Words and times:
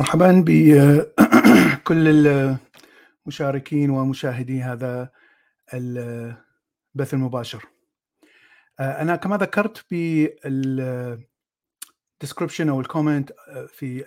مرحبا 0.00 0.44
بكل 0.46 2.08
المشاركين 3.26 3.90
ومشاهدي 3.90 4.62
هذا 4.62 5.10
البث 5.74 7.14
المباشر. 7.14 7.64
أنا 8.80 9.16
كما 9.16 9.36
ذكرت 9.36 9.84
بال 9.90 10.33
description 10.33 12.68
أو 12.68 12.80
ال 12.80 12.87
comment 12.87 13.32
في 13.68 14.04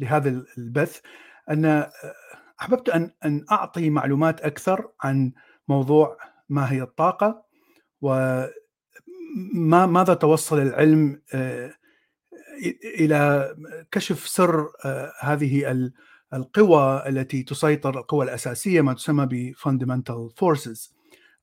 لهذا 0.00 0.44
البث 0.58 1.00
أن 1.50 1.86
أحببت 2.60 2.88
أن 2.88 3.10
أن 3.24 3.44
أعطي 3.50 3.90
معلومات 3.90 4.40
أكثر 4.40 4.90
عن 5.00 5.32
موضوع 5.68 6.18
ما 6.48 6.72
هي 6.72 6.82
الطاقة 6.82 7.44
وما 8.00 9.86
ماذا 9.86 10.14
توصل 10.14 10.58
العلم 10.58 11.22
إلى 12.84 13.54
كشف 13.90 14.28
سر 14.28 14.72
آه، 14.84 15.12
هذه 15.20 15.90
القوى 16.34 17.08
التي 17.08 17.42
تسيطر 17.42 17.98
القوى 17.98 18.24
الأساسية 18.24 18.80
ما 18.80 18.92
تسمى 18.92 19.26
ب 19.26 19.54
fundamental 19.54 20.32
forces 20.40 20.92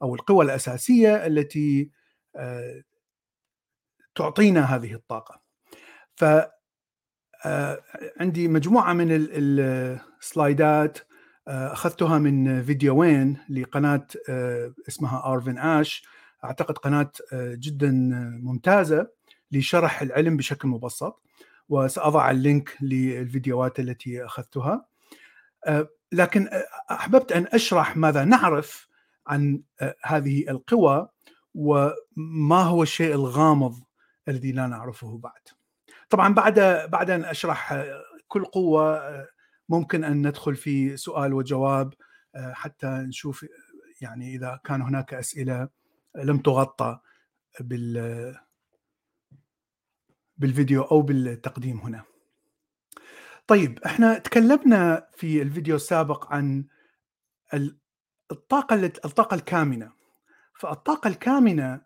أو 0.01 0.15
القوى 0.15 0.45
الأساسية 0.45 1.27
التي 1.27 1.89
آه، 2.35 2.83
تعطينا 4.15 4.75
هذه 4.75 4.93
الطاقة. 4.93 5.41
ف 6.15 6.23
آه، 7.45 7.81
عندي 8.19 8.47
مجموعة 8.47 8.93
من 8.93 9.07
السلايدات 10.21 10.99
أخذتها 11.47 12.17
من 12.17 12.63
فيديوين 12.63 13.37
لقناة 13.49 14.07
اسمها 14.87 15.33
ارفن 15.33 15.57
اش 15.57 16.03
أعتقد 16.43 16.77
قناة 16.77 17.11
جدا 17.33 17.91
ممتازة 18.43 19.07
لشرح 19.53 20.01
العلم 20.01 20.37
بشكل 20.37 20.67
مبسط 20.67 21.21
وسأضع 21.69 22.31
اللينك 22.31 22.77
للفيديوهات 22.81 23.79
التي 23.79 24.25
أخذتها 24.25 24.85
أه، 25.65 25.89
لكن 26.11 26.49
أحببت 26.91 27.31
أن 27.31 27.47
أشرح 27.53 27.97
ماذا 27.97 28.23
نعرف 28.23 28.87
عن 29.27 29.61
أه، 29.81 29.95
هذه 30.03 30.49
القوى 30.49 31.09
وما 31.55 32.61
هو 32.61 32.83
الشيء 32.83 33.13
الغامض 33.13 33.75
الذي 34.27 34.51
لا 34.51 34.67
نعرفه 34.67 35.17
بعد. 35.17 35.41
طبعا 36.09 36.33
بعد 36.33 36.59
بعد 36.89 37.09
أن 37.09 37.25
أشرح 37.25 37.83
كل 38.27 38.45
قوة 38.45 39.01
ممكن 39.69 40.03
أن 40.03 40.27
ندخل 40.27 40.55
في 40.55 40.97
سؤال 40.97 41.33
وجواب 41.33 41.93
أه، 42.35 42.53
حتى 42.53 42.87
نشوف 42.87 43.45
يعني 44.01 44.35
إذا 44.35 44.59
كان 44.63 44.81
هناك 44.81 45.13
أسئلة 45.13 45.69
لم 46.15 46.37
تغطى 46.37 46.99
بالفيديو 50.37 50.81
أو 50.81 51.01
بالتقديم 51.01 51.77
هنا. 51.79 52.03
طيب 53.47 53.79
إحنا 53.85 54.19
تكلمنا 54.19 55.07
في 55.15 55.41
الفيديو 55.41 55.75
السابق 55.75 56.33
عن 56.33 56.65
الطاقة 58.31 58.75
الطاقة 58.85 59.35
الكامنة. 59.35 59.91
فالطاقة 60.59 61.07
الكامنة 61.07 61.81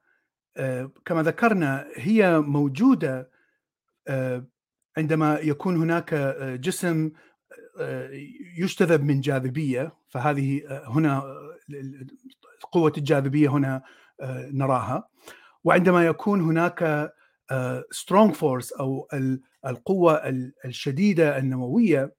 آه، 0.58 0.92
كما 1.06 1.24
ذكرنا 1.24 1.88
هي 1.96 2.40
موجودة 2.40 3.32
آه، 4.08 4.46
عندما 4.98 5.40
يكون 5.40 5.78
هناك 5.78 6.14
آه، 6.14 6.56
جسم 6.56 7.12
يجتذب 8.58 9.04
من 9.04 9.22
جاذبية 9.22 9.94
فهذه 10.10 10.62
هنا 10.88 11.24
قوة 12.72 12.94
الجاذبية 12.98 13.50
هنا 13.50 13.82
نراها 14.52 15.10
وعندما 15.64 16.06
يكون 16.06 16.42
هناك 16.42 17.12
strong 17.92 18.34
force 18.34 18.72
أو 18.72 19.08
القوة 19.66 20.22
الشديدة 20.66 21.38
النووية 21.38 22.14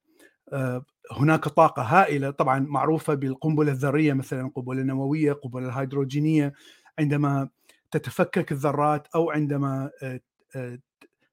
آه، 0.53 0.85
هناك 1.11 1.47
طاقة 1.47 1.81
هائلة 1.81 2.31
طبعا 2.31 2.59
معروفة 2.59 3.13
بالقنبلة 3.13 3.71
الذرية 3.71 4.13
مثلا 4.13 4.41
القنبله 4.41 4.81
النوويه 4.81 5.31
القنبله 5.31 5.69
الهيدروجينية. 5.69 6.53
عندما 6.99 7.49
تتفكك 7.91 8.51
الذرات 8.51 9.07
أو 9.15 9.31
عندما 9.31 9.91
آه، 10.03 10.19
آه، 10.55 10.79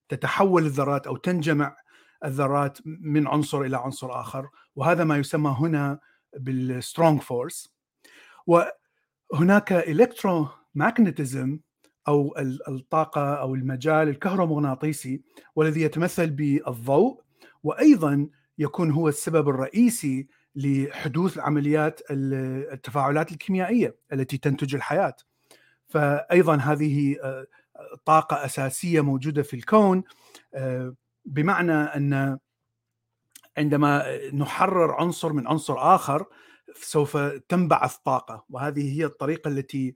تتحول 0.08 0.66
الذرات 0.66 1.06
أو 1.06 1.16
تنجمع 1.16 1.76
الذرات 2.24 2.78
من 2.84 3.28
عنصر 3.28 3.60
إلى 3.60 3.76
عنصر 3.76 4.20
آخر. 4.20 4.48
وهذا 4.76 5.04
ما 5.04 5.16
يسمى 5.16 5.56
هنا 5.58 5.98
بال 6.36 6.57
strong 6.57 7.20
force 7.20 7.76
وهناك 8.46 9.72
electromagnetism 9.72 11.58
أو 12.08 12.34
الطاقة 12.68 13.34
أو 13.34 13.54
المجال 13.54 14.08
الكهرومغناطيسي 14.08 15.22
والذي 15.56 15.80
يتمثل 15.82 16.30
بالضوء 16.30 17.20
وأيضا 17.62 18.28
يكون 18.58 18.90
هو 18.90 19.08
السبب 19.08 19.48
الرئيسي 19.48 20.26
لحدوث 20.54 21.38
عمليات 21.38 22.00
التفاعلات 22.10 23.32
الكيميائية 23.32 23.96
التي 24.12 24.38
تنتج 24.38 24.74
الحياة. 24.74 25.16
فايضا 25.88 26.56
هذه 26.56 27.16
آه، 27.22 27.46
طاقة 28.04 28.44
أساسية 28.44 29.00
موجودة 29.00 29.42
في 29.42 29.54
الكون 29.54 30.04
آه، 30.54 30.94
بمعنى 31.24 31.72
أن 31.72 32.38
عندما 33.58 34.18
نحرر 34.32 34.92
عنصر 34.92 35.32
من 35.32 35.46
عنصر 35.46 35.94
آخر 35.94 36.26
سوف 36.74 37.16
تنبعث 37.48 37.96
طاقة 37.96 38.44
وهذه 38.50 38.98
هي 38.98 39.04
الطريقة 39.04 39.48
التي 39.48 39.94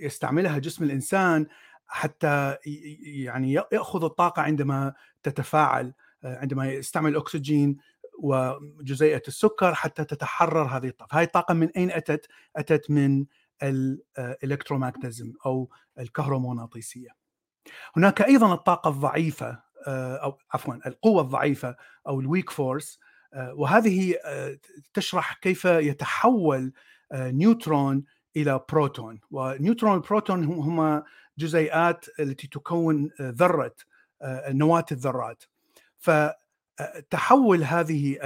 يستعملها 0.00 0.58
جسم 0.58 0.84
الإنسان 0.84 1.46
حتى 1.86 2.56
يعني 3.02 3.52
يأخذ 3.52 4.04
الطاقة 4.04 4.42
عندما 4.42 4.94
تتفاعل 5.22 5.92
عندما 6.24 6.72
يستعمل 6.72 7.10
الأكسجين 7.10 7.76
وجزيئة 8.18 9.22
السكر 9.28 9.74
حتى 9.74 10.04
تتحرر 10.04 10.64
هذه 10.64 10.88
الطاقه، 10.88 11.18
هذه 11.18 11.24
الطاقة 11.24 11.54
من 11.54 11.68
أين 11.68 11.90
أتت؟ 11.90 12.26
أتت 12.56 12.90
من 12.90 13.26
ال 13.62 13.72
electromagnetism 13.72 15.26
أو 15.46 15.70
الكهرومغناطيسية. 15.98 17.08
هناك 17.96 18.22
أيضا 18.22 18.54
الطاقة 18.54 18.90
الضعيفة 18.90 19.62
أو 19.86 20.38
عفوا 20.52 20.74
القوة 20.86 21.22
الضعيفة 21.22 21.76
أو 22.06 22.20
ال 22.20 22.26
weak 22.26 22.50
force 22.50 22.98
وهذه 23.36 24.14
تشرح 24.94 25.32
كيف 25.32 25.64
يتحول 25.64 26.72
نيوترون 27.14 28.04
إلى 28.36 28.60
بروتون 28.72 29.20
ونيوترون 29.30 29.92
والبروتون 29.92 30.44
هما 30.44 31.02
جزيئات 31.38 32.06
التي 32.20 32.46
تكون 32.46 33.10
ذرة 33.20 33.74
آه، 34.22 34.52
نواة 34.52 34.84
الذرات. 34.92 35.44
فتحول 35.98 37.64
هذه 37.64 38.16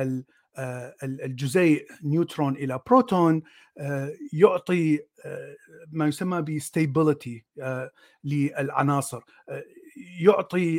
آه، 0.57 0.95
الجزيء 1.03 1.87
نيوترون 2.05 2.57
إلى 2.57 2.81
بروتون 2.87 3.43
آه، 3.79 4.13
يعطي 4.33 5.01
ما 5.93 6.07
يسمى 6.07 6.43
ب 6.43 6.53
stability 6.53 7.45
للعناصر. 8.25 9.23
يعطي 10.21 10.79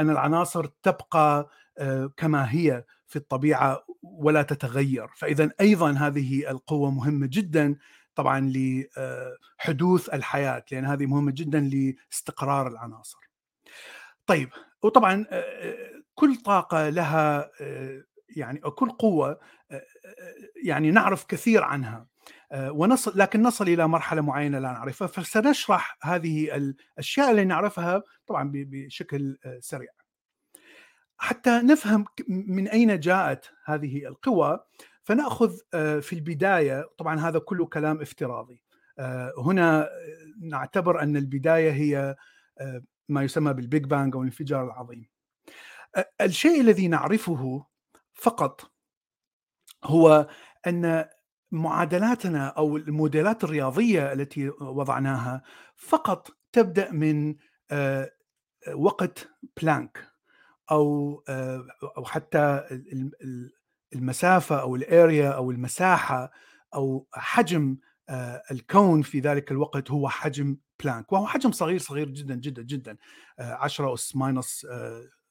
ان 0.00 0.10
العناصر 0.10 0.66
تبقى 0.66 1.48
كما 2.16 2.54
هي 2.54 2.84
في 3.06 3.16
الطبيعة 3.16 3.84
ولا 4.02 4.42
تتغير. 4.42 5.08
فإذا 5.16 5.50
أيضا 5.60 5.90
هذه 5.90 6.50
القوة 6.50 6.90
مهمة 6.90 7.28
جدا 7.32 7.76
طبعا 8.18 8.52
لحدوث 8.54 10.14
الحياة 10.14 10.64
لأن 10.72 10.84
هذه 10.84 11.06
مهمة 11.06 11.32
جدا 11.34 11.60
لاستقرار 11.60 12.68
العناصر. 12.68 13.18
طيب 14.26 14.50
وطبعا 14.82 15.26
كل 16.14 16.36
طاقة 16.36 16.88
لها 16.88 17.50
يعني 18.36 18.58
كل 18.60 18.90
قوة 18.90 19.40
يعني 20.64 20.90
نعرف 20.90 21.24
كثير 21.24 21.64
عنها 21.64 22.06
ونصل 22.54 23.12
لكن 23.14 23.42
نصل 23.42 23.68
إلى 23.68 23.88
مرحلة 23.88 24.20
معينة 24.20 24.58
لا 24.58 24.72
نعرفها 24.72 25.08
فسنشرح 25.08 25.98
هذه 26.02 26.56
الأشياء 26.56 27.30
اللي 27.30 27.44
نعرفها 27.44 28.02
طبعا 28.26 28.50
بشكل 28.54 29.38
سريع. 29.60 29.90
حتى 31.18 31.50
نفهم 31.50 32.04
من 32.28 32.68
أين 32.68 33.00
جاءت 33.00 33.50
هذه 33.64 34.06
القوى 34.06 34.60
فنأخذ 35.08 35.58
آه، 35.74 36.00
في 36.00 36.12
البداية 36.12 36.90
طبعا 36.98 37.20
هذا 37.20 37.38
كله 37.38 37.66
كلام 37.66 38.00
افتراضي. 38.00 38.62
آه، 38.98 39.32
هنا 39.38 39.88
نعتبر 40.40 41.02
أن 41.02 41.16
البداية 41.16 41.70
هي 41.72 42.16
آه، 42.58 42.82
ما 43.08 43.22
يسمى 43.22 43.52
بال 43.52 43.65
Big 43.65 43.84
Bang 43.84 44.14
أو 44.14 44.20
الانفجار 44.20 44.64
العظيم. 44.64 45.08
الشيء 46.20 46.60
الذي 46.60 46.88
نعرفه 46.88 47.66
فقط 48.14 48.72
هو 49.84 50.28
أن 50.66 51.04
معادلاتنا 51.52 52.46
أو 52.48 52.76
الموديلات 52.76 53.44
الرياضية 53.44 54.12
التي 54.12 54.48
وضعناها 54.48 55.42
فقط 55.76 56.30
تبدأ 56.52 56.92
من 56.92 57.36
وقت 58.74 59.28
بلانك 59.62 60.08
أو 60.70 61.22
أو 61.96 62.04
حتى 62.04 62.64
المسافة 63.94 64.60
أو 64.60 64.76
ال 64.76 64.87
area 64.87 65.30
أو 65.30 65.50
المساحة 65.50 66.32
أو 66.74 67.06
حجم 67.12 67.76
آه، 68.08 68.42
الكون 68.50 69.02
في 69.02 69.20
ذلك 69.20 69.50
الوقت 69.50 69.90
هو 69.90 70.08
حجم 70.08 70.56
بلانك 70.82 71.12
وهو 71.12 71.26
حجم 71.26 71.52
صغير 71.52 71.78
صغير 71.78 72.08
جدا 72.08 72.34
جدا 72.34 72.62
جدا 72.62 72.96
10 73.38 73.94
اس 73.94 74.16
minus 74.16 74.66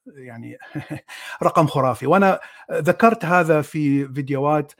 يعني 0.07 0.57
رقم 1.43 1.67
خرافي 1.67 2.07
وأنا 2.07 2.39
ذكرت 2.71 3.25
هذا 3.25 3.61
في 3.61 4.13
فيديوهات 4.13 4.73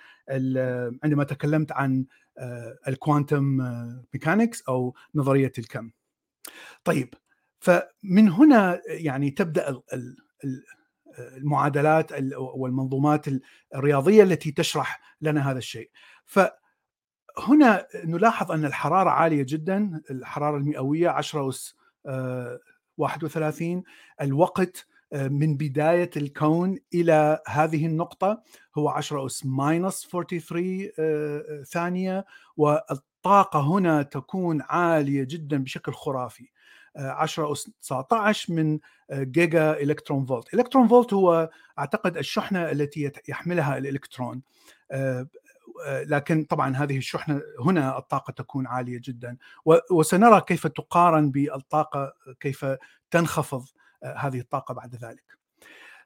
عندما 1.04 1.24
تكلمت 1.24 1.72
عن 1.72 2.06
ال 2.88 2.95
quantum 2.95 3.44
mechanics 4.14 4.64
أو 4.70 4.96
نظرية 5.16 5.52
الكم. 5.58 5.92
طيب 6.84 7.14
فمن 7.60 8.30
هنا 8.30 8.82
يعني 8.88 9.32
تبدأ 9.32 9.82
المعادلات 11.20 12.12
والمنظومات 12.38 13.26
الرياضية 13.76 14.24
التي 14.24 14.52
تشرح 14.52 15.02
لنا 15.22 15.52
هذا 15.52 15.58
الشيء. 15.58 15.90
فهنا 16.26 17.88
نلاحظ 18.06 18.52
أن 18.52 18.66
الحرارة 18.66 19.10
عالية 19.10 19.46
جدا، 19.48 20.02
الحرارة 20.12 20.58
المئوية 20.58 21.10
10 21.10 21.50
أس 21.50 21.76
31 22.98 23.84
الوقت 24.22 24.88
آه، 25.14 25.28
من 25.28 25.58
بداية 25.58 26.10
الكون 26.18 26.80
إلى 26.94 27.42
هذه 27.48 27.86
النقطة 27.86 28.44
هو 28.78 28.90
10 28.90 29.26
أس 29.26 29.46
ماينس 29.46 30.08
43 30.12 30.92
آه، 31.00 31.64
ثانية. 31.64 32.26
والطاقة 32.58 33.60
هنا 33.60 34.02
تكون 34.02 34.62
عالية 34.62 35.24
جدا 35.24 35.58
بشكل 35.58 35.94
خرافي. 35.94 36.50
10 36.98 37.52
أس 37.52 37.72
19 37.82 38.54
من 38.54 38.80
آه، 39.10 39.24
giga 39.24 39.74
electron 39.74 40.26
volt. 40.26 40.54
electron 40.54 40.88
volt 40.88 41.14
هو 41.14 41.50
أعتقد 41.80 42.18
الشحنة 42.18 42.72
التي 42.72 43.12
يحملها 43.28 43.78
الإلكترون. 43.78 44.42
لكن 45.86 46.44
طبعا 46.44 46.76
هذه 46.76 46.98
الشحنة 46.98 47.42
هنا 47.60 47.98
الطاقة 47.98 48.32
تكون 48.32 48.68
عالية 48.68 49.02
جدا. 49.04 49.38
وسنرى 49.92 50.42
كيف 50.42 50.68
تقارن 50.68 51.32
بالطاقة 51.32 52.14
كيف 52.40 52.66
تنخفض 53.12 53.66
آه، 54.04 54.16
هذه 54.18 54.40
الطاقة 54.40 54.74
بعد 54.74 54.96
ذلك. 54.96 55.38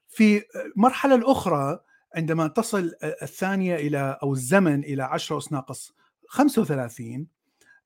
في 0.08 0.44
المرحله 0.76 1.16
الأخرى 1.16 1.80
عندما 2.16 2.48
تصل 2.48 2.96
الثانية 3.04 3.76
إلى 3.76 4.20
أو 4.24 4.34
الزمن 4.34 4.84
إلى 4.84 5.04
10 5.04 5.38
اس 5.38 5.52
ناقص 5.52 5.94
35 6.28 7.28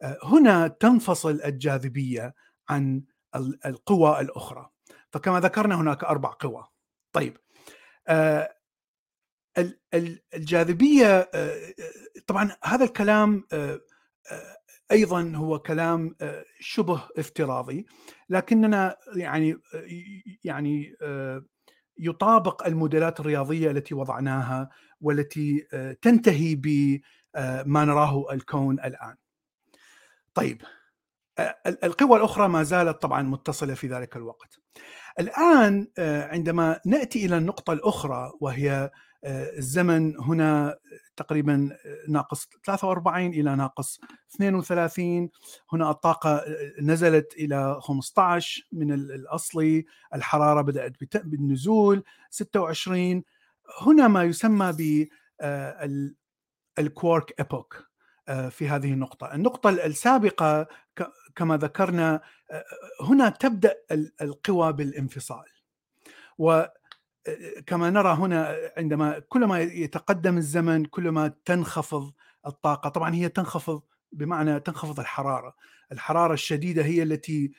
آه، 0.01 0.17
هنا 0.23 0.67
تنفصل 0.67 1.41
الجاذبية 1.45 2.35
عن 2.69 3.03
القوى 3.65 4.19
الأخرى. 4.21 4.69
فكما 5.11 5.39
ذكرنا 5.39 5.75
هناك 5.75 6.03
أربع 6.03 6.29
قوى. 6.29 6.67
طيب 7.13 7.37
آه، 8.07 8.55
الجاذبية 10.33 11.29
طبعا 12.27 12.55
هذا 12.63 12.85
الكلام 12.85 13.43
أيضا 14.91 15.31
هو 15.35 15.59
كلام 15.59 16.15
شبه 16.59 17.09
افتراضي 17.17 17.85
لكننا 18.29 18.97
يعني 19.15 19.57
يعني 20.43 20.95
يطابق 21.97 22.67
الموديلات 22.67 23.19
الرياضية 23.19 23.71
التي 23.71 23.93
وضعناها 23.93 24.69
والتي 25.01 25.67
تنتهي 26.01 26.55
بما 26.55 27.85
نراه 27.85 28.33
الكون 28.33 28.79
الآن. 28.79 29.15
طيب 30.33 30.61
القوى 31.83 32.17
الأخرى 32.17 32.47
ما 32.47 32.63
زالت 32.63 33.01
طبعا 33.01 33.21
متصلة 33.21 33.73
في 33.73 33.87
ذلك 33.87 34.15
الوقت. 34.15 34.59
الآن 35.19 35.87
عندما 35.99 36.79
نأتي 36.85 37.25
إلى 37.25 37.37
النقطة 37.37 37.73
الأخرى 37.73 38.31
وهي 38.39 38.91
الزمن 39.25 40.19
هنا 40.19 40.77
تقريبا 41.15 41.77
ناقص 42.09 42.49
43 42.65 43.25
إلى 43.25 43.55
ناقص 43.55 43.99
32 44.35 45.29
هنا 45.73 45.91
الطاقة 45.91 46.43
نزلت 46.81 47.33
إلى 47.33 47.79
15 47.81 48.67
من 48.71 48.93
الأصلي. 48.93 49.85
الحرارة 50.13 50.61
بدأت 50.61 50.93
بالنزول 51.17 52.03
26 52.29 53.23
هنا 53.81 54.07
ما 54.07 54.23
يسمى 54.23 54.71
ب 54.71 55.07
الكوارك 56.79 57.39
إيبوك 57.39 57.87
في 58.49 58.69
هذه 58.69 58.93
النقطة. 58.93 59.33
النقطة 59.33 59.69
السابقة 59.69 60.67
كما 61.35 61.57
ذكرنا 61.57 62.21
هنا 63.01 63.29
تبدأ 63.29 63.75
القوى 64.21 64.73
بالانفصال. 64.73 65.45
و 66.37 66.63
كما 67.65 67.89
نرى 67.89 68.13
هنا 68.13 68.57
عندما 68.77 69.19
كلما 69.19 69.59
يتقدم 69.59 70.37
الزمن 70.37 70.85
كلما 70.85 71.33
تنخفض 71.45 72.13
الطاقة 72.47 72.89
طبعا 72.89 73.15
هي 73.15 73.29
تنخفض 73.29 73.81
بمعنى 74.11 74.59
تنخفض 74.59 74.99
الحرارة. 74.99 75.55
الحرارة 75.91 76.33
الشديدة 76.33 76.83
هي 76.83 77.03
التي 77.03 77.51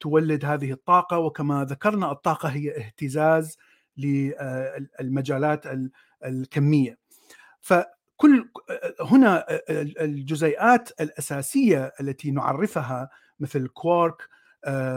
تولد 0.00 0.44
هذه 0.44 0.72
الطاقة 0.72 1.18
وكما 1.18 1.64
ذكرنا 1.64 2.12
الطاقة 2.12 2.48
هي 2.48 2.76
اهتزاز 2.76 3.58
للمجالات 3.96 5.64
الكمية. 6.24 6.98
فكل 7.60 8.01
آه، 8.30 8.94
هنا 9.00 9.46
آه، 9.50 9.62
الجزيئات 10.00 11.00
الأساسية 11.00 11.92
التي 12.00 12.30
نعرفها 12.30 13.10
مثل 13.40 13.58
الكوارك 13.58 14.28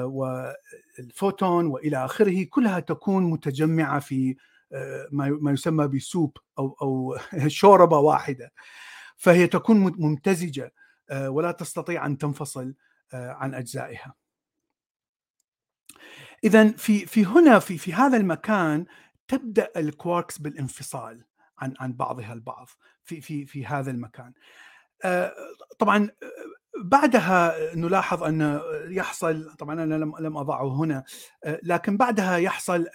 والفوتون 0.04 1.66
وإلى 1.66 2.06
آخره 2.06 2.44
كلها 2.44 2.80
تكون 2.80 3.24
متجمعة 3.24 4.00
في 4.00 4.36
آه، 4.74 5.08
ما 5.12 5.52
يسمى 5.52 5.88
بسوب 5.88 6.38
أو 6.60 6.78
أو 6.82 7.18
شوربة 7.48 7.98
واحدة 7.98 8.52
فهي 9.18 9.48
تكون 9.48 9.78
ممتزجة 9.78 10.74
آه، 11.10 11.30
ولا 11.30 11.52
تستطيع 11.52 12.06
أن 12.06 12.18
تنفصل 12.18 12.76
آه، 13.14 13.32
عن 13.32 13.54
أجزائها. 13.54 14.14
اذا 16.44 16.72
في 16.72 17.06
في 17.06 17.26
هنا 17.26 17.60
في 17.60 17.78
في 17.78 17.94
هذا 17.94 18.18
المكان 18.18 18.86
تبدأ 19.28 19.72
الكواركس 19.78 20.38
بالانفصال 20.38 21.26
عن 21.60 21.74
عن 21.80 21.94
بعضها 21.94 22.34
البعض 22.34 22.70
في 23.04 23.22
في 23.22 23.46
في 23.46 23.66
هذا 23.66 23.92
المكان. 23.92 24.34
طبعا 25.80 26.10
بعدها 26.84 27.76
نلاحظ 27.76 28.24
أن 28.24 28.62
يحصل 28.90 29.56
طبعا 29.56 29.84
أنا 29.84 29.96
لم 29.96 30.14
لم 30.20 30.38
أضعه 30.38 30.76
هنا 30.76 31.04
لكن 31.64 31.98
بعدها 31.98 32.38
يحصل 32.38 32.88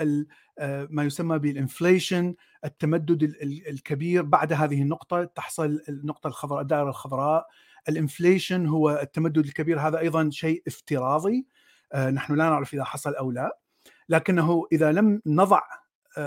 ما 0.91 1.05
يسمى 1.05 1.39
بال 1.39 1.56
inflation 1.56 2.35
التمدد 2.65 3.23
الكبير. 3.43 4.23
بعد 4.23 4.53
هذه 4.53 4.83
النقطة 4.83 5.25
تحصل 5.25 5.81
النقطة 5.89 6.29
الخضراء 6.29 6.63
الدائرة 6.63 6.89
الخضراء. 6.89 7.47
ال 7.89 7.97
inflation 7.97 8.67
هو 8.67 8.91
التمدد 8.91 9.39
الكبير. 9.39 9.81
هذا 9.81 9.99
أيضا 9.99 10.31
شيء 10.31 10.63
افتراضي 10.67 11.47
نحن 11.95 12.35
لا 12.35 12.45
نعرف 12.45 12.75
إذا 12.75 12.85
حصل 12.85 13.15
أو 13.15 13.31
لا. 13.31 13.59
لكنه 14.09 14.67
إذا 14.73 14.93
لم 14.93 15.23
نضع 15.27 15.63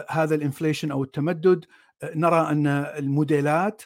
هذا 0.09 0.35
الانفليشن 0.35 0.91
أو 0.91 1.03
التمدد 1.03 1.65
نرى 2.15 2.51
أن 2.51 2.67
الموديلات 2.67 3.81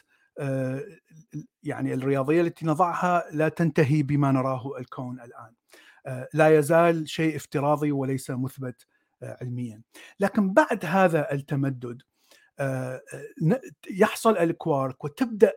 يعني 1.62 1.94
الرياضية 1.94 2.40
التي 2.40 2.66
نضعها 2.66 3.24
لا 3.32 3.48
تنتهي 3.48 4.02
بما 4.02 4.32
نراه 4.32 4.78
الكون 4.78 5.20
الآن. 5.20 5.54
آه، 6.06 6.28
لا 6.34 6.58
يزال 6.58 7.08
شيء 7.08 7.36
افتراضي 7.36 7.92
وليس 7.92 8.30
مثبت 8.30 8.86
آه، 9.22 9.36
علميا. 9.40 9.82
لكن 10.20 10.52
بعد 10.52 10.84
هذا 10.84 11.32
التمدد 11.32 12.02
آه، 12.58 13.02
يحصل 13.90 14.36
الكوارك 14.36 15.04
وتبدأ 15.04 15.52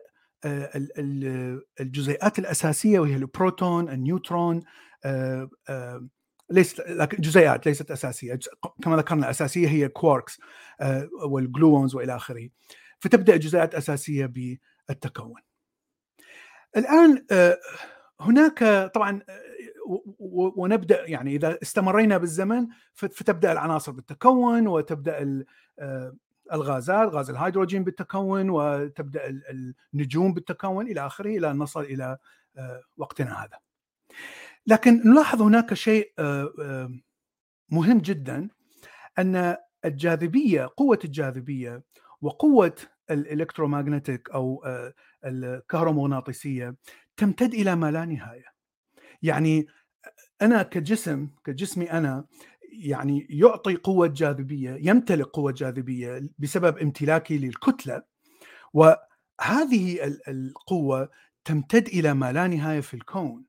الجزيئات 1.80 2.38
الأساسية 2.38 3.00
وهي 3.00 3.16
البروتون 3.16 3.88
النيوترون 3.88 4.62
ليست 6.52 6.80
لكن 6.80 7.16
جزيئات 7.16 7.66
ليست 7.66 7.90
أساسية. 7.90 8.38
كما 8.82 8.96
ذكرنا 8.96 9.30
اساسيه 9.30 9.68
هي 9.68 9.88
quarks 9.88 10.40
وال 11.22 11.40
gluons 11.40 11.94
وإلى 11.94 12.16
آخره. 12.16 12.48
فتبدأ 12.98 13.34
الجزيئات 13.34 13.74
أساسية 13.74 14.26
بالتكون. 14.26 15.40
الآن 16.76 17.24
آه، 17.30 17.58
هناك 18.20 18.90
طبعا 18.94 19.20
آه، 19.28 20.02
ونبدأ 20.56 21.08
يعني 21.08 21.36
إذا 21.36 21.58
استمرينا 21.62 22.18
بالزمن 22.18 22.66
فتبدأ 22.94 23.52
العناصر 23.52 23.92
بالتكون 23.92 24.66
وتبدأ 24.66 25.44
آه، 25.78 26.14
الغازات 26.52 27.08
غاز 27.08 27.30
الهيدروجين 27.30 27.84
بالتكون 27.84 28.50
وتبدأ 28.50 29.40
النجوم 29.94 30.34
بالتكون 30.34 30.86
إلى 30.86 31.06
آخره 31.06 31.38
إلى 31.38 31.50
ان 31.50 31.58
نصل 31.58 31.80
إلى 31.80 32.18
وقتنا 32.96 33.44
هذا. 33.44 33.58
لكن 34.66 35.02
نلاحظ 35.04 35.42
هناك 35.42 35.74
شيء 35.74 36.12
مهم 37.70 37.98
جدا 37.98 38.48
أن 39.18 39.56
الجاذبية 39.84 40.70
قوة 40.76 40.98
الجاذبية 41.04 41.82
وقوة 42.20 42.74
الالكترومagnetic 43.12 44.34
أو 44.34 44.64
الكهرومغناطيسية 45.24 46.76
تمتد 47.16 47.54
إلى 47.54 47.76
ما 47.76 47.90
لا 47.90 48.04
نهاية. 48.04 48.44
يعني 49.22 49.66
أنا 50.42 50.62
كجسم 50.62 51.28
كجسمي 51.44 51.92
أنا 51.92 52.24
يعني 52.72 53.26
يعطي 53.30 53.76
قوة 53.76 54.06
جاذبية 54.06 54.78
يمتلك 54.90 55.26
قوة 55.26 55.52
جاذبية 55.52 56.28
بسبب 56.38 56.78
امتلاكي 56.78 57.38
للكتلة 57.38 58.02
وهذه 58.72 60.14
القوة 60.28 61.08
تمتد 61.44 61.86
إلى 61.88 62.14
ما 62.14 62.32
لا 62.32 62.46
نهاية 62.46 62.80
في 62.80 62.94
الكون 62.94 63.44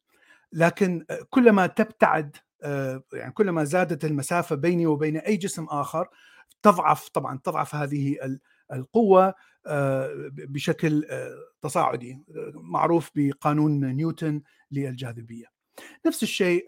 لكن 0.53 1.05
كلما 1.29 1.67
تبتعد 1.67 2.37
يعني 3.13 3.31
كلما 3.33 3.63
زادت 3.63 4.05
المسافة 4.05 4.55
بيني 4.55 4.85
وبين 4.85 5.17
أي 5.17 5.37
جسم 5.37 5.65
آخر 5.65 6.07
تضعف 6.61 7.09
طبعا 7.09 7.39
تضعف 7.43 7.75
هذه 7.75 8.17
القوة 8.73 9.33
بشكل 10.31 11.05
تصاعدي 11.61 12.23
معروف 12.53 13.11
بقانون 13.15 13.85
نيوتن 13.85 14.41
للجاذبية. 14.71 15.45
نفس 16.05 16.23
الشيء 16.23 16.67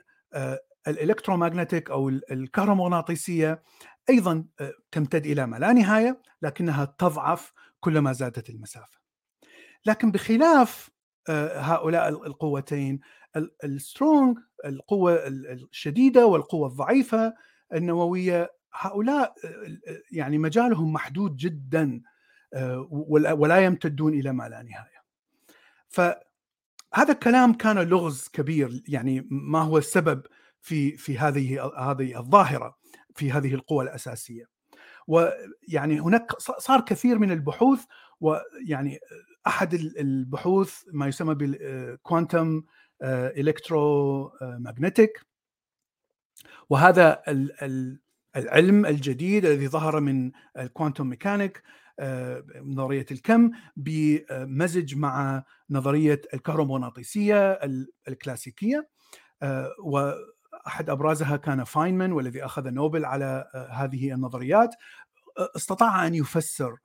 الالكترومagnetic 0.87 1.91
أو 1.91 2.09
الكهرومغناطيسية 2.09 3.63
أيضا 4.09 4.45
تمتد 4.91 5.25
إلى 5.25 5.47
ما 5.47 5.57
لا 5.57 5.73
نهاية 5.73 6.21
لكنها 6.41 6.85
تضعف 6.85 7.53
كلما 7.79 8.13
زادت 8.13 8.49
المسافة. 8.49 8.99
لكن 9.85 10.11
بخلاف 10.11 10.89
هؤلاء 11.29 12.09
القوتين 12.09 12.99
السترونج 13.63 14.37
القوة 14.65 15.27
الشديدة 15.27 16.25
والقوة 16.25 16.67
الضعيفة 16.67 17.33
النووية 17.73 18.51
هؤلاء 18.73 19.33
يعني 20.11 20.37
مجالهم 20.37 20.93
محدود 20.93 21.37
جدا 21.37 22.01
ولا 22.89 23.59
يمتدون 23.59 24.13
إلى 24.13 24.33
ما 24.33 24.49
لا 24.49 24.63
نهاية. 24.63 25.05
فهذا 25.87 27.11
الكلام 27.11 27.53
كان 27.53 27.77
لغز 27.77 28.27
كبير 28.33 28.83
يعني 28.87 29.27
ما 29.31 29.61
هو 29.61 29.77
السبب 29.77 30.21
في 30.61 30.97
في 30.97 31.17
هذه 31.17 31.71
هذه 31.77 32.19
الظاهرة 32.19 32.77
في 33.15 33.31
هذه 33.31 33.53
القوى 33.53 33.83
الأساسية. 33.83 34.45
ويعني 35.07 35.99
هناك 35.99 36.31
صار 36.39 36.81
كثير 36.81 37.19
من 37.19 37.31
البحوث 37.31 37.85
ويعني 38.19 38.99
أحد 39.47 39.73
البحوث 39.73 40.81
ما 40.93 41.07
يسمى 41.07 41.35
بال 41.35 42.63
quantum 43.03 44.31
electromagnetic 44.41 45.25
وهذا 46.69 47.21
العلم 48.35 48.85
الجديد 48.85 49.45
الذي 49.45 49.67
ظهر 49.67 49.99
من 49.99 50.31
ال 50.57 50.63
quantum 50.63 51.07
mechanic 51.07 51.63
نظرية 52.61 53.05
الكم 53.11 53.51
بمزج 53.75 54.95
مع 54.95 55.43
نظرية 55.69 56.21
الكهرومغناطيسية 56.33 57.59
الكلاسيكية. 58.07 58.89
وأحد 59.83 60.89
أبرزها 60.89 61.37
كان 61.37 61.63
فاينمان 61.63 62.11
والذي 62.11 62.45
أخذ 62.45 62.69
نوبل 62.69 63.05
على 63.05 63.49
هذه 63.71 64.13
النظريات. 64.13 64.75
استطاع 65.55 66.07
أن 66.07 66.15
يفسر 66.15 66.77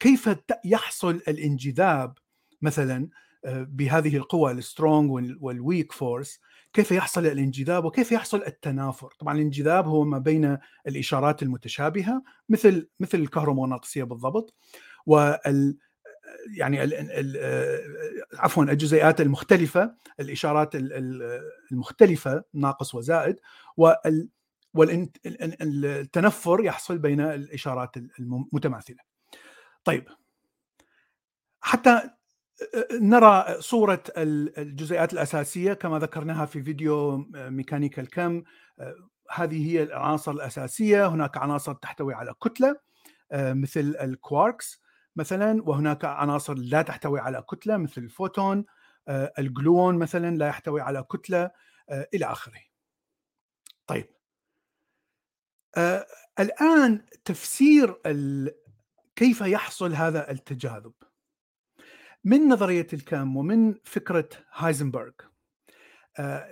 كيف 0.00 0.30
يحصل 0.64 1.20
الانجذاب 1.28 2.18
مثلا 2.62 3.08
بهذه 3.46 4.16
القوى 4.16 4.52
ال 4.52 4.60
strong 4.60 5.10
وال 5.40 5.57
weak 5.57 5.92
force 5.92 6.40
كيف 6.72 6.92
يحصل 6.92 7.26
الانجذاب 7.26 7.84
وكيف 7.84 8.12
يحصل 8.12 8.42
التنافر 8.46 9.14
طبعا 9.18 9.34
الانجذاب 9.34 9.86
هو 9.86 10.04
ما 10.04 10.18
بين 10.18 10.58
الإشارات 10.86 11.42
المتشابهة 11.42 12.22
مثل 12.48 12.88
مثل 13.00 13.18
الكهرومغناطيسية 13.18 14.04
بالضبط 14.04 14.54
وال 15.06 15.78
يعني 16.56 16.84
ال 16.84 16.94
ال 16.94 17.36
عفوا 18.38 18.64
الجزيئات 18.64 19.20
المختلفة 19.20 19.94
الإشارات 20.20 20.74
المختلفة 21.72 22.44
ناقص 22.54 22.94
وزائد 22.94 23.36
وال 23.76 24.28
والتنفر 24.74 26.64
يحصل 26.64 26.98
بين 26.98 27.20
الإشارات 27.20 27.96
المتماثلة. 27.96 29.17
طيب. 29.88 30.08
حتى 31.60 32.10
نرى 32.92 33.56
صورة 33.60 34.02
الجزيئات 34.16 35.12
الأساسية 35.12 35.72
كما 35.72 35.98
ذكرناها 35.98 36.46
في 36.46 36.62
فيديو 36.62 37.16
ميكانيكا 37.34 38.02
الكم 38.02 38.42
هذه 39.30 39.70
هي 39.70 39.82
العناصر 39.82 40.32
الأساسية. 40.32 41.06
هناك 41.06 41.36
عناصر 41.36 41.72
تحتوي 41.74 42.14
على 42.14 42.34
كتلة 42.42 42.80
مثل 43.32 43.96
الكواركس 44.00 44.82
مثلا 45.16 45.62
وهناك 45.62 46.04
عناصر 46.04 46.54
لا 46.54 46.82
تحتوي 46.82 47.20
على 47.20 47.42
كتلة 47.50 47.76
مثل 47.76 48.02
الفوتون 48.02 48.64
ال 49.38 49.48
gluon 49.48 49.98
مثلا 49.98 50.36
لا 50.36 50.48
يحتوي 50.48 50.80
على 50.80 51.02
كتلة 51.02 51.50
إلى 51.90 52.24
آخره. 52.24 52.60
طيب. 53.86 54.06
الآن 56.40 57.06
تفسير 57.24 58.00
كيف 59.18 59.40
يحصل 59.40 59.94
هذا 59.94 60.30
التجاذب؟ 60.30 60.92
من 62.24 62.48
نظرية 62.48 62.86
الكم 62.92 63.36
ومن 63.36 63.74
فكرة 63.84 64.28
هايزنبرغ. 64.54 65.12
آه، 66.18 66.48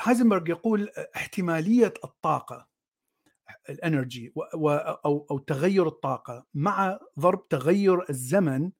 هايزنبرغ 0.00 0.48
يقول 0.48 0.90
احتمالية 1.16 1.94
الطاقة 2.04 2.68
ال 3.68 3.77
energy 3.77 4.32
أو 4.54 5.26
أو 5.30 5.38
تغير 5.38 5.86
الطاقة 5.86 6.46
مع 6.54 6.98
ضرب 7.18 7.48
تغير 7.48 8.10
الزمن 8.10 8.70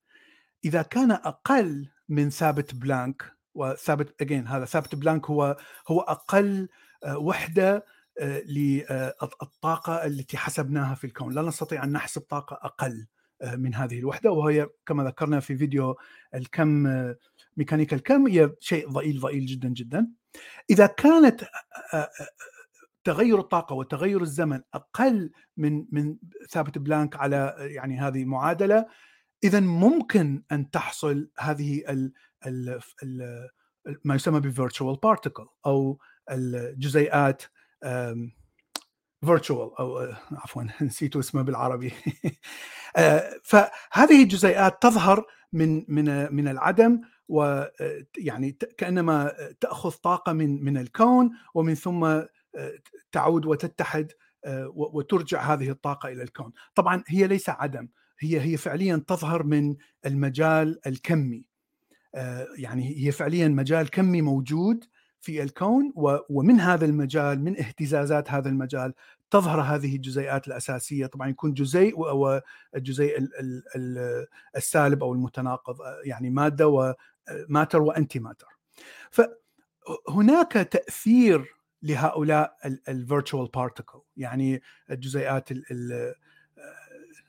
إذا 0.65 0.83
كان 0.83 1.11
أقل 1.11 1.89
من 2.09 2.31
ثابت 2.31 2.75
بلانك 2.75 3.33
وثابت 3.55 4.23
again 4.23 4.49
هذا 4.49 4.65
ثابت 4.65 4.95
بلانك 4.95 5.31
هو 5.31 5.57
هو 5.89 6.01
أقل 6.01 6.69
آه، 7.05 7.19
وحدة 7.19 7.87
آه، 8.21 8.41
للطاقه 8.41 10.07
التي 10.07 10.37
حسبناها 10.37 10.95
في 10.95 11.05
الكون. 11.05 11.35
لا 11.35 11.43
نستطيع 11.43 11.85
أن 11.85 11.93
نحسب 11.93 12.21
طاقة 12.21 12.59
أقل. 12.63 13.07
من 13.43 13.75
هذه 13.75 13.99
الوحدة 13.99 14.31
وهي 14.31 14.69
كما 14.87 15.05
ذكرنا 15.05 15.41
في 15.41 15.57
فيديو 15.57 15.97
الكم 16.35 16.87
آه، 16.87 17.17
ميكانيكا 17.57 17.97
الكم 17.97 18.27
هي 18.27 18.51
شيء 18.61 18.89
ضئيل 18.91 19.21
ضئيل 19.21 19.47
جدا 19.47 19.69
جدا. 19.69 20.09
إذا 20.71 20.87
كانت 20.87 21.43
آه، 21.95 22.11
تغير 23.05 23.39
الطاقة 23.39 23.75
وتغير 23.75 24.23
الزمن 24.23 24.61
أقل 24.75 25.31
من 25.57 25.87
من 25.93 26.17
ثابت 26.51 26.79
بلانك 26.79 27.17
على 27.17 27.57
يعني 27.59 27.99
هذه 27.99 28.25
معادلة 28.25 28.87
اذا 29.45 29.61
ممكن 29.61 30.43
أن 30.53 30.71
تحصل 30.71 31.31
هذه 31.39 31.83
ال 31.89 32.13
ال 32.47 32.81
ال 33.03 33.49
ما 34.05 34.15
يسمى 34.15 34.41
بال 34.41 34.53
virtual 34.53 34.97
particle 34.97 35.47
أو 35.67 35.99
الجزيئات 36.31 37.43
virtual 39.25 39.79
أو 39.79 40.15
عفوا 40.33 40.63
نسيت 40.83 41.17
اسمه 41.17 41.43
بالعربي. 41.43 41.93
آه، 42.97 43.41
فهذه 43.45 44.23
الجزيئات 44.23 44.83
تظهر 44.83 45.27
من 45.53 45.85
من 45.89 46.35
من 46.35 46.49
العدم 46.49 47.01
ويعني 47.29 48.59
كأنما 48.79 49.33
تأخذ 49.61 49.91
طاقة 49.91 50.33
من 50.33 50.65
من 50.65 50.79
الكون 50.79 51.31
ومن 51.55 51.75
ثم 51.75 52.05
آه، 52.05 52.29
تعود 53.13 53.47
وتتحد 53.47 54.13
آه، 54.45 54.73
وترجع 54.75 55.55
هذه 55.55 55.71
الطاقة 55.71 56.09
إلى 56.09 56.23
الكون. 56.23 56.53
طبعا 56.75 57.03
هي 57.09 57.27
ليس 57.27 57.49
عدم 57.49 57.89
هي 58.21 58.41
هي 58.41 58.57
فعليا 58.57 59.05
تظهر 59.07 59.43
من 59.43 59.77
المجال 60.07 60.81
الكمي. 60.87 61.45
يعني 62.59 63.07
هي 63.07 63.13
فعليا 63.13 63.49
مجال 63.49 63.91
كمي 63.91 64.23
موجود 64.23 64.85
في 65.27 65.43
الكون 65.43 65.93
ومن 66.31 66.61
هذا 66.61 66.85
المجال 66.85 67.45
من 67.45 67.59
اهتزازات 67.59 68.31
هذا 68.31 68.49
المجال 68.49 68.95
تظهر 69.31 69.61
هذه 69.61 69.97
الجزيئات 69.97 70.49
الأساسية. 70.49 71.07
طبعا 71.07 71.29
يكون 71.29 71.55
جزيء 71.55 72.01
والجزيء 72.01 73.29
السالب 74.57 75.03
أو 75.03 75.13
المتناقض 75.13 75.77
يعني 76.05 76.31
مادة 76.31 76.69
و 76.69 76.83
matter 76.83 77.69
و 77.69 77.83
antimatter 77.83 78.47
فهناك 79.11 80.53
تأثير 80.53 81.57
لهؤلاء 81.83 82.57
ال 82.89 82.96
virtual 82.96 83.49
particle 83.49 84.01
يعني 84.17 84.63
الجزيئات 84.91 85.49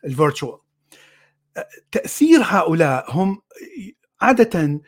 ال 0.05 0.12
virtual 0.12 0.59
تأثير 1.91 2.39
هؤلاء 2.43 3.05
هم 3.11 3.41
عادة 4.21 4.81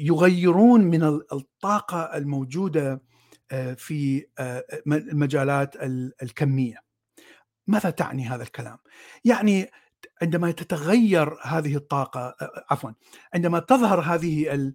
يغيرون 0.00 0.80
من 0.80 1.02
الطاقة 1.32 2.16
الموجودة 2.16 3.02
آه، 3.50 3.74
في 3.74 4.26
آه، 4.38 4.64
المجالات 4.86 5.76
الكمية. 6.22 6.76
ماذا 7.66 7.90
تعني 7.90 8.28
هذا 8.28 8.42
الكلام؟ 8.42 8.78
يعني 9.24 9.70
عندما 10.22 10.50
تتغير 10.50 11.38
هذه 11.42 11.76
الطاقة 11.76 12.20
آه، 12.20 12.64
عفوا 12.70 12.90
عندما 13.34 13.58
تظهر 13.58 14.00
هذه 14.00 14.70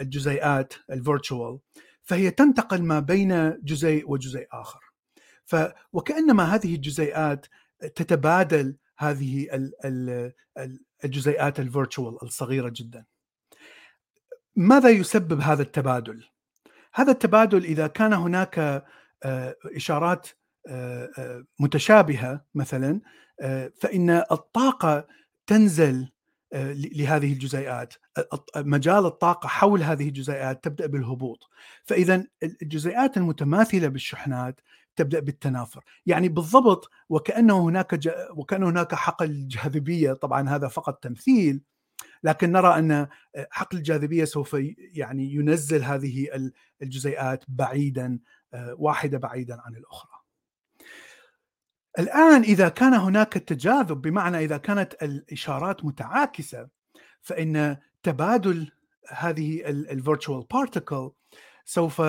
الجزيئات 0.00 0.74
ال 0.90 0.99
virtual 0.99 1.58
فهي 2.02 2.30
تنتقل 2.30 2.82
ما 2.82 3.00
بين 3.00 3.60
جزيء 3.62 4.10
وجزيء 4.10 4.46
آخر. 4.52 4.80
ف 5.44 5.56
وكأنما 5.92 6.44
هذه 6.54 6.74
الجزيئات 6.74 7.46
تتبادل 7.94 8.76
هذه 8.98 9.48
الجزيئات 11.04 11.60
ال 11.60 11.68
virtual 11.68 12.22
الصغيرة 12.22 12.72
جدا. 12.76 13.04
ماذا 14.58 14.88
يسبب 14.88 15.40
هذا 15.40 15.62
التبادل؟ 15.62 16.24
هذا 16.94 17.12
التبادل 17.12 17.64
إذا 17.64 17.86
كان 17.86 18.12
هناك 18.12 18.58
آه، 19.22 19.56
إشارات 19.64 20.28
آه، 20.66 21.10
آه، 21.18 21.44
متشابهة 21.58 22.44
مثلا 22.54 23.00
فإن 23.80 24.10
الطاقة 24.10 25.06
تنزل 25.46 26.08
لهذه 26.52 27.32
الجزيئات. 27.32 27.94
مجال 28.56 29.06
الطاقة 29.06 29.46
حول 29.46 29.82
هذه 29.82 30.08
الجزيئات 30.08 30.64
تبدأ 30.64 30.86
بالهبوط. 30.86 31.48
فإذا 31.84 32.24
الجزيئات 32.62 33.16
المتماثلة 33.16 33.88
بالشحنات 33.88 34.60
تبدأ 34.96 35.20
بالتنافر. 35.20 35.84
يعني 36.06 36.28
بالضبط 36.28 36.90
وكأنه 37.08 37.64
هناك 37.64 37.94
ج... 37.94 38.10
وكأن 38.36 38.62
هناك 38.62 38.94
حقل 38.94 39.48
جاذبية 39.48 40.12
طبعا 40.12 40.48
هذا 40.48 40.68
فقط 40.68 41.02
تمثيل 41.02 41.60
لكن 42.22 42.52
نرى 42.52 42.78
أن 42.78 42.92
آه، 42.92 43.08
حقل 43.50 43.78
الجاذبية 43.78 44.24
سوف 44.24 44.56
يعني 44.78 45.34
ينزل 45.34 45.82
هذه 45.82 46.28
الجزيئات 46.82 47.44
بعيدا 47.48 48.18
آه، 48.54 48.74
واحدة 48.78 49.18
بعيدا 49.18 49.60
عن 49.60 49.76
الأخرى. 49.76 50.10
الآن 51.98 52.42
إذا 52.42 52.68
كان 52.68 52.94
هناك 52.94 53.32
تجاذب 53.32 54.02
بمعنى 54.02 54.38
إذا 54.38 54.56
كانت 54.56 54.94
الإشارات 55.02 55.84
متعاكسة 55.84 56.68
فإن 57.20 57.76
تبادل 58.02 58.70
هذه 59.08 59.64
ال 59.66 59.76
virtual 59.76 60.46
particle 60.52 61.10
سوف 61.64 62.02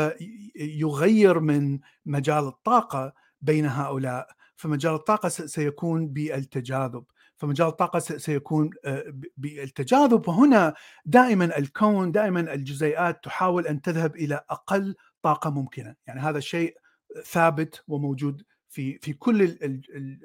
يغير 0.56 1.40
من 1.40 1.80
مجال 2.06 2.48
الطاقة 2.48 3.14
بين 3.42 3.66
هؤلاء. 3.66 4.28
فمجال 4.56 4.94
الطاقة 4.94 5.30
سيكون 5.30 6.08
بالتجاذب. 6.08 7.04
فمجال 7.40 7.68
الطاقة 7.68 8.00
سيكون 8.00 8.70
آه، 8.86 9.04
بالتجاذب. 9.38 10.28
وهنا 10.28 10.74
دائما 11.06 11.58
الكون 11.58 12.12
دائما 12.12 12.54
الجزيئات 12.54 13.24
تحاول 13.24 13.68
أن 13.68 13.82
تذهب 13.82 14.16
إلى 14.16 14.42
أقل 14.50 14.96
طاقة 15.22 15.50
ممكنة. 15.50 15.96
يعني 16.08 16.20
هذا 16.20 16.40
شيء 16.40 16.78
ثابت 17.26 17.84
وموجود 17.88 18.44
في 18.70 19.00
في 19.02 19.14
كل 19.14 19.58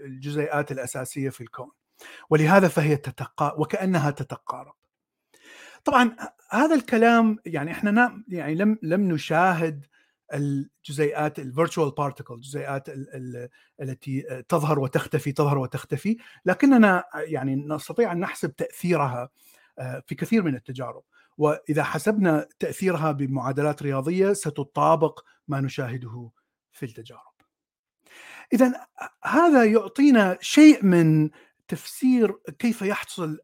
الجزيئات 0.04 0.73
الأساسية 0.73 1.30
في 1.30 1.40
الكون. 1.40 1.71
ولهذا 2.30 2.68
فهي 2.68 2.97
تتقا 2.97 3.52
وكأنها 3.52 4.11
تتقارب. 4.11 4.75
طبعا 5.85 6.16
هذا 6.50 6.75
الكلام 6.75 7.38
يعني 7.47 7.71
إحنا 7.71 8.23
يعني 8.28 8.54
لم 8.54 8.78
لم 8.83 9.12
نشاهد 9.12 9.87
الجزيئات 10.35 11.38
ال 11.38 11.45
virtual 11.45 11.91
particle 11.91 12.35
الجزيئات 12.35 12.88
التي 13.81 14.43
تظهر 14.49 14.78
وتختفي 14.78 15.33
تظهر 15.33 15.59
وتختفي. 15.59 16.16
لكننا 16.45 17.04
يعني 17.14 17.57
نستطيع 17.57 18.12
أن 18.12 18.21
نحسب 18.21 18.57
تأثيرها 18.57 19.28
آه، 19.78 20.02
في 20.07 20.14
كثير 20.14 20.43
من 20.43 20.54
التجارب. 20.54 21.02
وإذا 21.38 21.83
حسبنا 21.83 22.47
تأثيرها 22.59 23.12
بمعادلات 23.12 23.83
رياضية 23.83 24.33
ستطابق 24.33 25.21
ما 25.49 25.61
نشاهده 25.61 26.31
في 26.73 26.87
التجارب. 26.87 27.35
اذا 28.52 28.87
هذا 29.25 29.64
يعطينا 29.64 30.38
شيء 30.40 30.85
من 30.85 31.31
تفسير 31.69 32.33
كيف 32.59 32.83
يحصل 32.83 33.38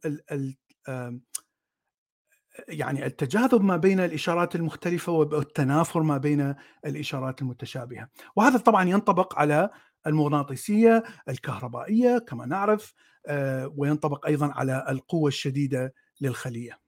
يعني 2.68 3.06
التجاذب 3.06 3.62
ما 3.62 3.76
بين 3.76 4.00
الإشارات 4.00 4.56
المختلفة 4.56 5.12
والتنافر 5.12 6.02
ما 6.02 6.18
بين 6.18 6.54
الإشارات 6.86 7.42
المتشابهة، 7.42 8.08
وهذا 8.36 8.58
طبعا 8.58 8.88
ينطبق 8.88 9.38
على 9.38 9.70
المغناطيسية 10.06 11.02
الكهربائية 11.28 12.18
كما 12.18 12.46
نعرف 12.46 12.94
آه، 13.26 13.72
وينطبق 13.76 14.26
أيضا 14.26 14.52
على 14.52 14.86
القوة 14.88 15.28
الشديدة 15.28 15.94
للخلية. 16.20 16.78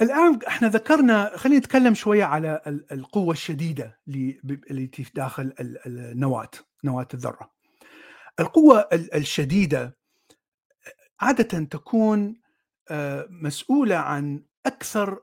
الآن 0.00 0.38
إحنا 0.48 0.68
ذكرنا 0.68 1.36
خلينا 1.36 1.58
نتكلم 1.58 1.94
شوية 1.94 2.24
على 2.24 2.60
القوة 2.92 3.32
الشديدة 3.32 4.00
التي 4.70 5.06
داخل 5.14 5.54
النواه 5.86 6.50
نواة 6.84 7.08
الذرة. 7.14 7.50
القوة 8.40 8.88
الشديدة 8.92 9.99
عاده 11.20 11.64
تكون 11.64 12.40
آه، 12.90 13.26
مسؤولة 13.30 13.96
عن 13.96 14.44
أكثر 14.66 15.20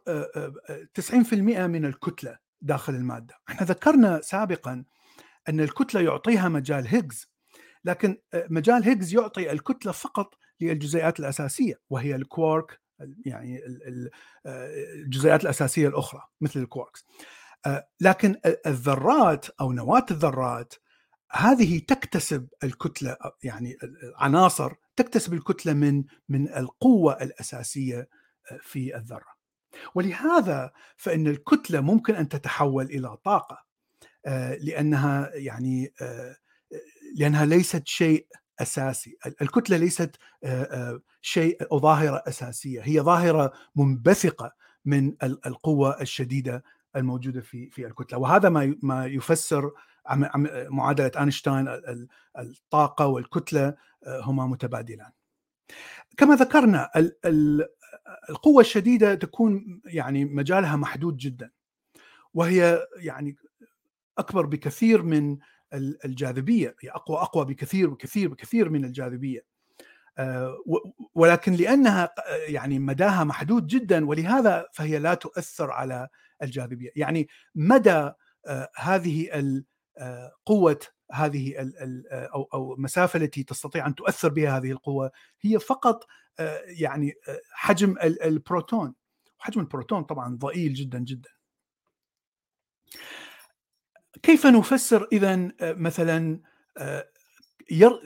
90% 0.93 1.57
آه، 1.57 1.63
آه، 1.63 1.67
من 1.67 1.85
الكتلة 1.85 2.37
داخل 2.61 2.95
المادة. 2.95 3.35
إحنا 3.49 3.67
ذكرنا 3.67 4.21
سابقا 4.21 4.85
أن 5.49 5.59
الكتلة 5.59 6.01
يعطيها 6.01 6.49
مجال 6.49 6.87
هيجز 6.87 7.27
لكن 7.83 8.17
مجال 8.33 8.83
هيجز 8.83 9.13
يعطي 9.13 9.51
الكتلة 9.51 9.91
فقط 9.91 10.35
للجزيئات 10.61 11.19
الأساسية 11.19 11.79
وهي 11.89 12.15
الكوارك 12.15 12.81
يعني 13.25 13.59
الجزيئات 14.95 15.43
الأساسية 15.43 15.87
الأخرى 15.87 16.21
مثل 16.41 16.59
الكواركس 16.59 17.05
لكن 18.01 18.35
الذرات 18.65 19.49
أو 19.49 19.71
نواة 19.71 20.05
الذرات 20.11 20.73
هذه 21.31 21.79
تكتسب 21.79 22.47
الكتلة 22.63 23.17
يعني 23.43 23.77
العناصر 23.83 24.73
تكتسب 24.97 25.33
الكتلة 25.33 25.73
من 25.73 26.03
من 26.29 26.53
القوة 26.53 27.13
الأساسية 27.13 28.09
آه، 28.51 28.59
في 28.61 28.95
الذرة. 28.95 29.37
ولهذا 29.95 30.71
فإن 30.97 31.27
الكتلة 31.27 31.81
ممكن 31.81 32.15
أن 32.15 32.29
تتحول 32.29 32.85
إلى 32.85 33.17
طاقة 33.17 33.67
لأنها 34.61 35.31
يعني 35.33 35.93
لأنها 37.15 37.45
ليست 37.45 37.87
شيء 37.87 38.27
أساسي. 38.59 39.17
الكتلة 39.41 39.77
ليست 39.77 40.15
شيء 41.21 41.67
أو 41.71 41.79
ظاهرة 41.79 42.23
أساسية. 42.27 42.81
هي 42.81 43.01
ظاهرة 43.01 43.53
منبثقة 43.75 44.51
من 44.85 45.13
القوة 45.23 46.01
الشديدة 46.01 46.63
الموجودة 46.95 47.41
في 47.41 47.69
في 47.69 47.87
الكتلة. 47.87 48.19
وهذا 48.19 48.49
ما 48.49 48.75
ما 48.83 49.05
يفسر 49.05 49.71
معادلة 50.69 51.11
أينشتاين 51.19 51.67
الطاقة 52.37 53.07
والكتلة 53.07 53.75
هما 54.07 54.47
متبادلان. 54.47 55.11
كما 56.17 56.35
ذكرنا 56.35 56.89
القوة 58.29 58.61
الشديدة 58.61 59.15
تكون 59.15 59.81
يعني 59.85 60.25
مجالها 60.25 60.75
محدود 60.75 61.17
جدا 61.17 61.51
وهي 62.33 62.87
يعني 62.97 63.37
أكبر 64.17 64.45
بكثير 64.45 65.03
من 65.03 65.37
الجاذبية 65.73 66.75
هي 66.81 66.89
أقوى 66.89 67.17
أقوى 67.17 67.45
بكثير 67.45 67.89
بكثير 67.89 68.29
بكثير 68.29 68.69
من 68.69 68.85
الجاذبية. 68.85 69.45
آه، 70.17 70.57
ولكن 71.15 71.53
لأنها 71.53 72.13
يعني 72.47 72.79
مداها 72.79 73.23
محدود 73.23 73.67
جدا 73.67 74.05
ولهذا 74.05 74.67
فهي 74.73 74.99
لا 74.99 75.13
تؤثر 75.13 75.71
على 75.71 76.07
الجاذبية. 76.43 76.89
يعني 76.95 77.27
مدى 77.55 78.11
آه، 78.47 78.69
هذه 78.75 79.29
آه، 79.31 79.61
قوة 80.45 80.79
هذه 81.11 81.53
أو 82.11 82.49
أو 82.53 82.73
المسافة 82.73 83.17
التي 83.17 83.43
تستطيع 83.43 83.87
أن 83.87 83.95
تؤثر 83.95 84.29
بها 84.29 84.57
هذه 84.57 84.71
القوة 84.71 85.11
هي 85.41 85.59
فقط 85.59 86.07
يعني 86.65 87.13
حجم 87.51 87.95
البروتون 88.03 88.93
حجم 89.39 89.61
البروتون 89.61 90.03
طبعا 90.03 90.35
ضئيل 90.35 90.73
جدا 90.73 90.99
جدا 90.99 91.29
كيف 94.23 94.45
نفسر 94.45 95.07
اذا 95.11 95.51
آه، 95.61 95.73
مثلا 95.73 96.41
آه، 96.77 97.07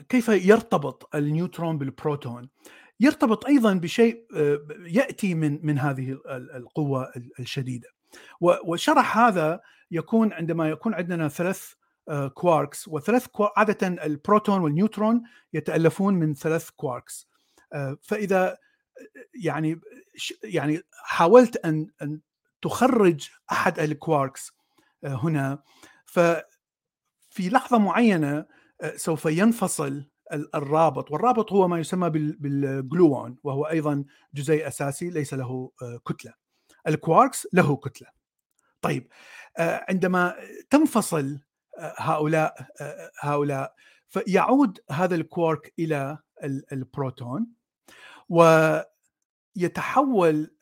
كيف 0.09 0.29
يرتبط 0.29 1.15
النيوترون 1.15 1.77
بالبروتون؟ 1.77 2.49
يرتبط 2.99 3.45
أيضا 3.45 3.73
بشيء 3.73 4.25
آه، 4.35 4.59
يأتي 4.85 5.35
من 5.35 5.65
من 5.65 5.79
هذه 5.79 6.17
القوة 6.55 7.11
الشديدة. 7.39 7.89
وشرح 8.41 9.17
هذا 9.17 9.61
يكون 9.91 10.33
عندما 10.33 10.69
يكون 10.69 10.93
عندنا 10.93 11.27
ثلاث 11.27 11.73
كواركس 12.33 12.87
وثلاث 12.87 13.27
عادة 13.57 13.87
البروتون 13.87 14.61
والنيوترون 14.61 15.23
يتألفون 15.53 16.13
من 16.13 16.33
ثلاث 16.33 16.69
كواركس. 16.69 17.27
فإذا 18.01 18.57
يعني 19.43 19.81
يعني 20.43 20.81
حاولت 20.93 21.57
أن 21.65 21.87
أن 22.01 22.21
تخرج 22.61 23.29
أحد 23.51 23.79
الكواركس 23.79 24.51
هنا. 25.03 25.63
ففي 26.05 27.49
لحظة 27.49 27.77
معينة 27.77 28.45
آه، 28.81 28.95
سوف 28.95 29.25
ينفصل 29.25 30.05
الرابط. 30.55 31.11
والرابط 31.11 31.51
هو 31.51 31.67
ما 31.67 31.79
يسمى 31.79 32.09
بال 32.09 32.46
gluon 32.46 33.37
وهو 33.43 33.65
أيضا 33.65 34.05
جزيء 34.33 34.67
أساسي 34.67 35.09
ليس 35.09 35.33
له 35.33 35.71
آه، 35.81 35.99
كتلة. 36.07 36.33
الكواركس 36.87 37.47
له 37.53 37.75
كتلة. 37.75 38.07
طيب 38.81 39.07
آه، 39.57 39.85
عندما 39.89 40.35
تنفصل 40.69 41.39
هؤلاء 41.97 42.67
هؤلاء. 43.19 43.75
فيعود 44.09 44.79
هذا 44.91 45.15
الكوارك 45.15 45.73
إلى 45.79 46.17
البروتون 46.71 47.47
ويتحول 49.55 50.55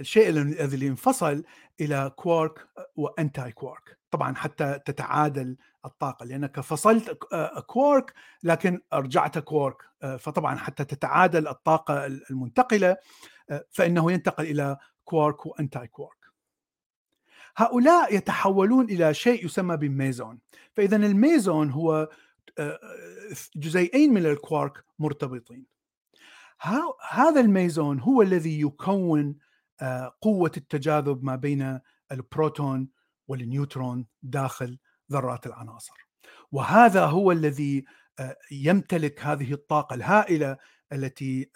الشيء 0.00 0.28
الذي 0.28 0.88
انفصل 0.88 1.44
إلى 1.80 2.12
كوارك 2.16 2.68
و 2.96 3.07
anti 3.07 3.52
quark. 3.52 3.98
طبعا 4.10 4.34
حتى 4.34 4.78
تتعادل 4.86 5.56
الطاقة 5.84 6.26
لأنك 6.26 6.60
فصلت 6.60 7.10
كوارك 7.66 8.14
لكن 8.42 8.80
رجعت 8.92 9.38
كوارك. 9.38 9.76
فطبعا 10.18 10.56
حتى 10.56 10.84
تتعادل 10.84 11.48
الطاقة 11.48 12.06
المنتقلة 12.06 12.96
فإنه 13.70 14.12
ينتقل 14.12 14.44
إلى 14.44 14.76
كوارك 15.04 15.46
و 15.46 15.54
anti 15.54 15.86
quark. 15.86 16.21
هؤلاء 17.56 18.14
يتحولون 18.16 18.84
إلى 18.84 19.14
شيء 19.14 19.44
يسمى 19.44 19.76
بالميزون. 19.76 20.38
فاذا 20.76 20.96
الميزون 20.96 21.70
هو 21.70 22.08
جزيئين 23.56 24.12
من 24.12 24.26
الكوارك 24.26 24.84
مرتبطين. 24.98 25.66
هذا 27.10 27.40
الميزون 27.40 28.00
هو 28.00 28.22
الذي 28.22 28.60
يكون 28.60 29.38
قوة 30.20 30.52
التجاذب 30.56 31.24
ما 31.24 31.36
بين 31.36 31.80
البروتون 32.12 32.88
والنيوترون 33.28 34.06
داخل 34.22 34.78
ذرات 35.12 35.46
العناصر. 35.46 36.08
وهذا 36.52 37.04
هو 37.04 37.32
الذي 37.32 37.84
يمتلك 38.50 39.20
هذه 39.20 39.52
الطاقة 39.52 39.94
الهائلة 39.94 40.56
التي 40.92 41.50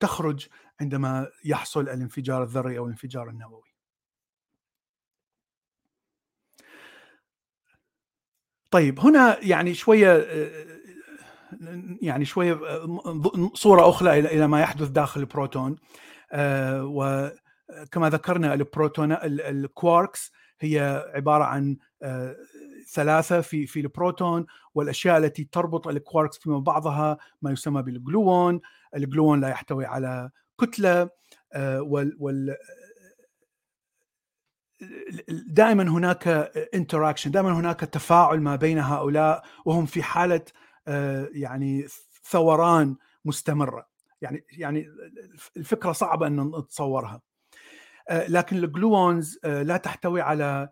تخرج 0.00 0.48
عندما 0.80 1.28
يحصل 1.44 1.80
الانفجار 1.80 2.42
الذري 2.42 2.78
أو 2.78 2.84
الانفجار 2.84 3.28
النووي. 3.28 3.67
طيب 8.70 9.00
هنا 9.00 9.38
يعني 9.42 9.74
شوية 9.74 10.26
يعني 12.02 12.24
شوية 12.24 12.60
صورة 13.54 13.88
أخرى 13.88 14.18
إلى 14.18 14.46
ما 14.46 14.60
يحدث 14.60 14.88
داخل 14.88 15.20
البروتون. 15.20 15.76
وكما 16.82 18.10
ذكرنا 18.10 18.54
البروتون 18.54 19.12
الكواركس 19.22 20.32
هي 20.60 21.04
عبارة 21.14 21.44
عن 21.44 21.76
ثلاثة 22.92 23.40
في 23.40 23.66
في 23.66 23.80
البروتون 23.80 24.46
والأشياء 24.74 25.18
التي 25.18 25.48
تربط 25.52 25.88
الكواركس 25.88 26.38
فيما 26.38 26.58
بعضها 26.58 27.18
ما 27.42 27.50
يسمى 27.50 27.82
بال 27.82 28.01
gluon، 28.01 28.60
ال 28.96 29.03
gluon 29.03 29.40
لا 29.40 29.48
يحتوي 29.48 29.86
على 29.86 30.30
كتلة 30.60 31.10
آه، 31.52 31.82
وال 31.82 32.56
دائما 35.28 35.82
هناك 35.82 36.28
interaction 36.74 37.30
دائما 37.30 37.52
هناك 37.52 37.80
تفاعل 37.80 38.40
ما 38.40 38.56
بين 38.56 38.78
هؤلاء 38.78 39.44
وهم 39.64 39.86
في 39.86 40.02
حالة 40.02 40.44
آه، 40.88 41.28
يعني 41.32 41.86
ثوران 42.24 42.96
مستمرة. 43.24 43.88
يعني 44.20 44.44
يعني 44.52 44.86
الفكرة 45.56 45.92
صعبة 45.92 46.26
إن 46.26 46.40
نتصورها. 46.40 47.20
آه، 48.08 48.26
لكن 48.26 48.56
ال 48.56 48.68
gluons 48.68 49.38
لا 49.44 49.76
تحتوي 49.76 50.20
على 50.20 50.68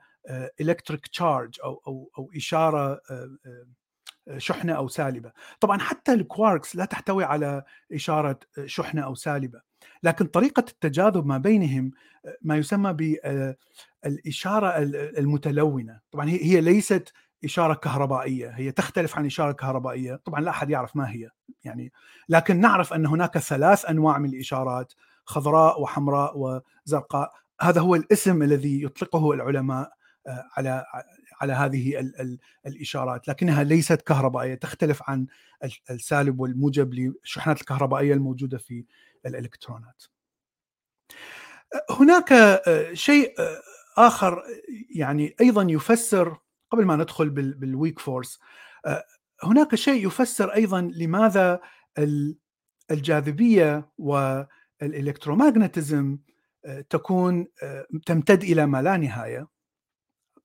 electric 0.61 1.07
charge 1.07 1.61
أو 1.64 1.83
أو 1.87 2.11
أو 2.19 2.31
إشارة 2.37 3.01
شحنة 4.37 4.73
أو 4.73 4.88
سالبة. 4.88 5.33
طبعا 5.61 5.79
حتى 5.79 6.12
الكواركس 6.12 6.77
لا 6.77 6.85
تحتوي 6.85 7.25
على 7.25 7.62
إشارة 7.92 8.38
شحنة 8.66 9.03
أو 9.03 9.14
سالبة. 9.14 9.61
لكن 10.03 10.27
طريقة 10.27 10.64
التجاذب 10.69 11.27
ما 11.27 11.38
بينهم 11.38 11.90
ما 12.42 12.57
يسمى 12.57 12.92
بالاشاره 14.07 14.71
المتلونة. 15.19 16.01
طبعا 16.11 16.29
هي 16.29 16.61
ليست 16.61 17.12
إشارة 17.45 17.75
كهربائية 17.75 18.49
هي 18.49 18.73
تختلف 18.73 19.16
عن 19.16 19.27
إشارة 19.27 19.53
كهربائية. 19.53 20.16
طبعا 20.25 20.40
لا 20.40 20.51
أحد 20.51 20.71
يعرف 20.71 20.97
ما 20.97 21.11
هي 21.11 21.31
يعني. 21.64 21.92
لكن 22.29 22.61
نعرف 22.61 22.92
أن 22.92 23.07
هناك 23.07 23.38
ثلاث 23.38 23.85
أنواع 23.85 24.19
من 24.19 24.29
الإشارات 24.29 24.92
خضراء 25.25 25.81
وحمراء 25.81 26.35
وزرقاء. 26.37 27.33
هذا 27.61 27.81
هو 27.81 27.95
الاسم 27.95 28.42
الذي 28.42 28.83
يطلقه 28.83 29.33
العلماء 29.33 29.92
على 30.57 30.85
على 31.40 31.53
هذه 31.53 32.01
ال 32.01 32.21
ال 32.21 32.38
الإشارات. 32.66 33.29
لكنها 33.29 33.64
ليست 33.64 34.03
كهربائية 34.03 34.55
تختلف 34.55 35.03
عن 35.11 35.27
السالب 35.90 36.40
والموجب 36.40 36.95
للشحنات 36.95 37.61
الكهربائية 37.61 38.14
الموجودة 38.14 38.59
في 38.59 38.85
الإلكترونات. 39.27 40.03
هناك 41.90 42.61
شيء 42.92 43.35
آخر 43.98 44.42
يعني 44.90 45.35
أيضا 45.40 45.66
يفسر 45.70 46.37
قبل 46.70 46.85
ما 46.85 46.96
ندخل 46.96 47.30
بال 47.31 47.53
weak 47.53 47.98
force 47.98 48.40
هناك 49.44 49.74
شيء 49.74 50.06
يفسر 50.06 50.54
أيضا 50.54 50.80
لماذا 50.80 51.61
الجاذبية 52.90 53.90
وال 53.98 54.21
electromagnetism 54.21 56.05
تكون 56.90 57.46
تمتد 58.06 58.42
إلى 58.42 58.66
ما 58.66 58.82
لا 58.82 58.96
نهاية. 58.96 59.48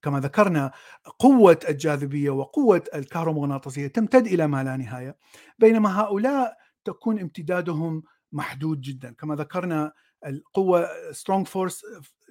كما 0.02 0.20
ذكرنا 0.20 0.72
قوة 1.20 1.60
الجاذبية 1.70 2.30
وقوة 2.30 2.84
الكهرومغناطيسية 2.96 3.88
تمتد 3.88 4.28
إلى 4.28 4.48
ما 4.48 4.64
لا 4.64 4.78
نهاية. 4.78 5.18
بينما 5.60 6.02
هؤلاء 6.02 6.58
تكون 6.86 7.20
امتدادهم 7.20 8.04
محدود 8.32 8.82
جدا. 8.82 9.12
كما 9.12 9.36
ذكرنا 9.36 9.94
القوة 10.26 11.12
strong 11.12 11.48
force 11.48 11.86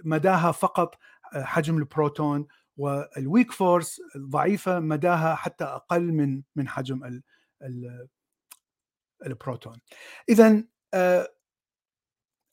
مداها 0.05 0.53
فقط 0.53 0.99
حجم 1.23 1.79
البروتون 1.79 2.47
وال 2.77 3.02
weak 3.02 3.53
force 3.53 4.01
الضعيفة 4.17 4.81
مداها 4.81 5.35
حتى 5.35 5.65
أقل 5.65 6.13
من 6.13 6.43
من 6.57 6.69
حجم 6.69 7.05
ال 7.05 7.23
ال 7.63 8.09
البروتون. 9.27 9.81
إذا 10.29 10.65
آه، 10.95 11.29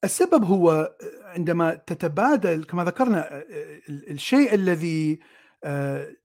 السبب 0.04 0.44
هو 0.44 0.96
عندما 1.24 1.76
تتبادل 1.76 2.64
كما 2.64 2.84
ذكرنا 2.84 3.44
الشيء 3.90 4.54
الذي 4.54 5.20
آه، 5.64 6.16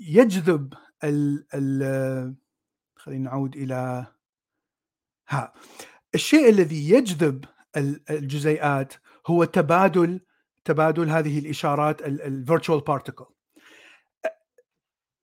يجذب 0.00 0.74
ال 1.04 1.46
ال 1.54 2.36
خلينا 2.96 3.30
نعود 3.30 3.56
إلى 3.56 4.06
ها 5.28 5.52
الشيء 6.14 6.48
الذي 6.48 6.90
يجذب 6.90 7.44
الجزيئات 7.76 8.94
هو 9.26 9.44
تبادل 9.44 10.20
تبادل 10.64 11.10
هذه 11.10 11.38
الإشارات 11.38 12.02
ال 12.02 12.12
virtual 12.12 12.80
particle 12.80 13.26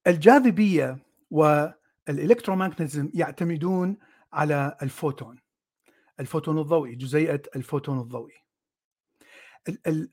الجاذبية 0.07 0.97
وال 1.31 1.51
electromagnetism 1.51 3.07
يعتمدون 3.13 3.97
على 4.33 4.77
الفوتون 4.81 5.39
الفوتون 6.19 6.59
الضوئي 6.59 6.95
جزيئة 6.95 7.41
الفوتون 7.55 7.99
الضوئي. 7.99 8.33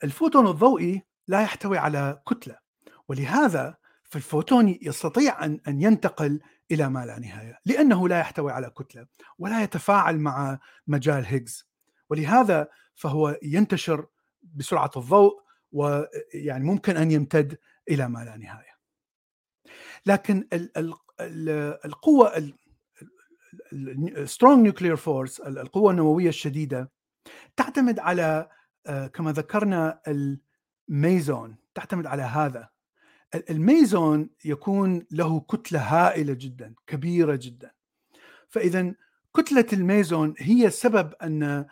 الفوتون 0.05 0.47
الضوئي 0.47 1.03
لا 1.29 1.43
يحتوي 1.43 1.79
على 1.79 2.23
كتلة 2.29 2.59
ولهذا 3.09 3.77
فالفوتون 4.05 4.79
يستطيع 4.83 5.45
أن 5.45 5.61
أن 5.69 5.83
ينتقل 5.83 6.41
إلى 6.71 6.89
ما 6.89 7.07
لا 7.07 7.19
نهاية 7.19 7.59
لأنه 7.67 8.09
لا 8.09 8.19
يحتوي 8.19 8.53
على 8.53 8.71
كتلة 8.71 9.07
ولا 9.39 9.63
يتفاعل 9.63 10.19
مع 10.19 10.59
مجال 10.87 11.27
هيجز 11.27 11.72
ولهذا 12.13 12.69
فهو 12.95 13.39
ينتشر 13.43 14.07
بسرعة 14.43 14.91
الضوء 14.97 15.43
ويعني 15.73 16.65
ممكن 16.65 16.97
أن 16.97 17.11
يمتد 17.11 17.59
إلى 17.91 18.09
ما 18.09 18.25
لا 18.25 18.37
نهاية. 18.37 18.77
لكن 20.07 20.49
القوة 21.85 22.53
ال 23.73 23.86
strong 23.86 24.63
nuclear 24.63 24.97
force 24.97 25.41
القوة 25.41 25.91
النووية 25.91 26.29
الشديدة 26.29 26.91
تعتمد 27.57 27.99
على 27.99 28.49
آه، 28.87 29.07
كما 29.07 29.33
ذكرنا 29.33 30.01
الميزون 30.89 31.57
تعتمد 31.75 32.07
على 32.07 32.23
هذا. 32.23 32.69
الميزون 33.51 34.31
يكون 34.45 35.07
له 35.11 35.41
كتلة 35.41 35.81
هائلة 35.81 36.33
جدا 36.33 36.75
كبيرة 36.87 37.39
جدا. 37.43 37.71
فاذا 38.49 38.95
كتلة 39.37 39.67
الميزون 39.73 40.35
هي 40.39 40.71
سبب 40.71 41.15
أن 41.23 41.67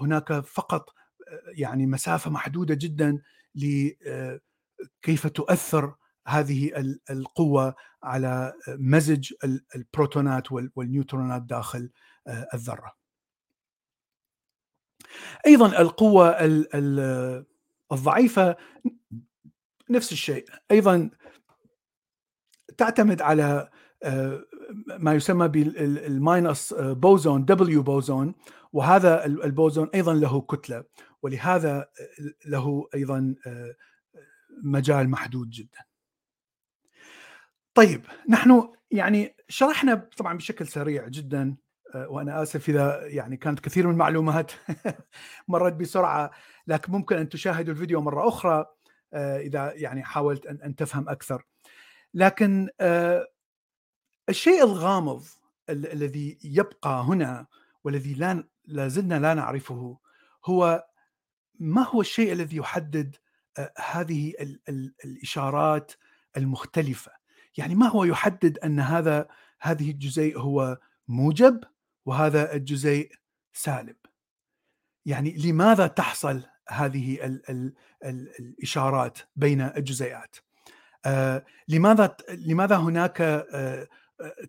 هناك 0.00 0.32
فقط 0.32 0.90
آه، 1.28 1.42
يعني 1.46 1.86
مسافة 1.86 2.30
محدودة 2.30 2.74
جدا 2.74 3.22
لكيف 3.54 5.26
تؤثر 5.26 5.94
هذه 6.26 6.94
القوة 7.10 7.74
على 8.02 8.52
مزج 8.68 9.32
البروتونات 9.74 10.52
والنيوترونات 10.52 11.42
داخل 11.42 11.90
آه، 12.26 12.48
الذرة. 12.54 12.92
أيضا 15.46 15.80
القوة 15.80 16.36
الضعيفة 17.92 18.56
نفس 19.90 20.12
الشيء. 20.12 20.44
أيضا 20.70 21.10
تعتمد 22.76 23.22
على 23.22 23.70
آه، 24.02 24.44
ما 24.98 25.14
يسمى 25.14 25.48
بال 25.48 25.84
minus 25.84 26.74
boson 26.78 27.44
W 27.44 27.82
boson. 27.82 28.34
وهذا 28.72 29.26
البوزون 29.26 29.90
أيضا 29.94 30.14
له 30.14 30.40
كتلة 30.40 30.84
ولهذا 31.22 31.88
له 32.46 32.88
أيضا 32.94 33.34
آه، 33.46 33.74
مجال 34.62 35.08
محدود 35.10 35.50
جدا. 35.50 35.78
طيب 37.74 38.04
نحن 38.28 38.68
يعني 38.90 39.36
شرحنا 39.48 40.08
طبعا 40.16 40.36
بشكل 40.36 40.66
سريع 40.68 41.08
جدا 41.08 41.56
آه، 41.94 42.08
وأنا 42.08 42.42
آسف 42.42 42.68
إذا 42.68 43.06
يعني 43.06 43.36
كانت 43.36 43.60
كثير 43.60 43.86
من 43.86 43.92
المعلومات 43.92 44.52
مرت 45.48 45.72
بسرعة 45.72 46.30
لكن 46.66 46.92
ممكن 46.92 47.16
أن 47.16 47.28
تشاهدوا 47.28 47.74
الفيديو 47.74 48.00
مرة 48.00 48.28
أخرى 48.28 48.66
آه، 49.12 49.38
إذا 49.38 49.72
يعني 49.74 50.04
حاولت 50.04 50.46
ان 50.46 50.62
أن 50.62 50.76
تفهم 50.76 51.08
أكثر 51.08 51.44
لكن 52.14 52.68
الشيء 54.28 54.64
الغامض 54.64 55.24
الذي 55.70 56.38
يبقى 56.44 57.04
هنا 57.04 57.46
والذي 57.84 58.14
لا 58.14 58.44
لا 58.68 58.88
زلنا 58.88 59.18
لا 59.18 59.34
نعرفه. 59.34 59.98
هو 60.44 60.84
ما 61.58 61.82
هو 61.82 62.00
الشيء 62.00 62.32
الذي 62.32 62.56
يحدد 62.56 63.16
هذه 63.78 64.34
الإشارات 65.04 65.92
المختلفة؟ 66.36 67.12
يعني 67.56 67.74
ما 67.74 67.88
هو 67.88 68.04
يحدد 68.04 68.58
أن 68.58 68.80
هذا 68.80 69.28
هذه 69.60 69.90
الجزيء 69.90 70.38
هو 70.38 70.78
موجب 71.08 71.64
وهذا 72.06 72.54
الجزيء 72.54 73.12
سالب؟ 73.52 73.96
يعني 75.06 75.36
لماذا 75.36 75.86
تحصل 75.86 76.42
هذه 76.68 77.26
ال 77.26 77.50
ال 77.50 77.74
ال 78.04 78.40
الإشارات 78.40 79.18
بين 79.36 79.60
الجزيئات؟ 79.60 80.36
آه 81.04 81.44
لماذا 81.68 82.16
لماذا 82.28 82.76
هناك 82.76 83.20
آه 83.20 83.88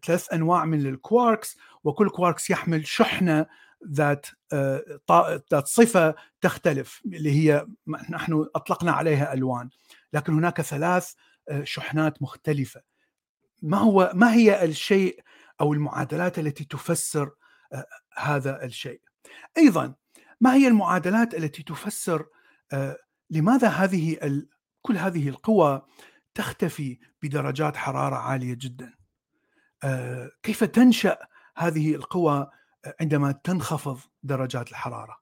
ثلاث 0.05 0.33
أنواع 0.33 0.65
من 0.65 0.85
الكواركس 0.85 1.57
وكل 1.83 2.09
كواركس 2.09 2.49
يحمل 2.49 2.87
شحنة 2.87 3.45
ذات 3.87 4.25
آه 4.53 5.01
ذات 5.51 5.67
صفة 5.67 6.15
تختلف 6.41 7.01
اللي 7.05 7.31
هي 7.31 7.67
نحن 8.09 8.45
أطلقنا 8.55 8.91
عليها 8.91 9.33
ألوان 9.33 9.69
لكن 10.13 10.33
هناك 10.33 10.61
ثلاث 10.61 11.13
آه 11.49 11.63
شحنات 11.63 12.21
مختلفة. 12.21 12.81
ما 13.61 13.77
هو 13.77 14.11
ما 14.13 14.33
هي 14.33 14.65
الشيء 14.65 15.19
أو 15.61 15.73
المعادلات 15.73 16.39
التي 16.39 16.65
تفسر 16.65 17.31
آه 17.73 17.85
هذا 18.17 18.63
الشيء؟ 18.63 19.01
أيضا 19.57 19.95
ما 20.41 20.53
هي 20.53 20.67
المعادلات 20.67 21.35
التي 21.35 21.63
تفسر 21.63 22.25
لماذا 23.29 23.67
هذه 23.67 24.17
كل 24.81 24.97
هذه 24.97 25.29
القوى 25.29 25.81
تختفي 26.35 26.99
بدرجات 27.21 27.75
حرارة 27.77 28.15
عالية 28.15 28.53
جدا؟ 28.53 28.93
كيف 30.43 30.63
تنشأ 30.63 31.17
هذه 31.57 31.95
القوى 31.95 32.47
عندما 33.01 33.31
تنخفض 33.31 33.99
درجات 34.23 34.69
الحرارة. 34.71 35.19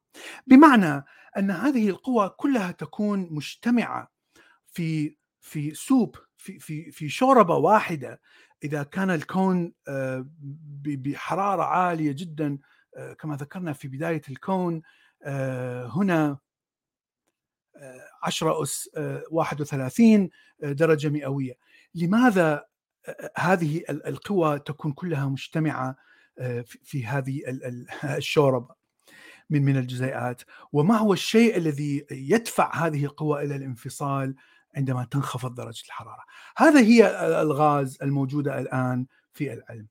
بمعنى 0.48 1.04
أن 1.38 1.52
هذه 1.52 1.90
القوى 1.90 2.30
كلها 2.30 2.72
تكون 2.72 3.28
مجتمعة 3.32 4.12
في 4.68 5.18
في 5.42 5.74
سوب 5.74 6.16
في 6.36 6.60
في 6.60 6.92
في 6.92 7.10
شوربة 7.10 7.56
واحدة. 7.56 8.22
إذا 8.64 8.84
كان 8.84 9.10
الكون 9.10 9.74
بحرارة 10.84 11.64
عالية 11.64 12.12
جدا 12.12 12.58
كما 13.20 13.36
ذكرنا 13.36 13.74
في 13.74 13.88
بداية 13.88 14.22
الكون 14.30 14.82
هنا 15.96 16.38
10 18.24 18.64
أس 18.64 18.90
31 19.32 20.30
درجة 20.62 21.10
مئوية. 21.10 21.58
لماذا 21.96 22.66
هذه 23.38 23.84
القوى 23.90 24.60
تكون 24.60 24.92
كلها 24.92 25.26
مجتمعة؟ 25.26 25.96
في 26.84 27.06
هذه 27.06 27.42
الشوربة 28.18 28.76
من 29.50 29.66
من 29.66 29.78
الجزيئات. 29.78 30.42
وما 30.74 30.98
هو 30.98 31.14
الشيء 31.14 31.58
الذي 31.58 32.06
يدفع 32.12 32.76
هذه 32.76 33.06
القوى 33.06 33.44
إلى 33.44 33.56
الانفصال 33.56 34.36
عندما 34.76 35.08
تنخفض 35.12 35.56
درجة 35.56 35.84
الحرارة؟ 35.86 36.24
هذا 36.58 36.80
هي 36.80 37.08
الغاز 37.42 37.98
الموجودة 38.02 38.60
الآن 38.60 39.06
في 39.34 39.54
العلم. 39.54 39.88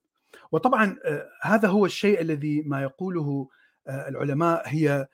وطبعا 0.53 0.97
هذا 1.43 1.69
هو 1.69 1.87
الشيء 1.87 2.21
الذي 2.21 2.63
ما 2.63 2.83
يقوله 2.83 3.49
العلماء 3.89 4.63
هي 4.67 5.09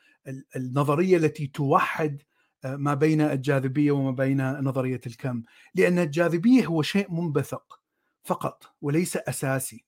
النظرية 0.56 1.16
التي 1.16 1.46
توحد 1.46 2.22
ما 2.64 2.94
بين 2.94 3.20
الجاذبية 3.20 3.92
وما 3.92 4.10
بين 4.10 4.50
نظرية 4.52 5.00
الكم. 5.06 5.42
لأن 5.74 5.98
الجاذبية 5.98 6.66
هو 6.66 6.82
شيء 6.82 7.12
منبثق 7.12 7.80
فقط 8.24 8.74
وليس 8.82 9.16
أساسي. 9.16 9.84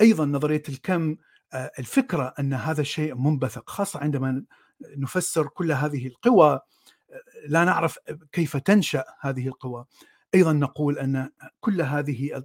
أيضا 0.00 0.24
نظرية 0.24 0.62
الكم 0.68 1.16
الفكرة 1.54 2.34
أن 2.38 2.54
هذا 2.54 2.80
الشيء 2.80 3.14
منبثق 3.14 3.70
خاصة 3.70 4.00
عندما 4.00 4.44
نفسر 4.96 5.46
كل 5.46 5.72
هذه 5.72 6.06
القوى 6.06 6.60
لا 7.46 7.64
نعرف 7.64 7.98
كيف 8.32 8.56
تنشأ 8.56 9.04
هذه 9.20 9.48
القوى. 9.48 9.84
أيضا 10.34 10.52
نقول 10.52 10.98
أن 10.98 11.30
كل 11.60 11.82
هذه 11.82 12.42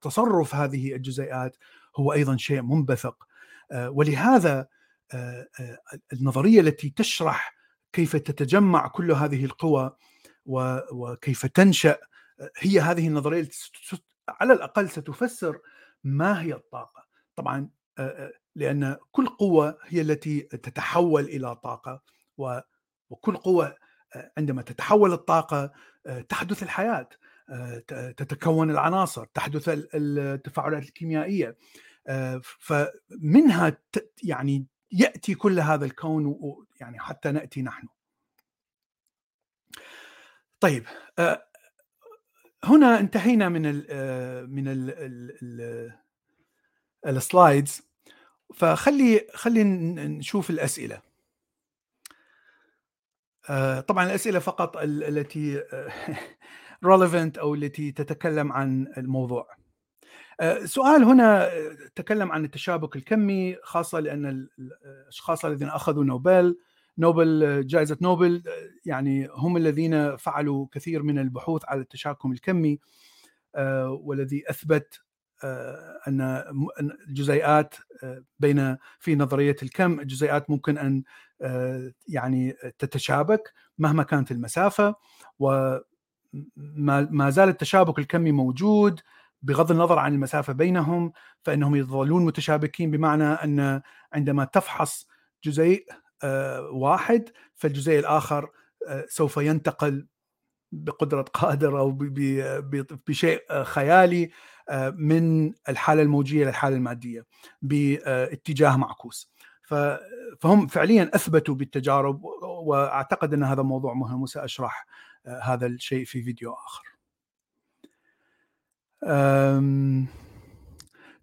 تصرف 0.00 0.54
هذه 0.54 0.94
الجزيئات 0.94 1.56
هو 1.96 2.12
أيضا 2.12 2.36
شيء 2.36 2.62
منبثق 2.62 3.26
ولهذا 3.74 4.66
النظرية 6.12 6.60
التي 6.60 6.90
تشرح 6.90 7.54
كيف 7.92 8.16
تتجمع 8.16 8.88
كل 8.88 9.12
هذه 9.12 9.44
القوى 9.44 9.96
وكيف 10.92 11.46
تنشأ 11.46 11.98
هي 12.58 12.80
هذه 12.80 13.08
النظرية 13.08 13.40
التي 13.40 13.70
على 14.28 14.52
الأقل 14.52 14.90
ستفسر 14.90 15.58
ما 16.08 16.42
هي 16.42 16.54
الطاقة 16.54 17.06
طبعا 17.36 17.70
لأن 18.54 18.96
كل 19.10 19.26
قوة 19.26 19.78
هي 19.84 20.00
التي 20.00 20.40
تتحول 20.40 21.24
إلى 21.24 21.56
طاقة 21.56 22.02
وكل 23.10 23.36
قوة 23.36 23.76
عندما 24.38 24.62
تتحول 24.62 25.12
الطاقة 25.12 25.72
تحدث 26.28 26.62
الحياة 26.62 27.08
تتكون 28.16 28.70
العناصر 28.70 29.24
تحدث 29.24 29.70
التفاعلات 29.94 30.82
الكيميائية 30.82 31.56
فمنها 32.42 33.78
يعني 34.22 34.66
يأتي 34.92 35.34
كل 35.34 35.60
هذا 35.60 35.84
الكون 35.84 36.36
يعني 36.80 36.98
حتى 36.98 37.30
نأتي 37.30 37.62
نحن. 37.62 37.88
طيب 40.60 40.86
هنا 42.64 43.00
انتهينا 43.00 43.48
من 43.48 43.66
ال 43.66 43.86
من 44.50 44.68
ال 44.68 44.90
ال 45.42 45.92
السلايدز 47.06 47.82
فخلي 48.54 49.26
خلي 49.34 49.64
نشوف 49.64 50.50
الأسئلة. 50.50 51.00
طبعا 53.88 54.04
الأسئلة 54.04 54.38
فقط 54.38 54.76
التي 54.76 55.62
relevant 56.86 57.38
أو 57.38 57.54
التي 57.54 57.92
تتكلم 57.92 58.52
عن 58.52 58.86
الموضوع. 58.96 59.58
آه، 60.40 60.64
سؤال 60.64 61.04
هنا 61.04 61.46
آه، 61.46 61.76
تكلم 61.94 62.32
عن 62.32 62.44
التشابك 62.44 62.96
الكمي 62.96 63.56
خاصة 63.62 64.00
لأن 64.00 64.48
الأشخاص 64.58 65.44
الذين 65.44 65.68
أخذوا 65.68 66.04
نوبل 66.04 66.58
نوبل 66.98 67.66
جائزة 67.66 67.96
نوبل 68.00 68.42
آه، 68.46 68.50
يعني 68.84 69.28
هم 69.32 69.56
الذين 69.56 70.16
فعلوا 70.16 70.66
كثير 70.72 71.02
من 71.02 71.18
البحوث 71.18 71.62
على 71.64 71.80
التشاكم 71.80 72.32
الكمي 72.32 72.78
والذي 73.88 74.50
أثبت 74.50 75.00
أن 76.08 76.42
الجزيئات 77.08 77.74
بين 78.38 78.76
في 78.98 79.16
نظرية 79.16 79.56
الكم 79.62 80.00
الجزيئات 80.00 80.50
ممكن 80.50 80.78
أن 80.78 81.02
يعني 82.08 82.52
تتشابك 82.78 83.52
مهما 83.78 84.02
كانت 84.02 84.30
المسافة 84.30 84.94
وما 85.38 87.30
زال 87.30 87.48
التشابك 87.48 87.98
الكمي 87.98 88.32
موجود 88.32 89.00
بغض 89.42 89.70
النظر 89.70 89.98
عن 89.98 90.14
المسافة 90.14 90.52
بينهم 90.52 91.12
فإنهم 91.42 91.76
يظلون 91.76 92.24
متشابكين 92.24 92.90
بمعنى 92.90 93.24
أن 93.24 93.82
عندما 94.12 94.44
تفحص 94.44 95.08
جزيء 95.44 95.86
آه، 95.90 96.07
واحد 96.72 97.28
فالجزيء 97.54 97.98
الآخر 97.98 98.50
آه، 98.88 99.06
سوف 99.08 99.36
ينتقل 99.36 100.06
بقدرة 100.72 101.22
قادر 101.22 101.78
أو 101.78 101.98
بشيء 103.06 103.44
آه، 103.50 103.62
خيالي 103.62 104.30
من 104.94 105.52
الحالة 105.68 106.02
الموجية 106.02 106.44
للحاله 106.44 106.76
المادية 106.76 107.26
باتجاه 107.62 108.76
معكوس. 108.76 109.32
فهم 110.40 110.66
فعليا 110.66 111.10
أثبتوا 111.14 111.54
بالتجارب 111.54 112.24
وأعتقد 112.42 113.34
أن 113.34 113.42
هذا 113.42 113.62
موضوع 113.62 113.94
مهم 113.94 114.22
وسأشرح 114.22 114.86
هذا 115.42 115.66
الشيء 115.66 116.04
في 116.04 116.22
فيديو 116.22 116.52
آخر. 116.52 116.84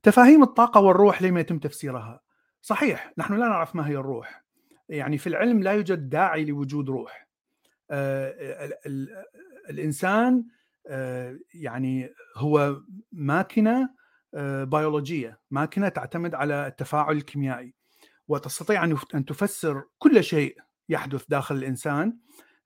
تفاهيم 0.03 0.43
الطاقة 0.43 0.81
والروح 0.81 1.21
لم 1.21 1.37
يتم 1.37 1.59
تفسيرها. 1.59 2.21
صحيح 2.61 3.13
نحن 3.17 3.33
لا 3.33 3.47
نعرف 3.47 3.75
ما 3.75 3.87
هي 3.87 3.95
الروح. 3.95 4.44
يعني 4.89 5.17
في 5.17 5.27
العلم 5.27 5.63
لا 5.63 5.71
يوجد 5.71 6.09
داعي 6.09 6.45
لوجود 6.45 6.89
روح. 6.89 7.27
الإنسان 9.69 10.45
يعني 11.53 12.09
هو 12.37 12.81
ماكينة 13.11 13.89
بيولوجية. 14.63 15.39
ماكينة 15.51 15.89
تعتمد 15.89 16.35
على 16.35 16.67
التفاعل 16.67 17.15
الكيميائي. 17.15 17.73
وتستطيع 18.27 18.83
أن 19.15 19.25
تفسر 19.25 19.83
كل 19.97 20.23
شيء 20.23 20.57
يحدث 20.89 21.25
داخل 21.29 21.55
الإنسان 21.55 22.17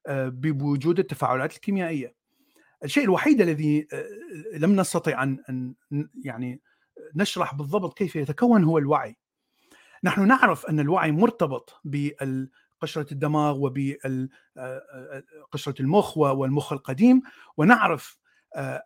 بوجود 0.09 0.99
التفاعلات 0.99 1.55
الكيميائية. 1.55 2.19
الشيء 2.83 3.03
الوحيد 3.03 3.41
الذي 3.41 3.87
آه، 3.93 4.57
لم 4.57 4.79
نستطع 4.79 5.23
أن 5.23 5.37
أن 5.49 5.75
يعني 6.23 6.61
نشرح 7.15 7.55
بالضبط 7.55 7.97
كيف 7.97 8.15
يتكون 8.15 8.63
هو 8.63 8.77
الوعي. 8.77 9.17
نحن 10.03 10.27
نعرف 10.27 10.65
أن 10.65 10.79
الوعي 10.79 11.11
مرتبط 11.11 11.81
بقشرة 11.83 13.07
الدماغ 13.11 13.57
وبقشره 13.57 14.29
آه، 14.57 14.81
آه، 15.67 15.73
المخ 15.79 16.17
والمخ 16.17 16.73
القديم 16.73 17.21
ونعرف 17.57 18.17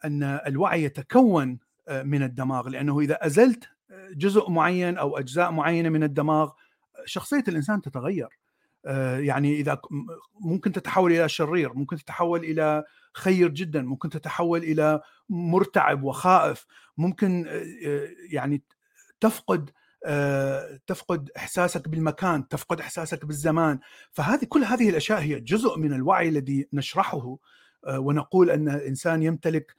أن 0.05 0.23
الوعي 0.23 0.83
يتكون 0.83 1.59
من 1.89 2.23
الدماغ 2.23 2.69
لأنه 2.69 2.99
إذا 2.99 3.25
أزلت 3.25 3.69
جزء 4.15 4.49
معين 4.49 4.97
أو 4.97 5.17
أجزاء 5.17 5.51
معينة 5.51 5.89
من 5.89 6.03
الدماغ 6.03 6.51
شخصية 7.05 7.43
الإنسان 7.47 7.81
تتغير. 7.81 8.27
يعني 9.17 9.55
إذا 9.55 9.81
ممكن 10.39 10.71
تتحول 10.71 11.11
إلى 11.11 11.29
شرير 11.29 11.73
ممكن 11.73 11.97
تتحول 11.97 12.39
إلى 12.43 12.83
خير 13.13 13.49
جدا 13.49 13.81
ممكن 13.81 14.09
تتحول 14.09 14.63
إلى 14.63 15.01
مرتعب 15.29 16.03
وخائف 16.03 16.65
ممكن 16.97 17.45
يعني 18.31 18.63
تفقد 19.19 19.71
تفقد 20.87 21.29
إحساسك 21.37 21.89
بالمكان 21.89 22.47
تفقد 22.47 22.79
إحساسك 22.79 23.25
بالزمان. 23.25 23.79
فهذه 24.11 24.45
كل 24.45 24.63
هذه 24.63 24.89
الأشياء 24.89 25.19
هي 25.19 25.39
جزء 25.39 25.77
من 25.77 25.93
الوعي 25.93 26.29
الذي 26.29 26.67
نشرحه 26.73 27.37
ونقول 27.87 28.49
أن 28.49 28.69
الإنسان 28.69 29.23
يمتلك 29.23 29.75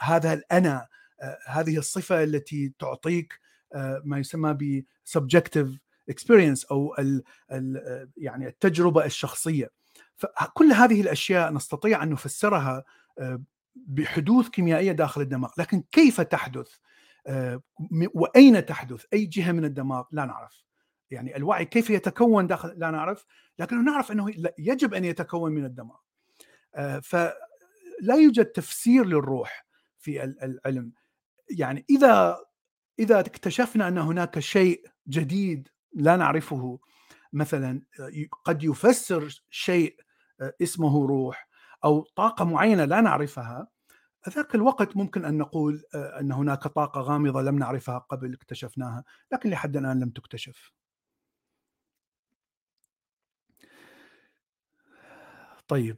هذا 0.00 0.32
الأنا 0.32 0.86
هذه 1.46 1.78
الصفة 1.78 2.22
التي 2.24 2.72
تعطيك 2.78 3.40
ما 4.04 4.18
يسمى 4.18 4.54
ب 4.54 4.84
subjective 5.18 5.68
experience 6.10 6.70
أو 6.70 6.94
ال 6.98 7.22
ال 7.52 8.08
يعني 8.16 8.48
التجربة 8.48 9.04
الشخصية. 9.04 9.70
فكل 10.16 10.72
هذه 10.72 11.00
الأشياء 11.00 11.52
نستطيع 11.52 12.02
أن 12.02 12.10
نفسرها 12.10 12.84
بحدوث 13.76 14.48
كيميائية 14.48 14.92
داخل 14.92 15.20
الدماغ. 15.20 15.50
لكن 15.58 15.82
كيف 15.92 16.20
تحدث؟ 16.20 16.76
وأين 18.14 18.66
تحدث؟ 18.66 19.04
أي 19.12 19.26
جهة 19.26 19.52
من 19.52 19.64
الدماغ؟ 19.64 20.04
لا 20.12 20.24
نعرف. 20.24 20.64
يعني 21.10 21.36
الوعي 21.36 21.64
كيف 21.64 21.90
يتكون 21.90 22.46
داخل؟ 22.46 22.74
لا 22.76 22.90
نعرف. 22.90 23.24
لكن 23.58 23.84
نعرف 23.84 24.12
أنه 24.12 24.32
يجب 24.58 24.94
أن 24.94 25.04
يتكون 25.04 25.52
من 25.52 25.64
الدماغ. 25.64 25.96
فلا 27.02 28.14
يوجد 28.14 28.44
تفسير 28.44 29.06
للروح 29.06 29.66
في 29.98 30.24
العلم. 30.24 30.92
يعني 31.50 31.84
إذا 31.90 32.38
إذا 32.98 33.20
اكتشفنا 33.20 33.88
أن 33.88 33.98
هناك 33.98 34.38
شيء 34.38 34.86
جديد 35.08 35.68
لا 35.92 36.16
نعرفه 36.16 36.78
مثلا 37.32 37.82
قد 38.44 38.62
يفسر 38.62 39.42
شيء 39.50 40.00
اسمه 40.62 41.06
روح 41.06 41.48
أو 41.84 42.00
طاقة 42.00 42.44
معينة 42.44 42.84
لا 42.84 43.00
نعرفها 43.00 43.68
ذاك 44.28 44.54
الوقت 44.54 44.96
ممكن 44.96 45.24
أن 45.24 45.38
نقول 45.38 45.82
أن 45.94 46.32
هناك 46.32 46.62
طاقة 46.62 47.00
غامضة 47.00 47.42
لم 47.42 47.58
نعرفها 47.58 47.98
قبل 47.98 48.32
اكتشفناها 48.32 49.04
لكن 49.32 49.50
لحد 49.50 49.76
الآن 49.76 50.00
لم 50.00 50.10
تكتشف. 50.10 50.72
طيب 55.68 55.96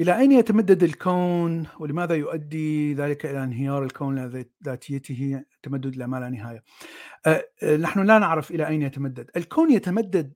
إلى 0.00 0.18
أين 0.18 0.32
يتمدد 0.32 0.82
الكون 0.82 1.66
ولماذا 1.80 2.14
يؤدي 2.14 2.94
ذلك 2.94 3.26
إلى 3.26 3.44
انهيار 3.44 3.84
الكون 3.84 4.44
ذاتيته؟ 4.64 5.44
تمدد 5.62 5.94
إلى 5.94 6.06
ما 6.06 6.20
لا 6.20 6.28
نهاية. 6.28 6.64
أه 7.26 7.76
نحن 7.76 8.06
لا 8.06 8.18
نعرف 8.18 8.50
إلى 8.50 8.66
أين 8.66 8.82
يتمدد. 8.82 9.30
الكون 9.36 9.72
يتمدد 9.72 10.32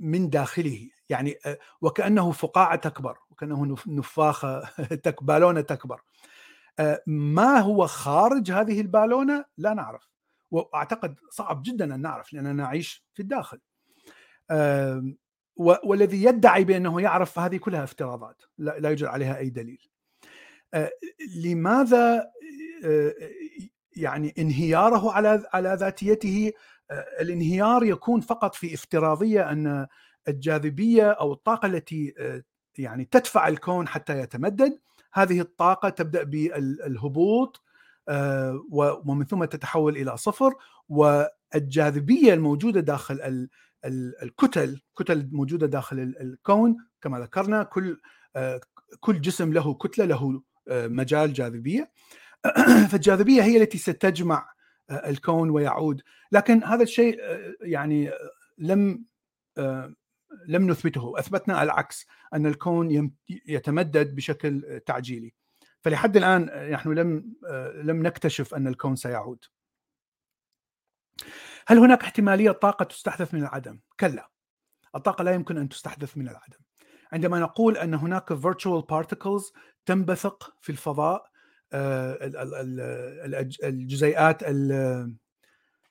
من 0.00 0.30
داخله 0.30 0.88
يعني 1.08 1.36
أه 1.46 1.58
وكأنه 1.80 2.32
فقاعة 2.32 2.76
تكبر 2.76 3.18
وكأنه 3.30 3.76
نفاخة 3.86 4.70
بالونة 5.22 5.60
تكبر. 5.60 6.00
أه 6.78 7.02
ما 7.06 7.58
هو 7.58 7.86
خارج 7.86 8.50
هذه 8.50 8.80
البالونة؟ 8.80 9.44
لا 9.58 9.74
نعرف. 9.74 10.08
وأعتقد 10.50 11.16
صعب 11.30 11.62
جدا 11.64 11.94
أن 11.94 12.00
نعرف 12.00 12.32
لأننا 12.32 12.52
نعيش 12.52 13.04
في 13.14 13.22
الداخل. 13.22 13.60
والذي 15.84 16.24
يدعي 16.24 16.64
بأنه 16.64 17.00
يعرف 17.00 17.38
هذه 17.38 17.56
كلها 17.56 17.84
افتراضات 17.84 18.42
لا 18.58 18.88
يوجد 18.88 19.06
عليها 19.06 19.38
أي 19.38 19.50
دليل. 19.50 19.88
لماذا 21.36 22.30
يعني 23.96 24.34
انهياره 24.38 25.12
على 25.12 25.44
على 25.52 25.76
ذاتيته 25.80 26.52
الانهيار 27.20 27.84
يكون 27.84 28.20
فقط 28.20 28.54
في 28.54 28.74
افتراضية 28.74 29.50
أن 29.50 29.86
الجاذبية 30.28 31.10
أو 31.10 31.32
الطاقة 31.32 31.66
التي 31.66 32.14
يعني 32.78 33.04
تدفع 33.04 33.48
الكون 33.48 33.88
حتى 33.88 34.18
يتمدد 34.20 34.78
هذه 35.12 35.40
الطاقة 35.40 35.88
تبدأ 35.88 36.22
بالهبوط 36.22 37.62
ومن 38.70 39.24
ثم 39.24 39.44
تتحول 39.44 39.96
إلى 39.96 40.16
صفر 40.16 40.54
والجاذبية 40.88 42.34
الموجودة 42.34 42.80
داخل 42.80 43.48
الكتل 44.22 44.80
كتل 44.98 45.28
موجودة 45.32 45.66
داخل 45.66 45.98
الكون 46.20 46.76
كما 47.00 47.20
ذكرنا 47.20 47.62
كل 47.62 48.00
آه، 48.36 48.60
كل 49.00 49.20
جسم 49.20 49.52
له 49.52 49.74
كتلة 49.74 50.04
له 50.04 50.42
آه، 50.68 50.86
مجال 50.86 51.32
جاذبية. 51.32 51.90
فالجاذبية 52.90 53.42
هي 53.42 53.62
التي 53.62 53.78
ستجمع 53.78 54.36
آه، 54.38 54.55
الكون 54.90 55.50
ويعود 55.50 56.02
لكن 56.32 56.64
هذا 56.64 56.82
الشيء 56.82 57.18
يعني 57.60 58.10
لم 58.58 59.04
لم 60.46 60.70
نثبته 60.70 61.18
أثبتنا 61.18 61.62
العكس 61.62 62.06
أن 62.34 62.46
الكون 62.46 63.12
يتمدد 63.28 64.14
بشكل 64.14 64.80
تعجيلي 64.86 65.34
فلحد 65.80 66.16
الآن 66.16 66.70
نحن 66.72 66.92
لم 66.92 67.34
لم 67.74 68.02
نكتشف 68.06 68.54
أن 68.54 68.66
الكون 68.66 68.96
سيعود 68.96 69.44
هل 71.68 71.78
هناك 71.78 72.02
احتمالية 72.02 72.50
طاقة 72.50 72.84
تستحدث 72.84 73.34
من 73.34 73.40
العدم؟ 73.40 73.80
كلا. 74.00 74.30
الطاقة 74.94 75.24
لا 75.24 75.34
يمكن 75.34 75.58
أن 75.58 75.68
تستحدث 75.68 76.16
من 76.16 76.28
العدم. 76.28 76.58
عندما 77.12 77.40
نقول 77.40 77.76
أن 77.76 77.94
هناك 77.94 78.32
virtual 78.32 78.82
particles 78.92 79.52
تنبثق 79.86 80.56
في 80.60 80.72
الفضاء 80.72 81.22
آه، 81.22 81.30
الجزيئات 83.64 84.42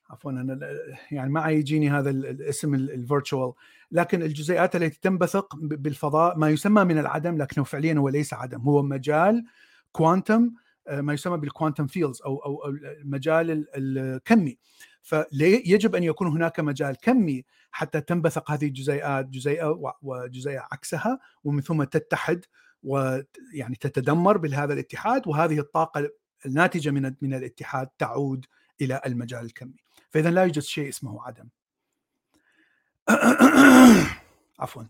عفوا 0.09 0.31
أنا 0.31 0.59
يعني 1.11 1.29
ما 1.29 1.49
يجيني 1.49 1.89
هذا 1.89 2.09
الاسم 2.09 2.73
الفيرتشوال 2.75 3.53
لكن 3.91 4.21
الجزيئات 4.21 4.75
التي 4.75 4.99
تنبثق 5.01 5.55
بالفضاء 5.55 6.37
ما 6.37 6.49
يسمى 6.49 6.83
من 6.83 6.97
العدم 6.97 7.37
لكنه 7.37 7.63
فعليا 7.63 7.93
هو 7.93 8.09
ليس 8.09 8.33
عدم. 8.33 8.61
هو 8.61 8.81
مجال 8.81 9.45
quantum 9.91 10.51
آه، 10.87 11.01
ما 11.01 11.13
يسمى 11.13 11.37
بال 11.37 11.48
quantum 11.48 11.87
fields 11.87 12.21
أو 12.21 12.37
أو 12.37 12.67
المجال 12.67 13.67
الكمي 13.75 14.57
فيجب 15.01 15.95
أن 15.95 16.03
يكون 16.03 16.27
هناك 16.27 16.59
مجال 16.59 16.95
كمي 16.95 17.45
حتى 17.71 18.01
تنبثق 18.01 18.51
هذه 18.51 18.65
الجزيئات 18.65 19.25
جزيئة 19.25 19.95
وجزيئة 20.01 20.67
عكسها 20.71 21.19
ومن 21.43 21.61
ثم 21.61 21.83
تتحد 21.83 22.45
ويعني 22.85 23.75
تتدمر 23.79 24.37
بهذا 24.37 24.73
الاتحاد 24.73 25.27
وهذه 25.27 25.59
الطاقة 25.59 26.09
الناتجة 26.45 26.89
من 26.89 27.15
من 27.21 27.33
الاتحاد 27.33 27.87
تعود 27.87 28.45
إلى 28.81 29.01
المجال 29.05 29.45
الكمي. 29.45 29.77
فإذا 30.09 30.31
لا 30.31 30.43
يوجد 30.43 30.61
شيء 30.61 30.89
اسمه 30.89 31.23
عدم. 31.23 31.49
عفوا. 34.59 34.83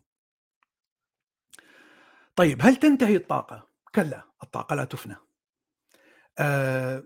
طيب 2.35 2.61
هل 2.61 2.75
تنتهي 2.75 3.15
الطاقة؟ 3.15 3.67
كلا 3.95 4.23
الطاقة 4.43 4.75
لا 4.75 4.85
تفنى. 4.85 5.15
آه 6.39 7.03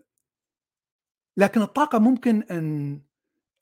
لكن 1.37 1.61
الطاقة 1.61 1.99
ممكن 1.99 2.43
أن 2.43 3.01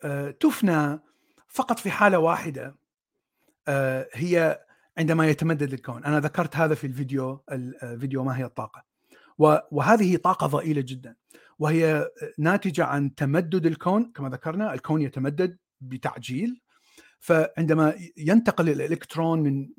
آه، 0.03 0.31
تفنى 0.31 0.99
فقط 1.47 1.79
في 1.79 1.91
حالة 1.91 2.19
واحدة. 2.19 2.75
آه، 3.67 4.09
هي 4.13 4.65
عندما 4.97 5.27
يتمدد 5.27 5.73
الكون. 5.73 6.03
أنا 6.03 6.19
ذكرت 6.19 6.55
هذا 6.55 6.75
في 6.75 6.87
الفيديو 6.87 7.43
الفيديو 7.83 8.23
ما 8.23 8.37
هي 8.37 8.45
الطاقة. 8.45 8.83
وهذه 9.71 10.15
طاقة 10.15 10.47
ضئيلة 10.47 10.81
جدا. 10.81 11.15
وهي 11.59 12.09
ناتجة 12.37 12.85
عن 12.85 13.15
تمدد 13.15 13.65
الكون 13.65 14.11
كما 14.15 14.29
ذكرنا 14.29 14.73
الكون 14.73 15.01
يتمدد 15.01 15.57
بتعجيل. 15.81 16.61
فعندما 17.19 17.93
ينتقل 18.17 18.69
الإلكترون 18.69 19.39
من 19.39 19.69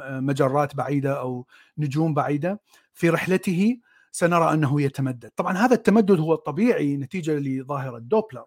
مجرات 0.00 0.76
بعيدة 0.76 1.20
أو 1.20 1.46
نجوم 1.78 2.14
بعيدة 2.14 2.60
في 2.94 3.10
رحلته 3.10 3.80
سنرى 4.12 4.52
أنه 4.52 4.82
يتمدد. 4.82 5.30
طبعا 5.36 5.56
هذا 5.56 5.74
التمدد 5.74 6.20
هو 6.20 6.34
الطبيعي 6.34 6.96
نتيجة 6.96 7.38
لظاهرة 7.38 7.98
دوبلر. 7.98 8.44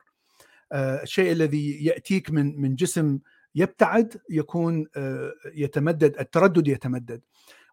آه، 0.72 1.04
الشيء 1.04 1.32
الذي 1.32 1.86
يأتيك 1.86 2.32
من 2.32 2.62
من 2.62 2.76
جسم 2.76 3.20
يبتعد 3.56 4.22
يكون 4.30 4.88
آه، 4.96 5.32
يتمدد 5.56 6.18
التردد 6.20 6.68
يتمدد. 6.68 7.22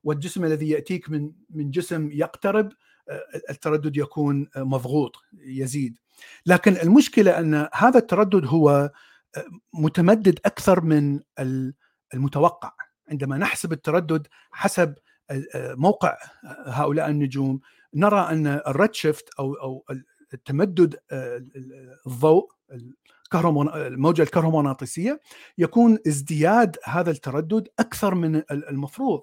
والجسم 0.05 0.45
الذي 0.45 0.71
يأتيك 0.71 1.11
من 1.11 1.33
من 1.51 1.71
جسم 1.71 2.11
يقترب 2.13 2.73
آه، 3.09 3.25
التردد 3.51 3.97
يكون 3.97 4.49
مضغوط 4.57 5.17
يزيد. 5.39 5.99
لكن 6.47 6.77
المشكلة 6.77 7.39
أن 7.39 7.69
هذا 7.75 7.99
التردد 7.99 8.47
هو 8.47 8.91
متمدد 9.75 10.41
أكثر 10.45 10.81
من 10.81 11.21
المتوقع. 12.15 12.73
عندما 13.11 13.39
نحسب 13.39 13.73
التردد 13.73 14.27
حسب 14.51 14.95
موقع 15.57 16.17
هؤلاء 16.67 17.11
النجوم 17.11 17.61
نرى 17.95 18.21
أن 18.21 18.47
الريد 18.47 18.95
شيفت 18.95 19.29
أو 19.39 19.55
أو 19.55 19.85
التمدد 20.35 20.97
آه، 21.11 21.45
الضوء 22.71 23.87
الموجة 23.87 24.23
الكهرومغناطيسيه 24.23 25.21
يكون 25.59 25.99
ازدياد 26.07 26.77
هذا 26.85 27.11
التردد 27.11 27.69
أكثر 27.79 28.15
من 28.15 28.43
المفروض. 28.51 29.23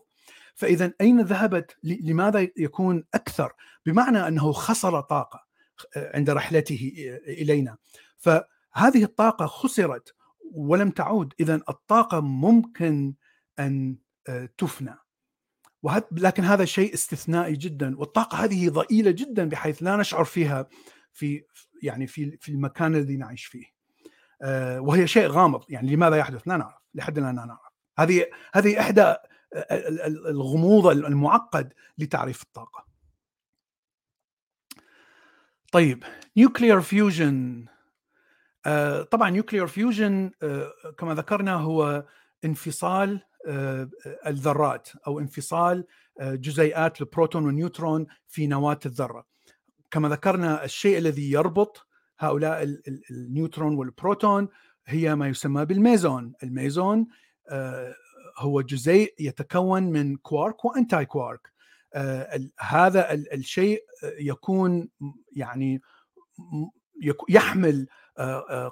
فإذا 0.56 0.94
أين 1.02 1.22
ذهبت؟ 1.22 1.78
لماذا 1.84 2.48
يكون 2.58 3.04
أكثر؟ 3.14 3.54
بمعنى 3.86 4.28
أنه 4.28 4.52
خسر 4.52 5.02
طاقة 5.02 5.44
عند 5.98 6.30
رحلته 6.30 6.92
إلينا. 7.28 7.78
فهذه 8.18 9.04
الطاقة 9.04 9.46
خسرت 9.46 10.14
ولم 10.52 10.90
تعود. 10.90 11.34
إذا 11.40 11.56
الطاقة 11.56 12.20
ممكن 12.20 13.14
أن 13.60 13.98
تفنى. 14.58 14.96
لكن 16.12 16.44
هذا 16.44 16.66
شيء 16.66 16.94
استثنائي 16.94 17.56
جدا. 17.56 18.00
والطاقة 18.00 18.44
هذه 18.44 18.70
ضئيلة 18.70 19.12
جدا 19.12 19.50
بحيث 19.50 19.84
لا 19.84 19.98
نشعر 19.98 20.24
فيها 20.24 20.68
في 21.14 21.44
يعني 21.84 22.08
في 22.08 22.38
في 22.42 22.50
المكان 22.50 22.96
الذي 22.96 23.18
نعيش 23.18 23.46
فيه. 23.46 23.66
وهي 24.80 25.08
شيء 25.08 25.28
غامض. 25.28 25.64
يعني 25.70 25.96
لماذا 25.96 26.16
يحدث؟ 26.16 26.48
لا 26.48 26.58
نعرف. 26.58 26.82
لحد 26.94 27.18
الآن 27.18 27.36
لا 27.36 27.46
نعرف. 27.46 27.74
هذه 28.00 28.26
هذه 28.54 28.80
إحدى 28.80 29.16
الغموض 30.28 30.88
المعقد 30.88 31.74
لتعريف 31.98 32.42
الطاقة. 32.42 32.86
طيب 35.72 36.04
nuclear 36.38 36.82
fusion 36.82 37.66
طبعا 39.12 39.30
nuclear 39.30 39.68
fusion 39.68 40.32
كما 40.98 41.14
ذكرنا 41.14 41.54
هو 41.54 42.06
انفصال 42.46 43.22
آه، 43.48 43.90
الذرات 44.28 44.90
أو 45.08 45.20
انفصال 45.20 45.86
آه، 46.20 46.36
جزيئات 46.36 47.02
البروتون 47.02 47.46
والنيوترون 47.46 48.08
في 48.28 48.48
نواة 48.48 48.80
الذرة. 48.86 49.26
كما 49.94 50.10
ذكرنا 50.10 50.64
الشيء 50.66 50.98
الذي 50.98 51.32
يربط 51.32 51.88
هؤلاء 52.20 52.78
النيوترون 53.12 53.76
والبروتون 53.76 54.48
هي 54.86 55.16
ما 55.16 55.28
يسمى 55.28 55.66
بالميزون. 55.66 56.34
الميزون 56.44 57.08
آه، 57.50 57.96
هو 58.38 58.62
جزيء 58.62 59.16
يتكون 59.20 59.84
من 59.84 60.16
quark 60.16 60.66
و 60.66 61.06
antiquark 61.06 61.54
هذا 62.60 63.14
الشيء 63.14 63.84
يكون 64.20 64.90
يعني 65.36 65.82
يحمل 67.30 67.88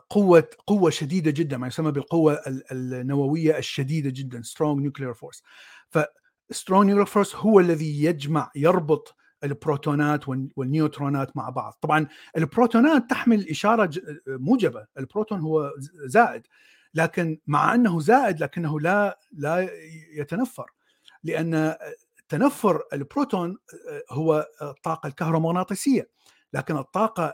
قوة 0.10 0.48
قوة 0.68 0.90
شديدة 0.90 1.32
جدا 1.32 1.58
ما 1.58 1.68
يسمى 1.68 1.92
بالقوة 1.92 2.40
النووية 2.72 3.58
الشديدة 3.58 4.10
جدا 4.10 4.42
strong 4.42 4.82
nuclear 4.82 5.14
force 5.14 5.44
ف 5.90 6.00
strong 6.52 6.86
nuclear 6.86 7.06
force 7.06 7.36
هو 7.36 7.60
الذي 7.60 8.04
يجمع 8.04 8.52
يربط 8.56 9.16
البروتونات 9.44 10.30
والنيوترونات 10.56 11.38
مع 11.38 11.50
بعض. 11.50 11.78
طبعا 11.82 12.08
البروتونات 12.38 13.10
تحمل 13.10 13.50
إشارة 13.50 13.92
موجبة. 14.28 14.86
البروتون 14.98 15.40
هو 15.40 15.72
زائد. 16.06 16.48
لكن 16.94 17.40
مع 17.48 17.76
أنه 17.76 18.00
زائد 18.00 18.44
لكنه 18.44 18.80
لا 18.80 19.20
لا 19.32 19.70
يتنافر. 20.14 20.72
لأن 21.24 21.76
تنافر 22.30 22.82
البروتون 22.94 23.58
هو 24.10 24.48
الطاقة 24.62 25.08
الكهرومغناطيسية. 25.08 26.10
لكن 26.54 26.78
الطاقة 26.78 27.34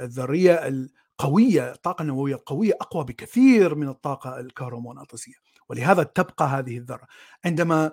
الذرية 0.00 0.68
القوية 0.68 1.72
الطاقة 1.72 2.02
النووية 2.02 2.34
القوية 2.34 2.72
أقوى 2.80 3.04
بكثير 3.04 3.74
من 3.74 3.88
الطاقة 3.88 4.40
الكهرومغناطيسية. 4.40 5.34
ولهذا 5.68 6.02
تبقى 6.02 6.46
هذه 6.46 6.78
الذرة. 6.78 7.06
عندما 7.44 7.92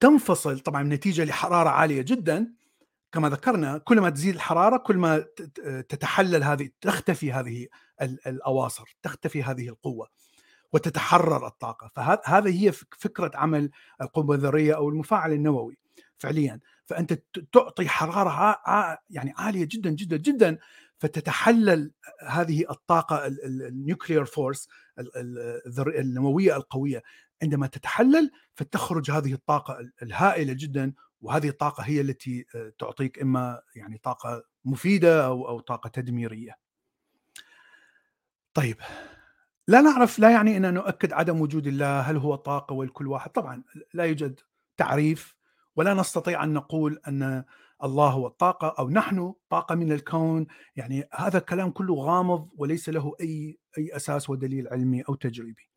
تنفصل 0.00 0.58
طبعا 0.58 0.82
نتيجة 0.82 1.24
لحرارة 1.24 1.68
عالية 1.68 2.02
جدا 2.02 2.52
كما 3.12 3.28
ذكرنا 3.28 3.78
كل 3.78 4.00
ما 4.00 4.10
تزيد 4.10 4.34
الحرارة 4.34 4.76
كل 4.76 4.96
ما 4.96 5.26
تتحلل 5.88 6.44
هذه 6.44 6.70
تختفي 6.80 7.32
هذه 7.32 7.66
الأواصر 8.02 8.96
تختفي 9.02 9.42
هذه 9.42 9.68
القوة 9.68 10.08
وتتحرر 10.72 11.46
الطاقة. 11.46 11.90
فهذه 11.96 12.64
هي 12.64 12.72
فكرة 12.72 13.30
عمل 13.34 13.70
القنبله 14.00 14.36
الذرية 14.36 14.76
أو 14.76 14.88
المفاعل 14.88 15.32
النووي 15.32 15.78
فعليا. 16.18 16.60
فأنت 16.86 17.12
تعطي 17.52 17.88
حرارة 17.88 18.58
يعني 19.10 19.32
عالية 19.36 19.64
جدا 19.64 19.90
جدا 19.90 20.16
جدا 20.16 20.58
فتتحلل 20.98 21.92
هذه 22.28 22.64
الطاقة 22.70 23.26
ال 23.26 23.38
nuclear 23.38 24.24
force 24.24 24.68
النووية 25.78 26.56
القوية. 26.56 27.02
عندما 27.42 27.66
تتحلل 27.66 28.30
فتخرج 28.54 29.10
هذه 29.10 29.32
الطاقة 29.32 29.78
الهائلة 30.02 30.52
جدا 30.52 30.92
وهذه 31.20 31.48
الطاقة 31.48 31.82
هي 31.82 32.00
التي 32.00 32.46
آه، 32.54 32.72
تعطيك 32.78 33.22
إما 33.22 33.62
يعني 33.76 33.98
طاقة 33.98 34.42
مفيدة 34.64 35.26
أو 35.26 35.48
أو 35.48 35.60
طاقة 35.60 35.88
تدميرية. 35.88 36.58
طيب 38.54 38.76
لا 39.68 39.80
نعرف 39.80 40.18
لا 40.18 40.30
يعني 40.30 40.56
إن 40.56 40.74
نؤكد 40.74 41.12
عدم 41.12 41.40
وجود 41.40 41.66
الله 41.66 42.00
هل 42.00 42.16
هو 42.16 42.34
طاقة 42.34 42.72
والكل 42.74 43.06
واحد 43.06 43.30
طبعا 43.30 43.62
لا 43.94 44.04
يوجد 44.04 44.40
تعريف 44.76 45.36
ولا 45.76 45.94
نستطيع 45.94 46.44
أن 46.44 46.52
نقول 46.52 47.00
أن 47.08 47.44
الله 47.84 48.08
هو 48.08 48.26
الطاقة 48.26 48.74
أو 48.78 48.90
نحن 48.90 49.34
طاقة 49.50 49.74
من 49.74 49.92
الكون 49.92 50.46
يعني 50.76 51.08
هذا 51.14 51.38
الكلام 51.38 51.70
كله 51.70 51.94
غامض 51.94 52.48
وليس 52.56 52.88
له 52.88 53.14
أي 53.20 53.58
أي 53.78 53.96
أساس 53.96 54.30
ودليل 54.30 54.68
علمي 54.68 55.02
أو 55.02 55.14
تجريبي. 55.14 55.70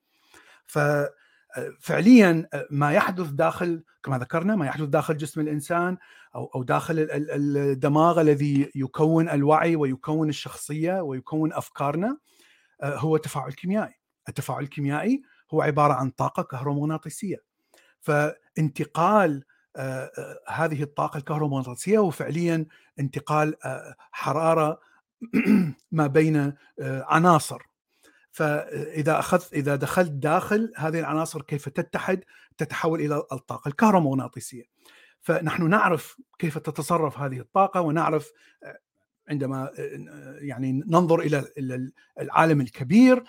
ففعليا 1.80 2.48
ما 2.72 2.92
يحدث 2.92 3.28
داخل 3.28 3.84
كما 4.04 4.18
ذكرنا 4.18 4.56
ما 4.56 4.66
يحدث 4.66 4.88
داخل 4.88 5.18
جسم 5.18 5.42
الإنسان 5.42 5.98
أو 6.36 6.52
أو 6.56 6.64
داخل 6.64 7.08
الدماغ 7.12 8.22
الذي 8.22 8.72
يكون 8.76 9.30
الوعي 9.30 9.76
ويكون 9.76 10.30
الشخصية 10.30 11.02
ويكون 11.02 11.54
أفكارنا 11.54 12.18
هو 12.84 13.18
تفاعل 13.18 13.52
كيميائي. 13.52 13.94
التفاعل 14.30 14.64
الكيميائي 14.64 15.22
هو 15.54 15.62
عبارة 15.62 15.94
عن 15.94 16.10
طاقة 16.10 16.44
كهرومغناطيسية. 16.44 17.38
فانتقال 18.00 19.44
آه، 19.76 20.12
آه، 20.18 20.40
هذه 20.48 20.84
الطاقة 20.84 21.18
الكهرومغناطيسية 21.18 22.00
وفعليا 22.00 22.66
انتقال 23.00 23.66
آه، 23.66 23.96
حرارة 24.12 24.80
ما 25.92 26.08
بين 26.08 26.54
عناصر 26.82 27.69
فإذا 28.32 29.20
أخذت 29.20 29.54
إذا 29.54 29.76
دخلت 29.76 30.12
داخل 30.12 30.74
هذه 30.78 31.00
العناصر 31.00 31.42
كيف 31.42 31.70
تتحد؟ 31.70 32.24
تتحول 32.58 33.02
إلى 33.02 33.24
الطاقة 33.32 33.68
الكهرومغناطيسية. 33.68 34.64
فنحن 35.22 35.70
نعرف 35.70 36.18
كيف 36.40 36.58
تتصرف 36.58 37.20
هذه 37.20 37.40
الطاقة 37.40 37.82
ونعرف 37.82 38.32
عندما 39.30 39.72
يعني 40.42 40.84
ننظر 40.88 41.20
إلى 41.20 41.46
العالم 42.20 42.62
الكبير 42.62 43.24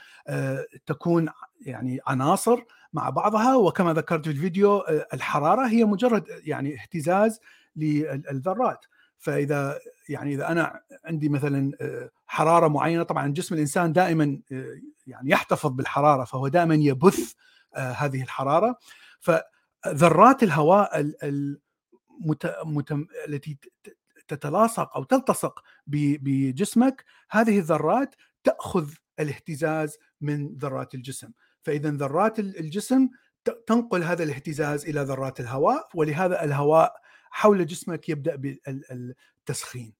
تكون 0.86 1.28
يعني 1.60 2.00
عناصر 2.06 2.60
مع 2.92 3.10
بعضها. 3.10 3.56
وكما 3.56 3.92
ذكرت 3.92 4.24
في 4.24 4.30
الفيديو 4.30 4.78
آه، 4.78 5.06
الحرارة 5.14 5.66
هي 5.66 5.84
مجرد 5.84 6.24
يعني 6.44 6.82
اهتزاز 6.82 7.40
للذرات. 7.76 8.84
فإذا 9.18 9.78
يعني 10.10 10.34
إذا 10.34 10.48
أنا 10.48 10.80
عندي 11.04 11.28
مثلا 11.28 11.72
آه، 11.80 12.10
حرارة 12.26 12.68
معينة 12.68 13.02
طبعا 13.02 13.28
جسم 13.28 13.54
الإنسان 13.54 13.92
دائما 13.92 14.40
آه، 14.52 14.80
يعني 15.06 15.30
يحتفظ 15.30 15.70
بالحرارة 15.70 16.24
فهو 16.24 16.48
دائما 16.48 16.74
يبث 16.74 17.34
هذه 17.74 18.22
الحرارة. 18.22 18.78
فذرات 19.20 20.42
الهواء 20.42 21.00
المت... 21.22 22.56
مت... 22.64 22.92
التي 23.28 23.58
تتلاصق 24.28 24.96
أو 24.96 25.04
تلتصق 25.04 25.62
بجسمك 25.86 27.04
هذه 27.30 27.58
الذرات 27.58 28.14
تأخذ 28.44 28.90
الاهتزاز 29.20 29.98
من 30.20 30.56
ذرات 30.56 30.94
الجسم. 30.94 31.30
فاذا 31.62 31.90
ذرات 31.90 32.38
الجسم 32.38 33.08
تنقل 33.66 34.02
هذا 34.02 34.22
الاهتزاز 34.22 34.86
إلى 34.86 35.00
ذرات 35.00 35.40
الهواء 35.40 35.88
ولهذا 35.94 36.44
الهواء 36.44 37.00
حول 37.30 37.66
جسمك 37.66 38.08
يبدأ 38.08 38.36
بالتسخين 38.36 39.99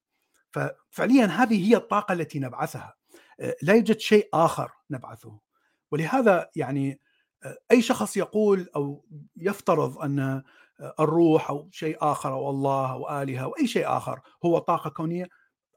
ففعليا 0.51 1.25
هذه 1.25 1.69
هي 1.69 1.75
الطاقة 1.75 2.13
التي 2.13 2.39
نبعثها. 2.39 2.95
لا 3.61 3.73
يوجد 3.73 3.99
شيء 3.99 4.29
آخر 4.33 4.71
نبعثه. 4.89 5.39
ولهذا 5.91 6.49
يعني 6.55 6.99
أي 7.71 7.81
شخص 7.81 8.17
يقول 8.17 8.69
أو 8.75 9.05
يفترض 9.37 9.97
أن 9.97 10.43
الروح 10.99 11.49
أو 11.49 11.69
شيء 11.71 11.97
آخر 12.01 12.33
أو 12.33 12.49
الله 12.49 12.91
أو 12.91 13.21
آلهة 13.21 13.43
أو 13.43 13.55
أي 13.59 13.67
شيء 13.67 13.87
آخر 13.87 14.19
هو 14.45 14.57
طاقة 14.57 14.89
كونية 14.89 15.29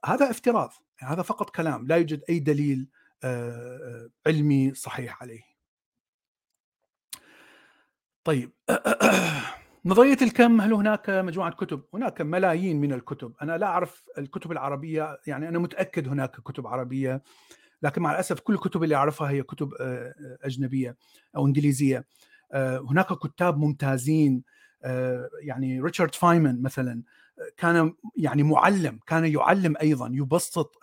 هذا 0.05 0.29
افتراض. 0.31 0.73
هذا 0.99 1.21
فقط 1.21 1.49
كلام. 1.49 1.87
لا 1.87 1.95
يوجد 1.95 2.23
أي 2.29 2.39
دليل 2.39 2.89
علمي 4.27 4.73
صحيح 4.73 5.21
عليه. 5.21 5.41
طيب. 8.23 8.51
نظرية 9.87 10.17
الكم 10.21 10.61
هل 10.61 10.73
هناك 10.73 11.09
مجموعة 11.09 11.51
كتب؟ 11.51 11.81
هناك 11.93 12.21
ملايين 12.21 12.81
من 12.81 12.93
الكتب، 12.93 13.33
أنا 13.41 13.57
لا 13.57 13.67
أعرف 13.67 14.03
الكتب 14.17 14.51
العربية 14.51 15.19
يعني 15.27 15.49
أنا 15.49 15.59
متأكد 15.59 16.07
هناك 16.07 16.31
كتب 16.31 16.67
عربية 16.67 17.23
لكن 17.81 18.01
مع 18.01 18.11
الأسف 18.11 18.39
كل 18.39 18.53
الكتب 18.53 18.83
اللي 18.83 18.95
أعرفها 18.95 19.29
هي 19.29 19.43
كتب 19.43 19.73
آه، 19.79 20.13
أجنبية 20.43 20.97
أو 21.35 21.45
إنجليزية. 21.45 22.05
آه، 22.51 22.77
هناك 22.89 23.13
كتاب 23.13 23.57
ممتازين 23.57 24.43
آه، 24.83 25.29
يعني 25.41 25.81
ريتشارد 25.81 26.15
فايمن 26.15 26.61
مثلا 26.61 27.03
كان 27.57 27.93
يعني 28.17 28.43
معلم 28.43 28.99
كان 29.07 29.25
يعلم 29.25 29.75
أيضا 29.81 30.09
يبسط 30.13 30.79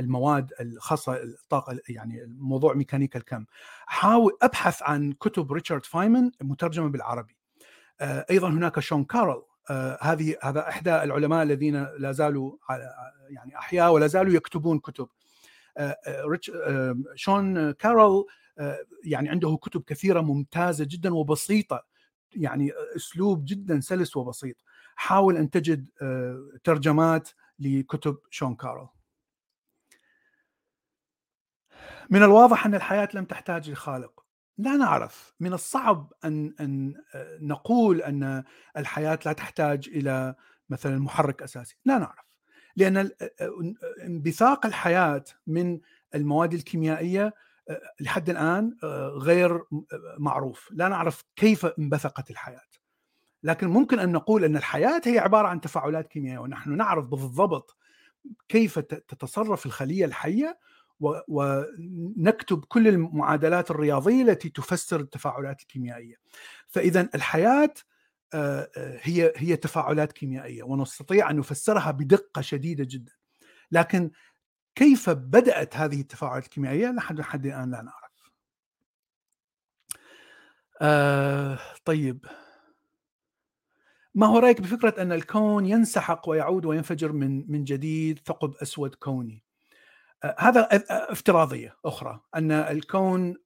المواد 0.00 0.52
الخاصة 0.60 1.22
الطاقة 1.22 1.78
يعني 1.88 2.26
موضوع 2.38 2.74
ميكانيكا 2.74 3.18
الكم 3.18 3.44
حاول 3.86 4.38
أبحث 4.42 4.82
عن 4.82 5.12
كتب 5.12 5.52
ريتشارد 5.52 5.86
فايمن 5.86 6.30
مترجمة 6.42 6.88
بالعربي 6.88 7.36
آه، 7.36 7.41
أيضا 8.02 8.48
هناك 8.48 8.80
شون 8.80 9.04
كارل. 9.04 9.42
آه، 9.70 9.98
هذه 10.02 10.36
هذا 10.42 10.68
إحدى 10.68 11.02
العلماء 11.02 11.42
الذين 11.42 11.84
لا 11.98 12.12
زالوا 12.12 12.56
يعني 13.28 13.58
أحياء 13.58 13.92
ولا 13.92 14.06
زالوا 14.06 14.32
يكتبون 14.32 14.78
كتب. 14.78 15.08
ريتش 16.08 16.50
شون 17.14 17.70
كارول 17.70 18.26
يعني 19.04 19.28
عنده 19.28 19.58
كتب 19.62 19.82
كثيرة 19.82 20.20
ممتازة 20.20 20.86
جدا 20.88 21.14
وبسيطة. 21.14 21.84
يعني 22.36 22.72
أسلوب 22.96 23.44
جدا 23.44 23.80
سلس 23.80 24.16
وبسيط. 24.16 24.56
حاول 24.94 25.36
أن 25.36 25.50
تجد 25.50 25.88
ترجمات 26.64 27.30
لكتب 27.58 28.18
شون 28.30 28.54
كارول 28.54 28.88
من 32.10 32.22
الواضح 32.22 32.66
أن 32.66 32.74
الحياة 32.74 33.08
لم 33.14 33.24
تحتاج 33.24 33.70
لخالق. 33.70 34.21
لا 34.62 34.76
نعرف 34.76 35.34
من 35.40 35.52
الصعب 35.52 36.12
أن 36.24 36.54
أن 36.60 36.94
نقول 37.40 38.02
أن 38.02 38.44
الحياة 38.76 39.18
لا 39.26 39.32
تحتاج 39.32 39.88
إلى 39.88 40.34
مثلا 40.70 40.98
محرك 40.98 41.42
أساسي. 41.42 41.76
لا 41.84 41.98
نعرف 41.98 42.32
لأن 42.76 43.10
انبثاق 44.04 44.66
الحياة 44.66 45.24
من 45.46 45.80
المواد 46.14 46.54
الكيميائية 46.54 47.34
لحد 48.00 48.30
الآن 48.30 48.76
غير 49.18 49.62
معروف. 50.18 50.68
لا 50.72 50.88
نعرف 50.88 51.24
كيف 51.36 51.66
انبثقت 51.66 52.30
الحياة. 52.30 52.68
لكن 53.42 53.68
ممكن 53.68 53.98
أن 53.98 54.12
نقول 54.12 54.44
أن 54.44 54.56
الحياة 54.56 55.02
هي 55.04 55.18
عبارة 55.18 55.48
عن 55.48 55.60
تفاعلات 55.60 56.08
كيميائية 56.08 56.38
ونحن 56.38 56.76
نعرف 56.76 57.06
بالضبط 57.06 57.76
كيف 58.48 58.78
تتصرف 58.78 59.66
الخلية 59.66 60.04
الحية 60.04 60.58
ونكتب 61.28 62.64
كل 62.64 62.88
المعادلات 62.88 63.70
الرياضية 63.70 64.22
التي 64.22 64.48
تفسر 64.48 65.00
التفاعلات 65.00 65.60
الكيميائية. 65.60 66.16
فإذا 66.68 67.08
الحياة 67.14 67.74
هي 69.02 69.32
هي 69.36 69.56
تفاعلات 69.56 70.12
كيميائية 70.12 70.62
ونستطيع 70.62 71.30
أن 71.30 71.36
نفسرها 71.36 71.90
بدقة 71.90 72.40
شديدة 72.40 72.84
جدا. 72.84 73.12
لكن 73.72 74.10
كيف 74.74 75.10
بدأت 75.10 75.76
هذه 75.76 76.00
التفاعلات 76.00 76.44
الكيميائية 76.44 76.90
لحد 76.90 77.20
حد 77.20 77.46
الآن 77.46 77.70
لا 77.70 77.82
نعرف. 77.82 78.32
آه 80.82 81.58
طيب 81.84 82.26
ما 84.14 84.26
هو 84.26 84.38
رأيك 84.38 84.60
بفكرة 84.60 85.02
أن 85.02 85.12
الكون 85.12 85.66
ينسحق 85.66 86.28
ويعود 86.28 86.64
وينفجر 86.64 87.12
من 87.12 87.52
من 87.52 87.64
جديد 87.64 88.18
ثقب 88.26 88.54
أسود 88.54 88.94
كوني؟ 88.94 89.44
هذا 90.38 90.68
افتراضية 90.90 91.76
أخرى 91.84 92.20
أن 92.34 92.52
الكون 92.52 93.36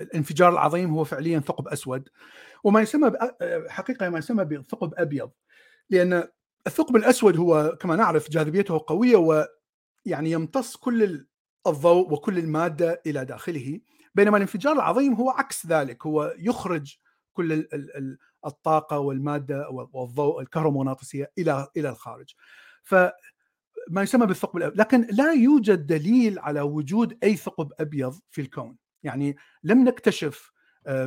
الانفجار 0.00 0.52
العظيم 0.52 0.90
هو 0.90 1.04
فعليا 1.04 1.40
ثقب 1.40 1.68
أسود 1.68 2.08
وما 2.64 2.80
يسمى 2.80 3.12
حقيقة 3.68 4.08
ما 4.08 4.18
يسمى 4.18 4.44
بثقب 4.44 4.94
أبيض 4.96 5.30
لأن 5.90 6.28
الثقب 6.66 6.96
الأسود 6.96 7.36
هو 7.36 7.76
كما 7.80 7.96
نعرف 7.96 8.30
جاذبيته 8.30 8.84
قوية 8.86 9.16
ويعني 9.16 10.30
يمتص 10.30 10.76
كل 10.76 11.26
الضوء 11.66 12.12
وكل 12.12 12.38
المادة 12.38 13.02
إلى 13.06 13.24
داخله 13.24 13.80
بينما 14.14 14.36
الانفجار 14.36 14.72
العظيم 14.72 15.14
هو 15.14 15.30
عكس 15.30 15.66
ذلك 15.66 16.06
هو 16.06 16.34
يخرج 16.38 16.96
كل 17.32 17.68
الطاقة 18.46 18.98
والمادة 18.98 19.68
والضوء 19.70 20.40
الكهرومغناطيسية 20.40 21.32
إلى 21.38 21.68
إلى 21.76 21.88
الخارج. 21.88 22.34
ما 23.90 24.02
يسمى 24.02 24.26
بالثقب 24.26 24.56
الابيض 24.56 24.80
لكن 24.80 25.06
لا 25.10 25.32
يوجد 25.32 25.86
دليل 25.86 26.38
على 26.38 26.60
وجود 26.60 27.18
أي 27.22 27.36
ثقب 27.36 27.72
أبيض 27.80 28.14
في 28.30 28.40
الكون. 28.40 28.76
يعني 29.02 29.36
لم 29.64 29.84
نكتشف 29.84 30.52
آه، 30.86 31.06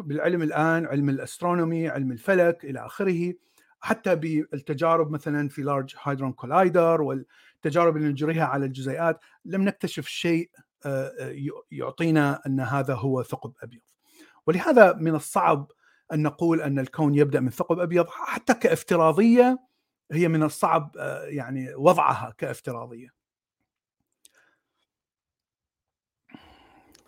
بالعلم 0.00 0.42
الآن 0.42 0.86
علم 0.86 1.08
ال 1.08 1.16
astronomy 1.16 1.88
علم 1.88 2.12
الفلك 2.12 2.64
إلى 2.64 2.86
آخره. 2.86 3.34
حتى 3.80 4.16
بالتجارب 4.16 5.10
مثلا 5.10 5.48
في 5.48 5.62
Large 5.62 5.94
Hadron 6.02 6.32
Collider 6.32 7.02
والتجارب 7.02 7.96
اللي 7.96 8.08
نجريها 8.08 8.44
على 8.44 8.66
الجزيئات 8.66 9.20
لم 9.44 9.62
نكتشف 9.62 10.06
شيء 10.06 10.50
آه، 10.86 11.12
آه، 11.20 11.34
يعطينا 11.70 12.40
أن 12.46 12.60
هذا 12.60 12.94
هو 12.94 13.22
ثقب 13.22 13.52
أبيض. 13.62 13.80
ولهذا 14.46 14.92
من 14.92 15.14
الصعب 15.14 15.70
أن 16.12 16.22
نقول 16.22 16.60
أن 16.60 16.78
الكون 16.78 17.14
يبدأ 17.14 17.40
من 17.40 17.50
ثقب 17.50 17.78
أبيض 17.78 18.06
حتى 18.08 18.54
كافتراضية 18.54 19.58
هي 20.12 20.28
من 20.28 20.42
الصعب 20.42 20.96
آه، 20.98 21.24
يعني 21.24 21.74
وضعها 21.74 22.34
كافتراضية. 22.38 23.08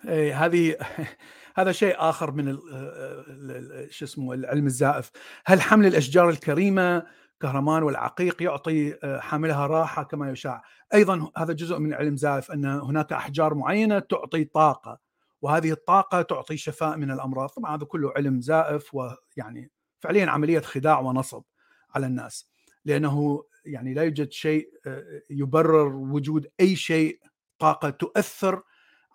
إيه 0.08 0.44
هذه 0.46 0.76
هذا 1.58 1.72
شيء 1.72 1.94
آخر 1.98 2.30
من 2.30 2.58
آه، 2.72 3.86
شو 3.90 4.04
اسمه 4.04 4.32
العلم 4.32 4.66
الزائف، 4.66 5.10
هل 5.46 5.60
حمل 5.60 5.86
الأشجار 5.86 6.28
الكريمة 6.28 7.06
كهرمان 7.40 7.82
والعقيق 7.82 8.42
يعطي 8.42 8.94
آه، 9.04 9.20
حاملها 9.20 9.66
راحة 9.66 10.02
كما 10.02 10.30
يشاع؟ 10.30 10.62
أيضا 10.94 11.30
هذا 11.36 11.52
جزء 11.52 11.78
من 11.78 11.94
علم 11.94 12.16
زائف 12.16 12.50
أن 12.50 12.64
هناك 12.64 13.12
أحجار 13.12 13.54
معينة 13.54 13.98
تعطي 13.98 14.44
طاقة 14.44 14.98
وهذه 15.42 15.72
الطاقة 15.72 16.22
تعطي 16.22 16.56
شفاء 16.56 16.96
من 16.96 17.10
الأمراض، 17.10 17.48
طبعا 17.48 17.76
هذا 17.76 17.84
كله 17.84 18.12
علم 18.16 18.40
زائف 18.40 18.94
ويعني 18.94 19.70
فعليا 20.00 20.26
عملية 20.26 20.60
خداع 20.60 21.00
ونصب 21.00 21.42
على 21.94 22.06
الناس. 22.06 22.50
لأنه 22.84 23.44
يعني 23.64 23.94
لا 23.94 24.02
يوجد 24.02 24.32
شيء 24.32 24.70
آه، 24.86 25.22
يبرر 25.30 25.96
وجود 25.96 26.46
أي 26.60 26.76
شيء 26.76 27.20
طاقة 27.58 27.90
تؤثر 27.90 28.62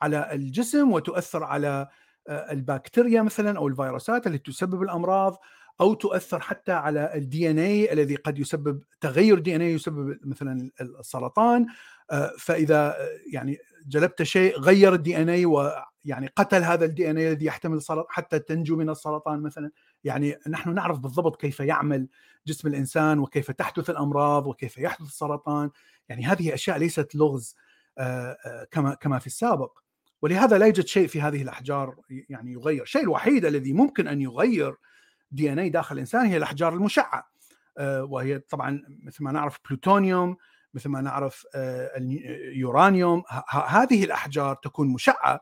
على 0.02 0.34
الجسم 0.34 0.92
وتؤثر 0.92 1.44
على 1.44 1.88
آه، 2.28 2.52
البكتيريا 2.52 3.22
مثلا 3.22 3.58
أو 3.58 3.68
الفيروسات 3.68 4.28
التي 4.28 4.52
تسبب 4.52 4.82
الأمراض 4.82 5.38
أو 5.82 5.94
تؤثر 5.94 6.40
حتى 6.40 6.72
على 6.72 7.16
الدي 7.16 7.52
ان 7.52 7.60
اي 7.60 7.94
الذي 7.94 8.16
قد 8.16 8.40
يسبب 8.40 8.84
تغير 9.02 9.40
دي 9.40 9.56
ان 9.56 9.62
اي 9.62 9.74
يسبب 9.74 10.20
مثلا 10.24 10.72
السرطان 10.82 11.66
آه، 12.12 12.32
فإذا 12.40 12.96
يعني 13.34 13.58
جلبت 13.88 14.24
شيء 14.24 14.60
غير 14.60 14.94
ال 14.94 15.18
DNA 15.18 15.46
ويعني 15.46 16.28
قتل 16.36 16.64
هذا 16.64 16.86
ال 16.86 17.10
DNA 17.10 17.32
الذي 17.32 17.46
يحتمل 17.46 17.82
حتى 18.10 18.40
تنجو 18.40 18.76
من 18.76 18.90
السرطان 18.90 19.42
مثلا. 19.42 19.72
يعني 20.06 20.38
نحن 20.50 20.74
نعرف 20.74 21.00
بالضبط 21.00 21.42
كيف 21.42 21.60
يعمل 21.60 22.08
جسم 22.48 22.68
الإنسان 22.68 23.20
وكيف 23.20 23.52
تحدث 23.52 23.90
الأمراض 23.90 24.48
وكيف 24.48 24.78
يحدث 24.78 25.08
السرطان. 25.08 25.70
يعني 26.10 26.26
هذه 26.26 26.54
أشياء 26.54 26.78
ليست 26.78 27.16
لغز 27.16 27.56
كما 28.72 28.98
كما 29.02 29.20
في 29.20 29.28
السابق. 29.28 29.80
ولهذا 30.22 30.58
لا 30.58 30.66
يوجد 30.66 30.86
شيء 30.86 31.08
في 31.08 31.22
هذه 31.22 31.42
الأحجار 31.42 31.96
يعني 32.10 32.52
يغير. 32.52 32.84
الشيء 32.84 33.04
الوحيد 33.04 33.46
الذي 33.46 33.74
ممكن 33.74 34.08
أن 34.08 34.22
يغير 34.22 34.76
DNA 35.32 35.70
داخل 35.70 35.96
الإنسان 35.96 36.26
هي 36.26 36.38
الأحجار 36.38 36.74
المشعة 36.74 37.30
وهي 37.80 38.40
طبعا 38.40 38.84
مثل 39.04 39.24
ما 39.24 39.32
نعرف 39.32 39.60
بلوتونيوم 39.70 40.38
مثل 40.74 40.90
ما 40.90 41.02
نعرف 41.02 41.46
اليورانيوم 41.98 43.24
هذه 43.50 44.04
الأحجار 44.04 44.56
تكون 44.56 44.88
مشعة 44.88 45.42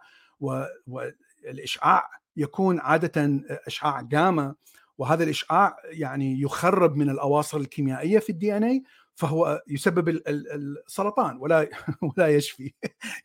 والإشعاع 0.88 2.10
يكون 2.38 2.80
عادة 2.80 3.42
إشعاع 3.68 4.02
جاما 4.02 4.56
وهذا 4.98 5.24
الإشعاع 5.24 5.78
يعني 5.84 6.42
يخرب 6.42 6.96
من 6.96 7.10
الأواصر 7.10 7.58
الكيميائية 7.58 8.20
في 8.20 8.30
الـ 8.30 8.58
DNA 8.58 8.84
فهو 9.16 9.64
يسبب 9.68 10.10
السرطان 10.28 11.38
ولا 11.38 11.70
ولا 12.18 12.28
يشفي 12.28 12.74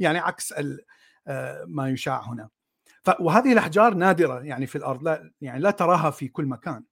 يعني 0.00 0.18
عكس 0.18 0.54
ما 1.66 1.88
يشاع 1.88 2.20
هنا. 2.20 2.48
وهذه 3.20 3.52
الأحجار 3.52 3.94
نادرة 3.94 4.40
يعني 4.40 4.66
في 4.66 4.78
الأرض 4.78 5.02
لا 5.02 5.32
يعني 5.40 5.60
لا 5.60 5.70
تراها 5.70 6.10
في 6.10 6.28
كل 6.28 6.46
مكان. 6.46 6.84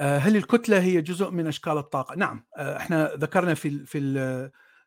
هل 0.00 0.36
الكتلة 0.36 0.80
هي 0.80 1.02
جزء 1.02 1.30
من 1.30 1.46
أشكال 1.46 1.78
الطاقة؟ 1.78 2.14
نعم. 2.14 2.44
إحنا 2.58 3.14
ذكرنا 3.14 3.54
في 3.54 3.86
في 3.86 3.98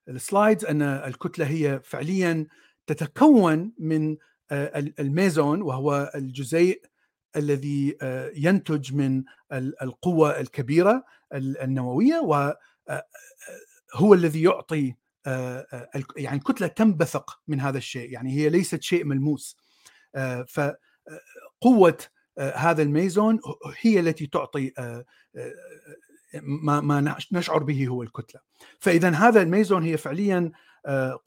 الـ 0.08 0.16
slides 0.16 0.66
أن 0.66 0.82
الكتلة 0.82 1.48
هي 1.48 1.80
فعليا 1.84 2.48
تتكون 2.88 3.74
من 3.80 4.18
الميزون 4.52 5.62
وهو 5.62 6.12
الجزيء 6.16 6.82
الذي 7.36 7.98
ينتج 8.36 8.94
من 8.94 9.24
القوة 9.54 10.40
الكبيرة 10.40 11.06
النووية 11.34 12.20
وهو 12.20 12.54
الذي 14.14 14.42
يعطي 14.42 14.96
يعني 16.18 16.38
الكتلة 16.38 16.68
تنبثق 16.68 17.42
من 17.48 17.62
هذا 17.62 17.78
الشيء 17.78 18.12
يعني 18.12 18.34
هي 18.34 18.50
ليست 18.50 18.82
شيء 18.82 19.04
ملموس. 19.06 19.58
فقوة 20.48 21.98
هذا 22.38 22.82
الميزون 22.82 23.40
هي 23.82 24.00
التي 24.00 24.28
تعطي 24.28 24.72
ما 26.44 26.82
ما 26.82 27.16
نشعر 27.32 27.64
به 27.64 27.88
هو 27.88 28.04
الكتلة. 28.04 28.42
فإذا 28.80 29.10
هذا 29.10 29.42
الميزون 29.42 29.84
هي 29.84 29.98
فعليا 29.98 30.52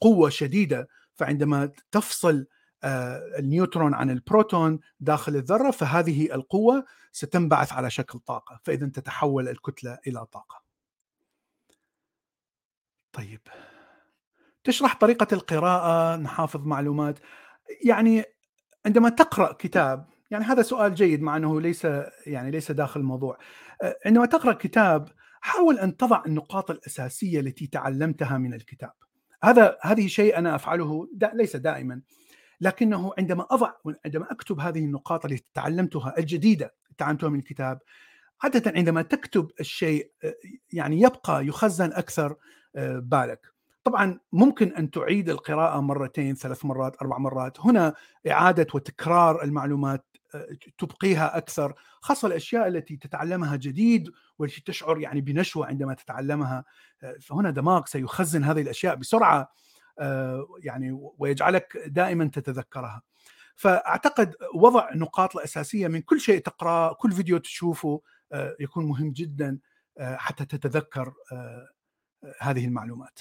قوة 0.01 0.29
شديدة 0.29 0.87
فعندما 1.15 1.71
تفصل 1.91 2.47
النيوترون 2.83 3.93
عن 3.93 4.09
البروتون 4.09 4.79
داخل 4.99 5.35
الذرة 5.35 5.71
فهذه 5.71 6.33
القوة 6.33 6.85
ستنبعث 7.11 7.73
على 7.73 7.89
شكل 7.89 8.19
طاقة 8.19 8.59
فإذا 8.63 8.87
تتحول 8.87 9.47
الكتلة 9.47 9.99
إلى 10.07 10.25
طاقة. 10.25 10.63
طيب. 13.13 13.41
تشرح 14.63 14.95
طريقة 14.95 15.27
القراءة 15.33 16.15
نحافظ 16.15 16.65
معلومات. 16.65 17.19
يعني 17.85 18.23
عندما 18.85 19.09
تقرأ 19.09 19.53
كتاب 19.53 20.07
يعني 20.31 20.45
هذا 20.45 20.61
سؤال 20.61 20.95
جيد 20.95 21.21
مع 21.21 21.37
أنه 21.37 21.61
ليس 21.61 21.87
يعني 22.25 22.51
ليس 22.51 22.71
داخل 22.71 22.99
الموضوع. 22.99 23.37
عندما 24.05 24.25
تقرأ 24.25 24.53
كتاب 24.53 25.09
حاول 25.41 25.79
أن 25.79 25.97
تضع 25.97 26.23
النقاط 26.25 26.71
الأساسية 26.71 27.39
التي 27.39 27.67
تعلمتها 27.67 28.37
من 28.37 28.53
الكتاب. 28.53 28.93
هذا 29.43 29.77
هذه 29.81 30.07
شيء 30.07 30.37
أنا 30.37 30.55
أفعله 30.55 31.09
دا 31.13 31.31
ليس 31.33 31.55
دائما. 31.55 32.01
لكنه 32.61 33.13
عندما 33.17 33.47
أضع 33.51 33.71
عندما 34.05 34.31
أكتب 34.31 34.59
هذه 34.59 34.79
النقاط 34.79 35.25
التي 35.25 35.45
تعلمتها 35.53 36.17
الجديدة 36.17 36.73
تعلمتها 36.97 37.29
من 37.29 37.39
الكتاب 37.39 37.79
عادة 38.43 38.73
عندما 38.75 39.01
تكتب 39.01 39.51
الشيء 39.59 40.11
يعني 40.73 41.01
يبقى 41.01 41.47
يخزن 41.47 41.91
أكثر 41.93 42.35
بالك. 42.97 43.53
طبعا 43.83 44.19
ممكن 44.31 44.73
أن 44.73 44.91
تعيد 44.91 45.29
القراءة 45.29 45.79
مرتين 45.79 46.35
ثلاث 46.35 46.65
مرات 46.65 46.95
أربع 47.01 47.17
مرات. 47.17 47.59
هنا 47.59 47.93
إعادة 48.31 48.67
وتكرار 48.73 49.43
المعلومات 49.43 50.05
تبقيها 50.77 51.37
أكثر 51.37 51.73
خاصة 52.01 52.27
الأشياء 52.27 52.67
التي 52.67 52.97
تتعلمها 52.97 53.55
جديد 53.55 54.11
والتي 54.39 54.61
تشعر 54.61 54.99
يعني 54.99 55.21
بنشوة 55.21 55.67
عندما 55.67 55.93
تتعلمها 55.93 56.65
فهنا 57.21 57.49
دماغ 57.51 57.85
سيخزن 57.85 58.43
هذه 58.43 58.61
الأشياء 58.61 58.95
بسرعة. 58.95 59.51
يعني 60.63 61.11
ويجعلك 61.17 61.77
دائما 61.87 62.25
تتذكرها. 62.25 63.01
فأعتقد 63.55 64.35
وضع 64.55 64.89
نقاط 64.95 65.35
الأساسية 65.35 65.87
من 65.87 66.01
كل 66.01 66.19
شيء 66.21 66.41
تقراه 66.41 66.93
كل 66.93 67.11
فيديو 67.11 67.37
تشوفه 67.37 68.01
يكون 68.59 68.85
مهم 68.85 69.11
جدا 69.11 69.59
حتى 69.99 70.45
تتذكر 70.45 71.13
هذه 72.41 72.65
المعلومات. 72.65 73.19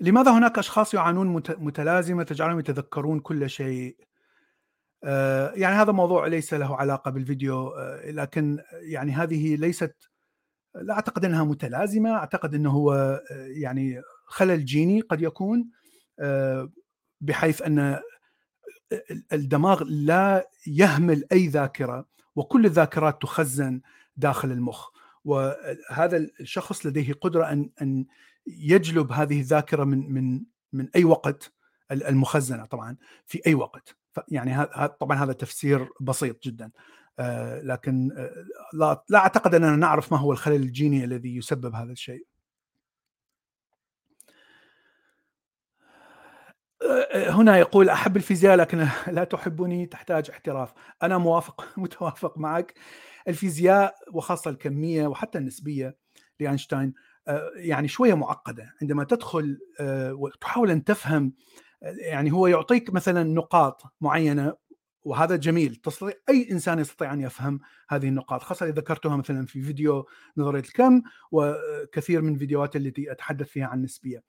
لماذا 0.00 0.30
هناك 0.30 0.58
أشخاص 0.58 0.94
يعانون 0.94 1.42
متلازمة 1.58 2.22
تجعلهم 2.22 2.58
يتذكرون 2.58 3.20
كل 3.20 3.50
شيء؟ 3.50 3.96
آه، 5.04 5.52
يعني 5.54 5.76
هذا 5.76 5.92
موضوع 5.92 6.26
ليس 6.26 6.54
له 6.54 6.76
علاقة 6.76 7.10
بالفيديو 7.10 7.68
آه، 7.68 8.10
لكن 8.10 8.58
يعني 8.72 9.12
هذه 9.12 9.56
ليست 9.56 10.09
لا 10.74 10.94
أعتقد 10.94 11.24
أنها 11.24 11.44
متلازمة 11.44 12.10
أعتقد 12.10 12.54
أنه 12.54 12.70
هو 12.70 12.92
آه، 12.92 13.46
يعني 13.46 14.02
خلل 14.26 14.64
جيني 14.64 15.00
قد 15.00 15.22
يكون 15.22 15.70
بحيث 17.20 17.62
أن 17.62 18.00
الدماغ 19.32 19.82
لا 19.86 20.48
يهمل 20.66 21.24
أي 21.32 21.46
ذاكرة 21.48 22.06
وكل 22.36 22.66
الذاكرات 22.66 23.22
تخزن 23.22 23.80
داخل 24.16 24.52
المخ. 24.52 24.88
وهذا 25.24 26.16
الشخص 26.16 26.86
لديه 26.86 27.12
قدرة 27.12 27.52
أن 27.52 27.70
أن 27.82 28.06
يجلب 28.46 29.12
هذه 29.12 29.40
الذاكرة 29.40 29.84
من 29.84 30.12
من 30.12 30.42
من 30.72 30.88
أي 30.96 31.04
وقت 31.04 31.52
المخزنة 31.92 32.64
طبعا 32.64 32.96
في 33.26 33.40
أي 33.46 33.54
وقت. 33.54 33.96
يعني 34.28 34.66
طبعا 35.00 35.24
هذا 35.24 35.32
تفسير 35.32 35.88
بسيط 36.00 36.42
جدا. 36.42 36.64
آه، 36.64 36.70
لكن 37.62 38.10
آه، 38.16 38.44
لا 38.72 39.04
لا 39.08 39.18
أعتقد 39.18 39.54
أننا 39.54 39.76
نعرف 39.76 40.12
ما 40.12 40.18
هو 40.18 40.32
الخلل 40.32 40.54
الجيني 40.62 41.04
الذي 41.04 41.36
يسبب 41.36 41.74
هذا 41.74 41.92
الشيء. 41.92 42.26
آه، 46.82 47.30
هنا 47.30 47.58
يقول 47.58 47.88
أحب 47.88 48.16
الفيزياء 48.16 48.56
لكن 48.56 48.88
لا 49.16 49.24
تحبني 49.24 49.86
تحتاج 49.86 50.30
احتراف. 50.30 50.72
أنا 51.02 51.18
موافق 51.18 51.64
متوافق 51.78 52.38
معك. 52.38 52.74
الفيزياء 53.28 53.94
وخاصة 54.12 54.50
الكمية 54.50 55.06
وحتى 55.06 55.38
النسبية 55.38 55.96
لأينشتاين 56.40 56.94
يعني 57.56 57.88
شوية 57.88 58.14
معقدة. 58.14 58.74
عندما 58.82 59.04
تدخل 59.04 59.58
وتحاول 60.12 60.70
أن 60.70 60.84
تفهم 60.84 61.32
يعني 61.82 62.32
هو 62.32 62.46
يعطيك 62.46 62.94
مثلا 62.94 63.22
نقاط 63.22 63.82
معينة 64.00 64.54
وهذا 65.04 65.36
جميل 65.36 65.76
تستطيع 65.76 66.14
أي 66.28 66.48
إنسان 66.50 66.78
يستطيع 66.78 67.12
أن 67.12 67.20
يفهم 67.20 67.60
هذه 67.88 68.08
النقاط 68.08 68.42
خاصة 68.42 68.66
إذا 68.66 68.74
ذكرتها 68.74 69.16
مثلا 69.16 69.46
في 69.46 69.62
فيديو 69.62 70.06
نظرية 70.36 70.60
الكم 70.60 71.02
وكثير 71.32 72.22
من 72.22 72.34
الفيديوهات 72.34 72.76
التي 72.76 73.12
أتحدث 73.12 73.48
فيها 73.48 73.66
عن 73.66 73.78
النسبية. 73.78 74.22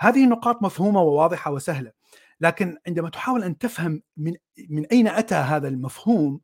هذه 0.00 0.24
النقاط 0.24 0.62
مفهومة 0.62 1.00
وواضحة 1.02 1.52
وسهلة 1.52 1.92
لكن 2.40 2.76
عندما 2.86 3.10
تحاول 3.10 3.42
أن 3.42 3.58
تفهم 3.58 4.02
من 4.16 4.34
من 4.70 4.86
أين 4.86 5.08
أتى 5.08 5.34
هذا 5.34 5.68
المفهوم 5.68 6.40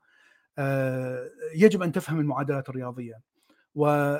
آه، 0.58 1.30
يجب 1.54 1.82
أن 1.82 1.92
تفهم 1.92 2.20
المعادلات 2.20 2.68
الرياضية 2.68 3.14
و 3.74 4.16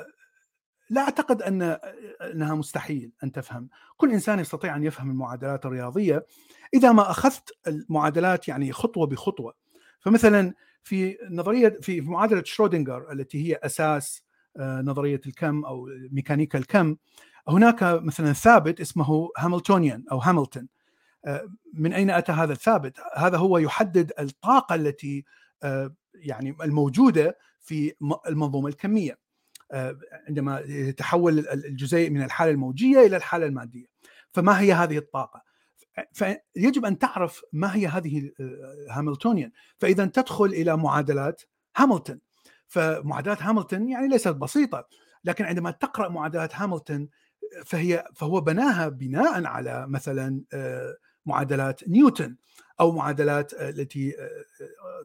لا 0.93 1.01
أعتقد 1.01 1.41
أن 1.41 1.77
أنها 2.21 2.55
مستحيل 2.55 3.11
أن 3.23 3.31
تفهم، 3.31 3.69
كل 3.97 4.11
إنسان 4.11 4.39
يستطيع 4.39 4.75
أن 4.75 4.83
يفهم 4.83 5.11
المعادلات 5.11 5.65
الرياضية 5.65 6.25
إذا 6.73 6.91
ما 6.91 7.11
أخذت 7.11 7.51
المعادلات 7.67 8.47
يعني 8.47 8.71
خطوة 8.71 9.07
بخطوة. 9.07 9.53
فمثلا 9.99 10.53
في 10.83 11.17
نظرية 11.29 11.77
في 11.81 12.01
معادلة 12.01 12.43
شرودنجر 12.45 13.11
التي 13.11 13.47
هي 13.47 13.59
أساس 13.63 14.23
آه، 14.57 14.81
نظرية 14.81 15.21
الكم 15.25 15.65
أو 15.65 15.89
ميكانيكا 16.11 16.59
الكم 16.59 16.95
هناك 17.47 17.83
مثلا 17.83 18.33
ثابت 18.33 18.81
اسمه 18.81 19.29
هاملتونيان 19.37 20.03
أو 20.11 20.17
هاملتون 20.17 20.67
آه، 21.25 21.47
من 21.73 21.93
أين 21.93 22.09
أتى 22.09 22.31
هذا 22.31 22.53
الثابت؟ 22.53 22.97
هذا 23.15 23.37
هو 23.37 23.57
يحدد 23.57 24.11
الطاقة 24.19 24.75
التي 24.75 25.25
آه، 25.63 25.95
يعني 26.15 26.55
الموجودة 26.63 27.37
في 27.59 27.93
المنظومة 28.27 28.67
الكمية. 28.67 29.22
آه، 29.73 29.97
عندما 30.27 30.59
يتحول 30.59 31.39
الجزيء 31.39 32.09
من 32.09 32.23
الحالة 32.23 32.51
الموجية 32.51 33.05
إلى 33.05 33.17
الحالة 33.17 33.45
المادية. 33.45 33.85
فما 34.31 34.59
هي 34.59 34.73
هذه 34.73 34.97
الطاقة؟ 34.97 35.43
فيجب 36.13 36.85
أن 36.85 36.99
تعرف 36.99 37.41
ما 37.53 37.75
هي 37.75 37.87
هذه 37.87 38.31
آه، 38.39 38.87
هاملتونيان. 38.89 39.51
فإذا 39.77 40.05
تدخل 40.05 40.45
إلى 40.45 40.77
معادلات 40.77 41.41
هاملتون. 41.77 42.19
فمعادلات 42.67 43.41
هاملتون 43.41 43.89
يعني 43.89 44.07
ليست 44.07 44.27
بسيطة 44.27 44.87
لكن 45.23 45.45
عندما 45.45 45.71
تقرأ 45.71 46.09
معادلات 46.09 46.55
هاملتون 46.55 47.09
فهي 47.65 48.05
فهو 48.15 48.41
بناها 48.41 48.89
بناء 48.89 49.45
على 49.45 49.87
مثلا 49.87 50.41
آه، 50.53 50.97
معادلات 51.25 51.89
نيوتن 51.89 52.35
أو 52.79 52.91
معادلات 52.91 53.53
التي 53.53 54.15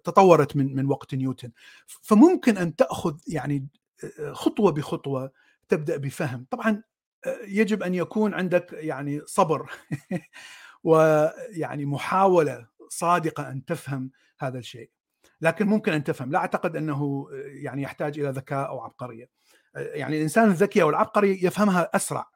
تطورت 0.04 0.56
من 0.56 0.76
من 0.76 0.86
وقت 0.86 1.14
نيوتن. 1.14 1.50
فممكن 1.86 2.56
أن 2.56 2.76
تأخذ 2.76 3.16
يعني 3.28 3.68
خطوة 4.32 4.72
بخطوة 4.72 5.32
تبدأ 5.68 5.96
بفهم. 5.96 6.46
طبعا 6.51 6.82
آه، 7.26 7.38
يجب 7.46 7.82
أن 7.82 7.94
يكون 7.94 8.34
عندك 8.34 8.72
يعني 8.72 9.20
صبر 9.26 9.70
ويعني 10.84 11.84
محاولة 11.84 12.68
صادقة 12.88 13.51
أن 13.51 13.64
تفهم 13.64 14.11
هذا 14.38 14.59
الشيء. 14.59 14.90
لكن 15.40 15.66
ممكن 15.66 15.92
أن 15.92 16.05
تفهم. 16.05 16.32
لا 16.32 16.38
أعتقد 16.38 16.76
أنه 16.76 17.28
آه، 17.32 17.36
يعني 17.46 17.82
يحتاج 17.82 18.18
إلى 18.18 18.30
ذكاء 18.30 18.68
أو 18.68 18.80
عبقرية. 18.80 19.30
آه، 19.76 19.80
يعني 19.80 20.16
الإنسان 20.16 20.51
الذكي 20.51 20.82
أو 20.82 20.90
العبقري 20.90 21.44
يفهمها 21.44 21.90
أسرع. 21.96 22.26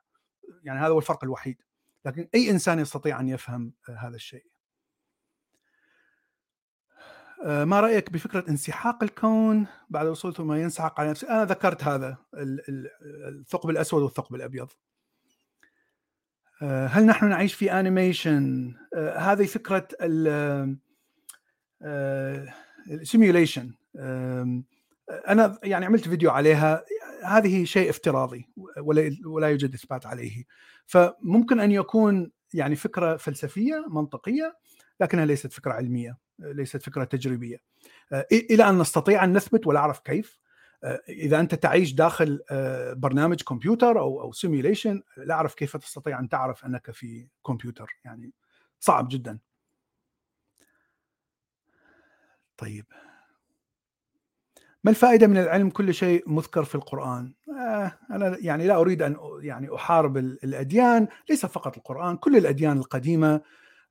يعني 0.65 0.81
هذا 0.81 0.89
هو 0.89 0.99
الفرق 0.99 1.25
الوحيد. 1.25 1.63
لكن 2.05 2.29
أي 2.35 2.51
إنسان 2.51 2.79
يستطيع 2.79 3.21
أن 3.21 3.29
يفهم 3.29 3.75
هذا 3.99 4.17
الشيء. 4.17 4.52
ما 7.45 7.81
رأيك 7.81 8.13
بفكرة 8.13 8.45
انسحاق 8.49 9.03
الكون 9.03 9.67
بعد 9.91 10.07
وصول 10.07 10.35
ثم 10.35 10.53
ينسحق 10.53 11.01
على 11.01 11.11
نفسه؟ 11.11 11.29
أنا 11.31 11.45
ذكرت 11.45 11.85
هذا 11.85 12.17
الثقب 12.35 13.71
الأسود 13.71 14.03
والثقب 14.03 14.35
الأبيض. 14.35 14.69
آه، 16.63 16.87
هل 16.87 17.07
نحن 17.07 17.29
نعيش 17.29 17.55
في 17.55 17.73
animation 17.73 18.75
آه، 18.95 19.19
هذه 19.19 19.47
فكرة 19.47 19.89
الـ 22.91 22.98
simulation 22.98 23.75
أنا 25.29 25.59
يعني 25.63 25.87
عملت 25.87 26.09
فيديو 26.09 26.31
عليها 26.31 26.85
هذه 27.25 27.65
شيء 27.65 27.91
افتراضي 27.91 28.49
ولا 28.77 29.17
ولا 29.27 29.49
يوجد 29.49 29.75
إثبات 29.75 30.07
عليه. 30.07 30.45
فممكن 30.87 31.61
أن 31.61 31.73
يكون 31.73 32.31
يعني 32.55 32.77
فكرة 32.77 33.17
فلسفية 33.17 33.85
منطقية 33.89 34.57
لكنها 35.01 35.27
ليست 35.27 35.53
فكرة 35.53 35.73
علمية. 35.73 36.19
ليست 36.43 36.83
فكرة 36.83 37.05
تجريبية. 37.05 37.63
آه، 38.13 38.27
إلى 38.33 38.69
أن 38.69 38.79
نستطيع 38.79 39.25
أن 39.25 39.37
نثبت 39.37 39.67
ولا 39.67 39.81
أعرف 39.81 39.99
كيف. 40.01 40.39
آه، 40.85 41.03
إذا 41.09 41.41
أنت 41.41 41.55
تعيش 41.55 41.93
داخل 41.93 42.43
آه، 42.51 42.93
برنامج 42.93 43.43
كمبيوتر 43.43 43.99
أو 43.99 44.21
أو 44.21 44.33
simulation 44.33 45.03
لا 45.17 45.35
أعرف 45.35 45.55
كيف 45.55 45.77
تستطيع 45.77 46.19
أن 46.19 46.29
تعرف 46.29 46.65
أنك 46.65 46.91
في 46.91 47.29
كمبيوتر. 47.47 47.97
يعني 48.05 48.33
صعب 48.81 49.09
جدا. 49.11 49.39
طيب. 52.57 52.87
ما 54.85 54.91
الفائدة 54.91 55.27
من 55.27 55.37
العلم 55.37 55.71
كل 55.71 55.95
شيء 55.95 56.31
مذكر 56.31 56.65
في 56.65 56.75
القرآن؟ 56.75 57.35
آه 57.59 57.99
أنا 58.11 58.37
يعني 58.41 58.67
لا 58.67 58.77
أريد 58.77 59.03
أن 59.03 59.17
يعني 59.41 59.75
أحارب 59.75 60.17
الأديان. 60.17 61.09
ليس 61.31 61.47
فقط 61.47 61.77
القرآن 61.77 62.17
كل 62.17 62.37
الأديان 62.37 62.79
القديمة 62.79 63.41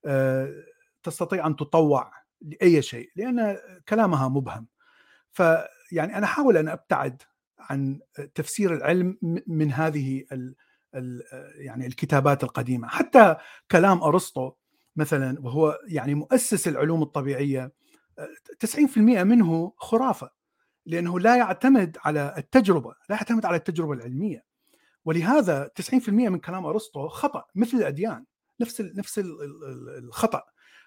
آه 0.05 0.63
تستطيع 1.03 1.47
أن 1.47 1.55
تطوع 1.55 2.20
لأي 2.41 2.81
شيء 2.81 3.09
لأن 3.15 3.57
كلامها 3.89 4.27
مبهم. 4.27 4.67
فيعني 5.31 6.17
أنا 6.17 6.23
أحاول 6.25 6.57
أن 6.57 6.67
أبتعد 6.67 7.21
عن 7.59 7.99
تفسير 8.35 8.73
العلم 8.73 9.17
من 9.47 9.71
هذه 9.71 10.23
ال 10.31 10.55
ال 10.95 11.23
يعني 11.55 11.87
الكتابات 11.87 12.43
القديمة. 12.43 12.87
حتى 12.87 13.35
كلام 13.71 14.03
أرسطو 14.03 14.51
مثلا 14.95 15.39
وهو 15.39 15.79
يعني 15.87 16.13
مؤسس 16.15 16.67
العلوم 16.67 17.03
الطبيعية 17.03 17.71
90% 18.59 18.97
منه 18.97 19.73
خرافة 19.77 20.31
لأنه 20.85 21.19
لا 21.19 21.37
يعتمد 21.37 21.97
على 22.05 22.33
التجربة 22.37 22.89
لا 23.09 23.15
يعتمد 23.15 23.45
على 23.45 23.55
التجربة 23.55 23.93
العلمية. 23.93 24.45
ولهذا 25.05 25.71
90% 25.75 26.09
من 26.09 26.39
كلام 26.39 26.65
أرسطو 26.65 27.07
خطأ 27.07 27.45
مثل 27.55 27.77
الأديان 27.77 28.25
نفس 28.59 28.81
نفس 28.81 29.21
الخطأ. 29.97 30.43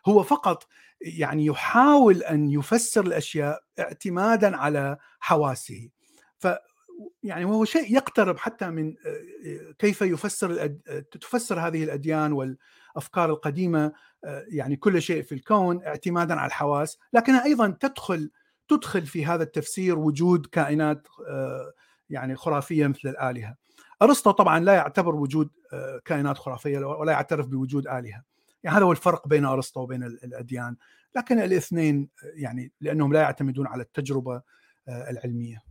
هو 0.07 0.23
فقط 0.23 0.67
يعني 1.01 1.47
يحاول 1.47 2.23
أن 2.23 2.51
يفسر 2.51 3.07
الأشياء 3.07 3.63
اعتمادا 3.79 4.57
على 4.57 4.97
حواسه 5.21 5.89
ف 6.39 6.49
يعني 7.23 7.45
وهو 7.45 7.65
شيء 7.65 7.95
يقترب 7.95 8.39
حتى 8.39 8.71
من 8.71 8.95
كيف 9.79 10.03
يفسر 10.03 10.51
الأد... 10.51 11.05
تفسر 11.21 11.61
هذه 11.61 11.85
الأديان 11.85 12.33
والأفكار 12.33 13.31
القديمة 13.31 13.93
يعني 14.49 14.77
كل 14.77 15.03
شيء 15.03 15.23
في 15.23 15.33
الكون 15.33 15.85
اعتمادا 15.85 16.35
على 16.35 16.47
الحواس 16.47 16.99
لكنها 17.13 17.45
أيضا 17.45 17.77
تدخل 17.81 18.31
تدخل 18.69 19.07
في 19.07 19.27
هذا 19.27 19.43
التفسير 19.43 19.99
وجود 19.99 20.47
كائنات 20.47 21.09
يعني 22.11 22.37
خرافية 22.37 22.87
مثل 22.87 23.09
الآلهة. 23.09 23.57
أرسطو 24.03 24.31
طبعا 24.31 24.61
لا 24.61 24.75
يعتبر 24.75 25.15
وجود 25.15 25.51
كائنات 26.05 26.39
خرافية 26.39 26.79
ولا 26.79 27.13
يعترف 27.13 27.47
بوجود 27.47 27.89
آلهة. 27.89 28.23
يعني 28.65 28.77
هذا 28.77 28.85
هو 28.85 28.93
الفرق 28.93 29.29
بين 29.29 29.45
أرسطو 29.45 29.81
وبين 29.81 30.03
الأديان، 30.03 30.77
لكن 31.17 31.39
الاثنين 31.39 32.09
يعني 32.35 32.73
لأنهم 32.81 33.13
لا 33.13 33.21
يعتمدون 33.21 33.67
على 33.67 33.83
التجربة 33.83 34.43
العلمية. 34.89 35.63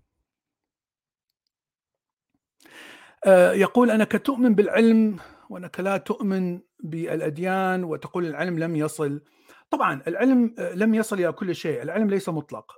يقول 3.54 3.92
أنك 3.92 4.26
تؤمن 4.26 4.56
بالعلم 4.56 5.20
وأنك 5.50 5.80
لا 5.80 5.98
تؤمن 5.98 6.62
بالأديان 6.80 7.84
وتقول 7.84 8.26
العلم 8.26 8.60
لم 8.60 8.76
يصل 8.76 9.22
طبعا 9.70 10.02
العلم 10.08 10.56
لم 10.58 10.94
يصل 10.94 11.20
إلى 11.20 11.32
كل 11.32 11.56
شيء، 11.56 11.82
العلم 11.82 12.10
ليس 12.10 12.30
مطلق 12.30 12.72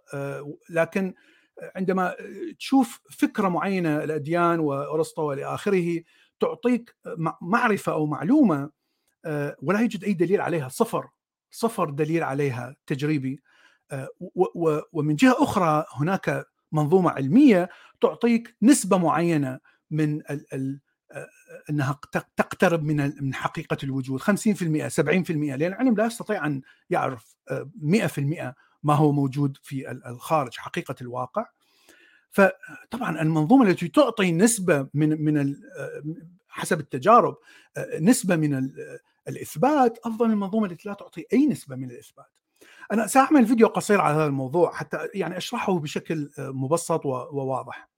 لكن 0.69 1.13
عندما 1.75 2.15
تشوف 2.59 3.01
فكرة 3.09 3.47
معينة 3.47 4.03
الأديان 4.03 4.59
وأرسطو 4.59 5.21
وإلى 5.21 5.45
آخره 5.45 6.01
تعطيك 6.39 6.95
معرفة 7.41 7.91
أو 7.91 8.05
معلومة 8.05 8.69
ولا 9.61 9.79
يوجد 9.79 10.03
أي 10.03 10.13
دليل 10.13 10.41
عليها 10.41 10.69
صفر 10.69 11.09
صفر 11.51 11.89
دليل 11.89 12.23
عليها 12.23 12.75
تجريبي. 12.87 13.39
ومن 14.93 15.15
جهة 15.15 15.43
أخرى 15.43 15.85
هناك 15.93 16.45
منظومة 16.71 17.09
علمية 17.09 17.69
تعطيك 18.01 18.55
نسبة 18.61 18.97
معينة 18.97 19.59
من 19.91 20.21
إنها 21.69 21.99
تقترب 22.11 22.83
من 22.83 23.13
من 23.21 23.33
حقيقة 23.33 23.77
الوجود. 23.83 24.21
50% 24.21 24.23
70% 24.89 25.55
لأن 25.55 25.61
العلم 25.61 25.95
لا 25.95 26.05
يستطيع 26.05 26.45
أن 26.45 26.61
يعرف 26.89 27.35
100% 27.81 28.53
ما 28.83 28.93
هو 28.93 29.11
موجود 29.11 29.57
في 29.61 29.91
الخارج 29.91 30.57
حقيقة 30.57 30.95
الواقع. 31.01 31.45
فطبعا 32.31 33.21
المنظومة 33.21 33.69
التي 33.69 33.87
تعطي 33.87 34.31
نسبة 34.31 34.87
من 34.93 35.25
من 35.25 35.55
حسب 36.47 36.79
التجارب 36.79 37.37
نسبة 37.99 38.35
من 38.35 38.71
الإثبات 39.27 39.97
أفضل 40.05 40.27
من 40.27 40.33
المنظومة 40.33 40.65
التي 40.67 40.89
لا 40.89 40.95
تعطي 40.95 41.25
أي 41.33 41.47
نسبة 41.47 41.75
من 41.75 41.91
الإثبات. 41.91 42.31
أنا 42.93 43.07
سأعمل 43.07 43.45
فيديو 43.47 43.67
قصير 43.67 44.01
على 44.01 44.15
هذا 44.15 44.25
الموضوع 44.25 44.73
حتى 44.73 44.97
يعني 45.13 45.37
أشرحه 45.37 45.79
بشكل 45.79 46.31
مبسط 46.39 47.05
وواضح. 47.05 47.89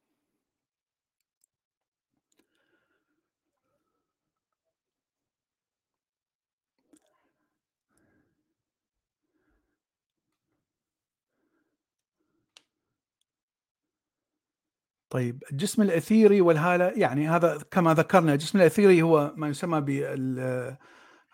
طيب 15.09 15.43
الجسم 15.51 15.81
الأثيري 15.81 16.41
والهالة 16.41 16.85
يعني 16.85 17.29
هذا 17.29 17.57
كما 17.71 17.93
ذكرنا 17.93 18.33
الجسم 18.33 18.57
الأثيري 18.59 19.01
هو 19.01 19.33
ما 19.35 19.47
يسمى 19.47 19.81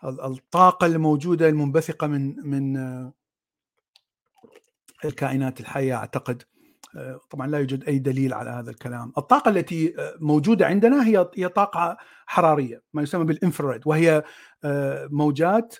بالطاقه 0.04 0.86
الموجودة 0.86 1.48
المنبثقة 1.48 2.06
من 2.06 2.36
من 2.48 2.76
الكائنات 5.04 5.60
الحية 5.60 5.94
أعتقد 5.94 6.42
طبعا 7.30 7.46
لا 7.46 7.58
يوجد 7.58 7.84
أي 7.84 7.98
دليل 7.98 8.34
على 8.34 8.50
هذا 8.50 8.70
الكلام. 8.70 9.12
الطاقة 9.18 9.48
التي 9.48 9.94
موجودة 10.20 10.66
عندنا 10.66 11.06
هي 11.06 11.30
هي 11.36 11.48
طاقة 11.48 11.96
حرارية 12.26 12.82
ما 12.92 13.02
يسمى 13.02 13.24
بالانفراريد 13.24 13.82
وهي 13.86 14.22
موجات 15.10 15.74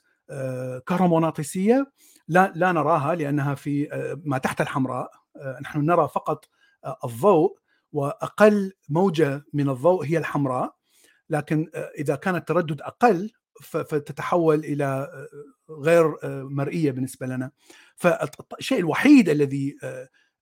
كهرومغناطيسية 0.87 1.93
لا 2.29 2.53
لا 2.55 2.73
نراها 2.73 3.15
لأنها 3.15 3.55
في 3.55 3.89
ما 4.25 4.39
تحت 4.39 4.61
الحمراء 4.61 5.11
نحن 5.63 5.81
نرى 5.87 6.09
فقط 6.09 6.45
الضوء 7.05 7.59
وأقل 7.93 8.73
موجة 8.89 9.45
من 9.53 9.69
الضوء 9.69 10.05
هي 10.05 10.19
الحمراء 10.19 10.75
لكن 11.31 11.71
إذا 11.99 12.17
كان 12.17 12.37
التردد 12.37 12.81
أقل 12.81 13.31
فتتحول 13.63 14.59
إلى 14.59 15.09
غير 15.71 16.15
مرئية 16.45 16.91
بالنسبة 16.91 17.27
لنا. 17.27 17.51
فالشيء 17.97 18.79
الوحيد 18.79 19.29
الذي 19.29 19.77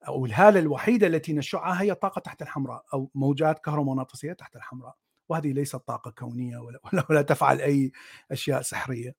أو 0.08 0.26
الهالة 0.26 0.60
الوحيدة 0.60 1.06
التي 1.06 1.32
نشعها 1.32 1.82
هي 1.82 1.94
طاقه 1.94 2.20
تحت 2.20 2.42
الحمراء 2.42 2.84
أو 2.94 3.10
موجات 3.14 3.58
كهرومغناطيسيه 3.58 4.32
تحت 4.32 4.56
الحمراء. 4.56 4.96
وهذه 5.28 5.52
ليست 5.52 5.76
طاقة 5.76 6.10
كونية 6.10 6.58
ولا, 6.58 6.80
ولا, 7.10 7.22
تفعل 7.22 7.60
أي 7.60 7.92
أشياء 8.32 8.62
سحرية. 8.62 9.14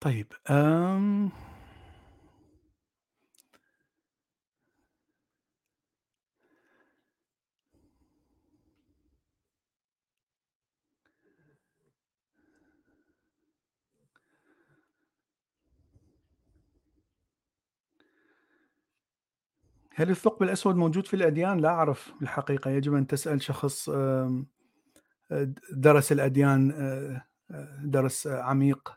طيب 0.00 0.32
أم 0.50 1.30
هل 19.94 20.10
الثقب 20.10 20.42
الأسود 20.42 20.76
موجود 20.76 21.06
في 21.06 21.14
الأديان؟ 21.14 21.58
لا 21.58 21.68
أعرف 21.68 22.12
الحقيقة 22.22 22.70
يجب 22.70 22.94
أن 22.94 23.06
تسأل 23.06 23.42
شخص 23.42 23.90
درس 25.72 26.12
الأديان 26.12 26.72
درس 27.82 28.26
عميق 28.26 28.92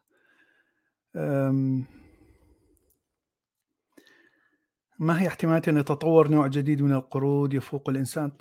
ما 5.00 5.22
هي 5.22 5.28
احتمالات 5.28 5.68
أن 5.68 5.78
يتطور 5.78 6.28
نوع 6.28 6.48
جديد 6.48 6.82
من 6.82 6.94
القرود 6.94 7.54
يفوق 7.54 7.90
الإنسان؟ 7.90 8.32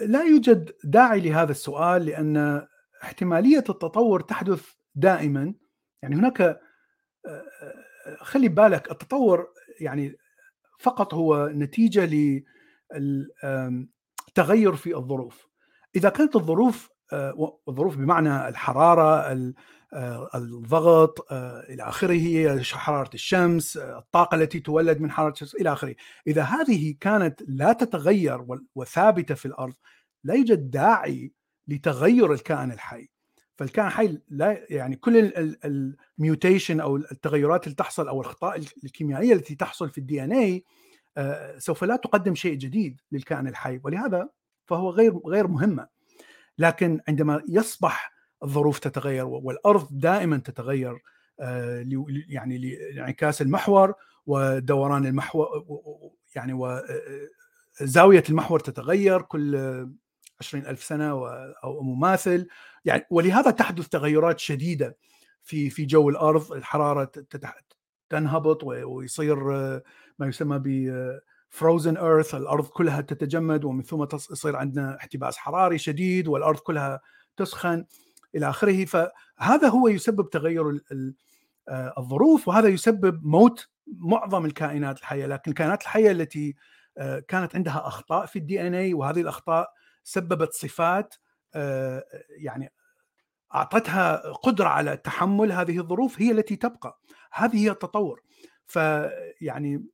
لا 0.00 0.22
يوجد 0.22 0.70
داعي 0.84 1.20
لهذا 1.20 1.50
السؤال 1.50 2.06
لأن 2.06 2.66
احتمالية 3.02 3.58
التطور 3.58 4.20
تحدث 4.20 4.72
دائما 4.94 5.54
يعني 6.02 6.16
هناك 6.16 6.60
خلي 8.20 8.48
بالك 8.48 8.90
التطور 8.90 9.48
يعني 9.80 10.16
فقط 10.80 11.14
هو 11.14 11.50
نتيجة 11.54 12.10
للتغير 12.94 14.76
في 14.76 14.96
الظروف. 14.96 15.48
إذا 15.96 16.08
كانت 16.08 16.36
الظروف 16.36 16.90
الظروف 17.68 17.96
بمعنى 17.96 18.48
الحرارة 18.48 19.32
الضغط 20.34 21.32
إلى 21.70 21.82
آخره 21.82 22.62
حرارة 22.62 23.10
الشمس 23.14 23.76
الطاقة 23.76 24.34
التي 24.34 24.60
تولد 24.60 25.00
من 25.00 25.10
حرارة 25.10 25.32
الشمس 25.32 25.54
إلى 25.54 25.72
آخره. 25.72 25.94
إذا 26.26 26.42
هذه 26.42 26.94
كانت 27.00 27.42
لا 27.48 27.72
تتغير 27.72 28.46
وثابتة 28.74 29.34
في 29.34 29.46
الأرض 29.46 29.74
لا 30.24 30.34
يوجد 30.34 30.70
داعي 30.70 31.32
لتغير 31.68 32.32
الكائن 32.32 32.72
الحي. 32.72 33.08
فالكائن 33.60 33.86
الحي 33.86 34.18
لا 34.28 34.66
يعني 34.70 34.96
كل 34.96 35.32
الـ 36.18 36.25
mutation 36.25 36.80
أو 36.80 36.96
التغيرات 36.96 37.64
اللي 37.64 37.74
تحصل 37.74 38.08
أو 38.08 38.20
الأخطاء 38.20 38.62
الكيميائية 38.84 39.32
التي 39.32 39.54
تحصل 39.54 39.90
في 39.90 39.98
الـ 39.98 40.24
DNA 40.24 40.64
سوف 41.58 41.84
لا 41.84 41.96
تقدم 41.96 42.34
شيء 42.34 42.54
جديد 42.54 43.00
للكائن 43.12 43.46
الحي 43.46 43.80
ولهذا 43.84 44.28
فهو 44.66 44.90
غير 44.90 45.18
غير 45.26 45.46
مهمة. 45.46 45.88
لكن 46.58 47.00
عندما 47.08 47.42
يصبح 47.48 48.12
الظروف 48.42 48.78
تتغير 48.78 49.26
والأرض 49.26 49.88
دائما 49.90 50.36
تتغير 50.36 51.02
آه، 51.40 51.84
يعني 52.28 52.58
لانعكاس 52.58 53.42
المحور 53.42 53.94
ودوران 54.26 55.06
المحور 55.06 55.48
يعني 56.36 56.52
وزاويه 57.80 58.24
المحور 58.30 58.60
تتغير 58.60 59.22
كل 59.22 59.56
عشرين 60.40 60.66
ألف 60.66 60.82
سنة 60.82 61.10
أو 61.64 61.82
مماثل 61.82 62.46
يعني 62.84 63.06
ولهذا 63.10 63.50
تحدث 63.50 63.88
تغيرات 63.88 64.38
شديدة 64.38 64.96
في 65.42 65.70
في 65.70 65.84
جو 65.84 66.08
الأرض 66.08 66.52
الحرارة 66.52 67.12
تنهبط 68.10 68.64
ويصير 68.64 69.44
ما 70.18 70.26
يسمى 70.26 70.58
ب 70.58 70.92
فروزن 71.50 71.96
ايرث 71.96 72.34
الأرض 72.34 72.66
كلها 72.66 73.00
تتجمد 73.00 73.64
ومن 73.64 73.82
ثم 73.82 74.06
يصير 74.12 74.56
عندنا 74.56 74.96
احتباس 74.96 75.36
حراري 75.36 75.78
شديد 75.78 76.28
والأرض 76.28 76.58
كلها 76.58 77.00
تسخن 77.36 77.84
إلى 78.34 78.50
آخره. 78.50 78.84
فهذا 78.84 79.68
هو 79.68 79.88
يسبب 79.88 80.30
تغير 80.30 80.80
الظروف 81.98 82.48
وهذا 82.48 82.68
يسبب 82.68 83.24
موت 83.24 83.68
معظم 83.86 84.46
الكائنات 84.46 84.98
الحية. 84.98 85.26
لكن 85.26 85.50
الكائنات 85.50 85.82
الحية 85.82 86.10
التي 86.10 86.54
كانت 87.28 87.56
عندها 87.56 87.86
أخطاء 87.86 88.26
في 88.26 88.38
الدي 88.38 88.66
إن 88.66 88.74
اي 88.74 88.94
وهذه 88.94 89.20
الأخطاء 89.20 89.72
سببت 90.04 90.52
صفات 90.52 91.14
يعني 92.38 92.72
أعطتها 93.54 94.32
قدرة 94.32 94.68
على 94.68 94.96
تحمل 94.96 95.52
هذه 95.52 95.78
الظروف 95.78 96.20
هي 96.20 96.30
التي 96.30 96.56
تبقى. 96.56 97.00
هذه 97.32 97.64
هي 97.64 97.70
التطور. 97.70 98.22
فيعني 98.66 99.84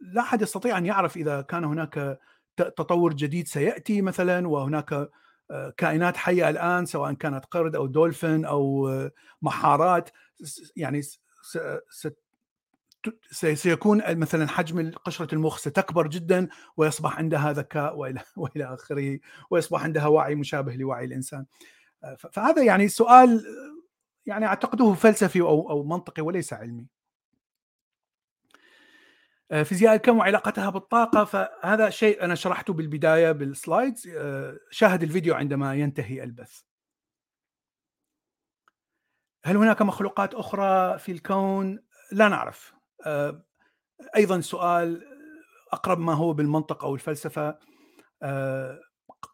لا 0.00 0.22
أحد 0.22 0.42
يستطيع 0.42 0.78
أن 0.78 0.86
يعرف 0.86 1.16
إذا 1.16 1.40
كان 1.40 1.64
هناك 1.64 2.18
تطور 2.56 3.12
جديد 3.12 3.48
سيأتي 3.48 4.02
مثلا 4.02 4.48
وهناك 4.48 5.10
آه، 5.50 5.74
كائنات 5.76 6.16
حية 6.16 6.48
الآن 6.48 6.86
سواء 6.86 7.12
كانت 7.12 7.44
قرد 7.44 7.76
أو 7.76 7.86
دولفين 7.86 8.44
أو 8.44 8.88
آه، 8.88 9.10
محارات. 9.42 10.10
يعني 10.76 11.00
سيكون 13.54 14.02
مثلا 14.18 14.48
حجم 14.48 14.90
قشرة 14.90 15.34
المخ 15.34 15.58
ستكبر 15.58 16.06
جدا 16.06 16.48
ويصبح 16.76 17.18
عندها 17.18 17.52
ذكاء 17.52 17.96
والى 17.96 18.20
وإلى 18.36 18.74
آخره 18.74 19.18
ويصبح 19.50 19.82
عندها 19.82 20.06
وعي 20.06 20.34
مشابه 20.34 20.74
لوعي 20.74 21.04
الإنسان. 21.04 21.46
آه، 22.04 22.14
فهذا 22.14 22.62
يعني 22.62 22.88
سؤال 22.88 23.44
يعني 24.26 24.46
أعتقده 24.46 24.94
فلسفي 24.94 25.40
أو 25.40 25.70
أو 25.70 25.84
منطقي 25.84 26.22
وليس 26.22 26.52
علمي. 26.52 26.86
آه، 29.50 29.62
فيزياء 29.62 29.94
الكم 29.94 30.18
وعلاقتها 30.18 30.70
بالطاقة؟ 30.70 31.24
فهذا 31.24 31.90
شيء 31.90 32.24
أنا 32.24 32.34
شرحته 32.34 32.72
بالبداية 32.72 33.32
بالسلايدز. 33.32 34.08
آه، 34.16 34.58
شاهد 34.70 35.02
الفيديو 35.02 35.34
عندما 35.34 35.74
ينتهي 35.74 36.22
البث. 36.24 36.62
هل 39.44 39.56
هناك 39.56 39.82
مخلوقات 39.82 40.34
أخرى 40.34 40.98
في 40.98 41.12
الكون؟ 41.12 41.82
لا 42.12 42.28
نعرف. 42.28 42.72
آه، 42.74 42.81
أيضا 44.16 44.40
سؤال 44.40 45.02
أقرب 45.72 45.98
ما 45.98 46.14
هو 46.14 46.32
بالمنطق 46.32 46.84
أو 46.84 46.94
الفلسفة 46.94 47.58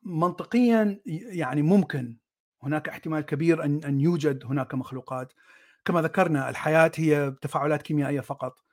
منطقيا 0.03 1.01
يعني 1.07 1.63
ممكن 1.63 2.17
هناك 2.63 2.89
احتمال 2.89 3.21
كبير 3.21 3.65
أن 3.65 3.85
أن 3.85 4.01
يوجد 4.01 4.45
هناك 4.47 4.75
مخلوقات. 4.75 5.33
كما 5.85 6.03
ذكرنا 6.03 6.49
الحياة 6.51 6.93
هي 6.97 7.35
تفاعلات 7.43 7.83
كيميائية 7.83 8.21
فقط. 8.21 8.65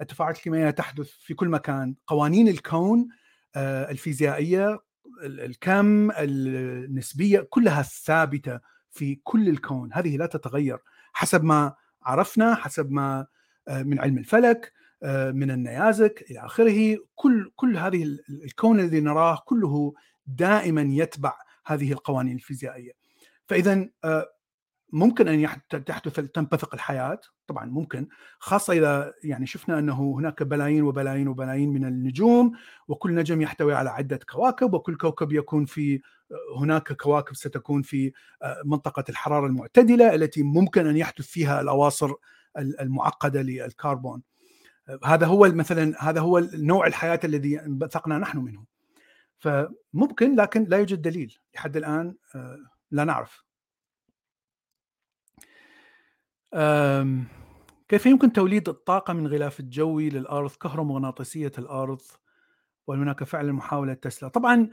التفاعلات 0.00 0.36
الكيميائية 0.36 0.70
تحدث 0.70 1.10
في 1.10 1.34
كل 1.34 1.48
مكان. 1.48 1.94
قوانين 2.06 2.48
الكون 2.48 3.08
آه، 3.56 3.90
الفيزيائية 3.90 4.78
الكم 5.22 6.10
النسبية 6.10 7.40
كلها 7.40 7.82
ثابتة 7.82 8.60
في 8.90 9.14
كل 9.14 9.48
الكون. 9.48 9.90
هذه 9.92 10.16
لا 10.16 10.26
تتغير. 10.26 10.78
حسب 11.12 11.44
ما 11.44 11.74
عرفنا 12.02 12.54
حسب 12.54 12.90
ما 12.90 13.20
آه، 13.20 13.26
من 13.68 14.00
علم 14.00 14.18
الفلك 14.18 14.72
آه، 15.02 15.30
من 15.30 15.50
النيازك 15.50 16.24
إلى 16.30 16.40
آخره. 16.40 16.98
كل 17.14 17.50
كل 17.56 17.76
هذه 17.76 18.18
الكون 18.44 18.80
الذي 18.80 19.00
نراه 19.00 19.42
كله 19.44 19.94
دائما 20.26 20.82
يتبع 20.82 21.34
هذه 21.66 21.92
القوانين 21.92 22.36
الفيزيائية. 22.36 22.92
فاذا 23.46 23.88
ممكن 24.92 25.28
أن 25.28 25.48
تحدث 25.86 26.20
تنبثق 26.20 26.74
الحياة. 26.74 27.20
طبعا 27.46 27.64
ممكن 27.64 28.08
خاصة 28.38 28.72
إذا 28.72 29.12
يعني 29.24 29.46
شفنا 29.46 29.78
أنه 29.78 30.14
هناك 30.18 30.42
بلايين 30.42 30.82
وبلايين 30.82 31.28
وبلايين 31.28 31.68
من 31.72 31.84
النجوم 31.84 32.52
وكل 32.88 33.14
نجم 33.14 33.42
يحتوي 33.42 33.74
على 33.74 33.90
عدة 33.90 34.20
كواكب 34.30 34.74
وكل 34.74 34.96
كوكب 34.96 35.32
يكون 35.32 35.64
في 35.64 36.00
هناك 36.56 36.92
كواكب 36.92 37.34
ستكون 37.34 37.82
في 37.82 38.12
آه، 38.42 38.62
منطقة 38.64 39.04
الحرارة 39.08 39.46
المعتدلة 39.46 40.14
التي 40.14 40.42
ممكن 40.42 40.86
أن 40.86 40.96
يحدث 40.96 41.26
فيها 41.26 41.60
الأواصر 41.60 42.12
المعقدة 42.58 43.42
للكربون. 43.42 44.22
هذا 45.04 45.26
هو 45.26 45.48
مثلا 45.48 46.10
هذا 46.10 46.20
هو 46.20 46.38
نوع 46.54 46.86
الحياة 46.86 47.20
الذي 47.24 47.60
انبثقنا 47.60 48.18
نحن 48.18 48.38
منه. 48.38 48.64
فممكن 49.38 50.36
لكن 50.36 50.64
لا 50.64 50.76
يوجد 50.76 51.02
دليل 51.02 51.38
لحد 51.54 51.76
الآن 51.76 52.14
آه، 52.34 52.58
لا 52.90 53.04
نعرف. 53.04 53.44
كيف 57.88 58.06
يمكن 58.06 58.32
توليد 58.32 58.68
الطاقة 58.68 59.12
من 59.12 59.26
غلاف 59.26 59.60
الجوي 59.60 60.08
للأرض 60.08 60.50
كهرومغناطيسية 60.50 61.52
الأرض 61.58 62.02
وهل 62.86 62.98
هناك 62.98 63.24
فعلا 63.24 63.52
محاولة 63.52 63.94
تسلا؟ 63.94 64.28
طبعا 64.28 64.68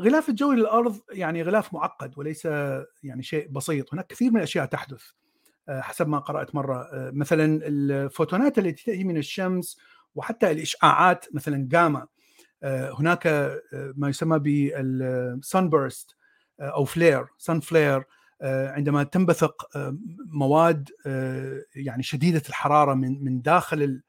غلاف 0.00 0.28
الجوي 0.28 0.56
للأرض 0.56 1.00
يعني 1.12 1.42
غلاف 1.42 1.74
معقد 1.74 2.18
وليس 2.18 2.44
يعني 3.02 3.22
شيء 3.22 3.48
بسيط. 3.48 3.94
هناك 3.94 4.06
كثير 4.06 4.30
من 4.30 4.36
الأشياء 4.36 4.66
تحدث. 4.66 5.02
حسب 5.68 6.08
ما 6.08 6.18
قرأت 6.18 6.54
مرة. 6.54 6.76
آه، 6.76 7.10
مثلا 7.14 7.60
الفوتونات 7.66 8.58
التي 8.58 8.84
تأتي 8.84 9.04
من 9.04 9.16
الشمس 9.16 9.78
وحتى 10.14 10.50
الإشعاعات 10.50 11.26
مثلا 11.34 11.68
جاما 11.68 12.06
آه، 12.62 12.90
هناك 12.98 13.26
ما 13.96 14.08
يسمى 14.08 14.38
بالسنبرست 14.38 16.16
أو 16.60 16.84
فلير 16.84 17.26
سن 17.38 17.60
فلير 17.60 18.04
آه، 18.42 18.70
عندما 18.72 19.02
تنبثق 19.02 19.76
آه، 19.76 19.96
مواد 20.26 20.90
آه، 21.06 21.62
يعني 21.76 22.02
شديدة 22.02 22.42
الحرارة 22.48 22.94
من 22.94 23.24
من 23.24 23.42
داخل 23.42 24.02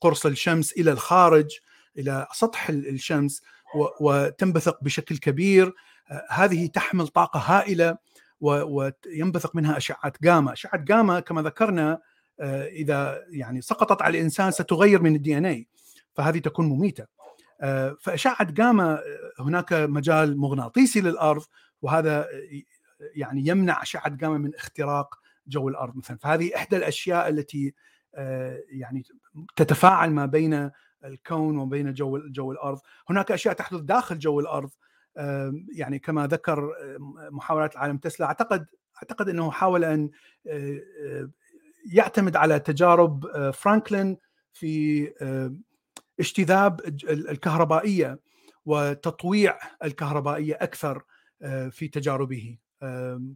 قرص 0.00 0.26
الشمس 0.26 0.72
إلى 0.72 0.92
الخارج 0.92 1.50
إلى 1.98 2.26
سطح 2.32 2.68
الشمس 2.68 3.42
وتنبثق 4.00 4.84
بشكل 4.84 5.16
كبير. 5.16 5.74
هذه 6.30 6.66
تحمل 6.66 7.08
طاقة 7.08 7.40
هائلة. 7.40 7.98
وينبثق 8.40 9.56
منها 9.56 9.76
أشعة 9.76 10.12
جاما، 10.22 10.52
أشعة 10.52 10.76
جاما 10.84 11.20
كما 11.20 11.42
ذكرنا 11.42 12.00
إذا 12.40 13.24
يعني 13.28 13.60
سقطت 13.60 14.02
على 14.02 14.18
الإنسان 14.18 14.50
ستغير 14.50 15.02
من 15.02 15.16
الـ 15.16 15.38
DNA 15.38 15.68
فهذه 16.14 16.38
تكون 16.38 16.66
مميتة. 16.66 17.06
فأشعة 18.00 18.50
جاما 18.50 19.00
هناك 19.40 19.72
مجال 19.72 20.38
مغناطيسي 20.38 21.00
للأرض 21.00 21.42
وهذا 21.82 22.28
يعني 23.14 23.46
يمنع 23.46 23.82
أشعة 23.82 24.08
جاما 24.08 24.38
من 24.38 24.54
اختراق 24.54 25.14
جو 25.46 25.68
الأرض 25.68 25.96
مثلا. 25.96 26.16
فهذه 26.16 26.56
إحدى 26.56 26.76
الأشياء 26.76 27.28
التي 27.28 27.74
آه، 28.14 28.62
يعني 28.68 29.02
تتفاعل 29.56 30.10
ما 30.10 30.26
بين 30.26 30.70
الكون 31.04 31.58
وبين 31.58 31.94
جو 31.94 32.18
جو 32.18 32.52
الأرض. 32.52 32.78
هناك 33.10 33.32
أشياء 33.32 33.54
تحدث 33.54 33.80
داخل 33.80 34.18
جو 34.18 34.40
الأرض 34.40 34.70
يعني 35.72 35.98
كما 35.98 36.26
ذكر 36.26 36.64
آه، 36.64 36.96
محاولات 37.30 37.72
العالم 37.72 37.98
تسلا 37.98 38.26
أعتقد 38.26 38.66
أعتقد 38.96 39.28
إنه 39.28 39.50
حاول 39.50 39.84
أن 39.84 40.10
آه، 40.46 41.30
يعتمد 41.92 42.36
على 42.36 42.58
تجارب 42.58 43.26
فرانكلين 43.50 44.16
في 44.52 45.08
اجتذاب 46.20 46.80
الكهربائية 47.10 48.18
وتطويع 48.66 49.58
الكهربائية 49.84 50.54
أكثر 50.60 51.02
آه، 51.42 51.68
في 51.68 51.88
تجاربه. 51.88 52.58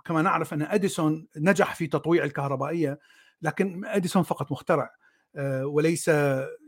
كما 0.05 0.23
نعرف 0.23 0.55
أن 0.55 0.63
أديسون 0.63 1.27
نجح 1.37 1.75
في 1.75 1.87
تطويع 1.87 2.25
الكهربائية 2.25 2.99
لكن 3.43 3.85
أديسون 3.85 4.23
فقط 4.23 4.53
مخترع 4.53 4.91
آه، 5.37 5.67
وليس 5.67 6.09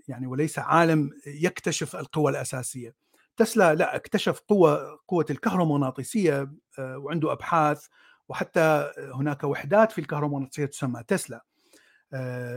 يعني 0.09 0.27
وليس 0.27 0.59
عالم 0.59 1.11
يكتشف 1.27 1.97
القوى 1.97 2.31
الأساسية. 2.31 2.95
تسلا 3.37 3.74
لا 3.74 3.97
اكتشف 3.97 4.41
قوة 4.41 5.01
قوة 5.09 5.26
الكهرومغناطيسية 5.30 6.53
آه، 6.78 6.99
وعنده 6.99 7.33
أبحاث 7.33 7.87
وحتى 8.28 8.93
هناك 9.14 9.45
وحدات 9.45 9.93
في 9.93 10.01
الكهرومغناطيسية 10.01 10.66
تسمى 10.66 11.03
تسلا 11.09 11.45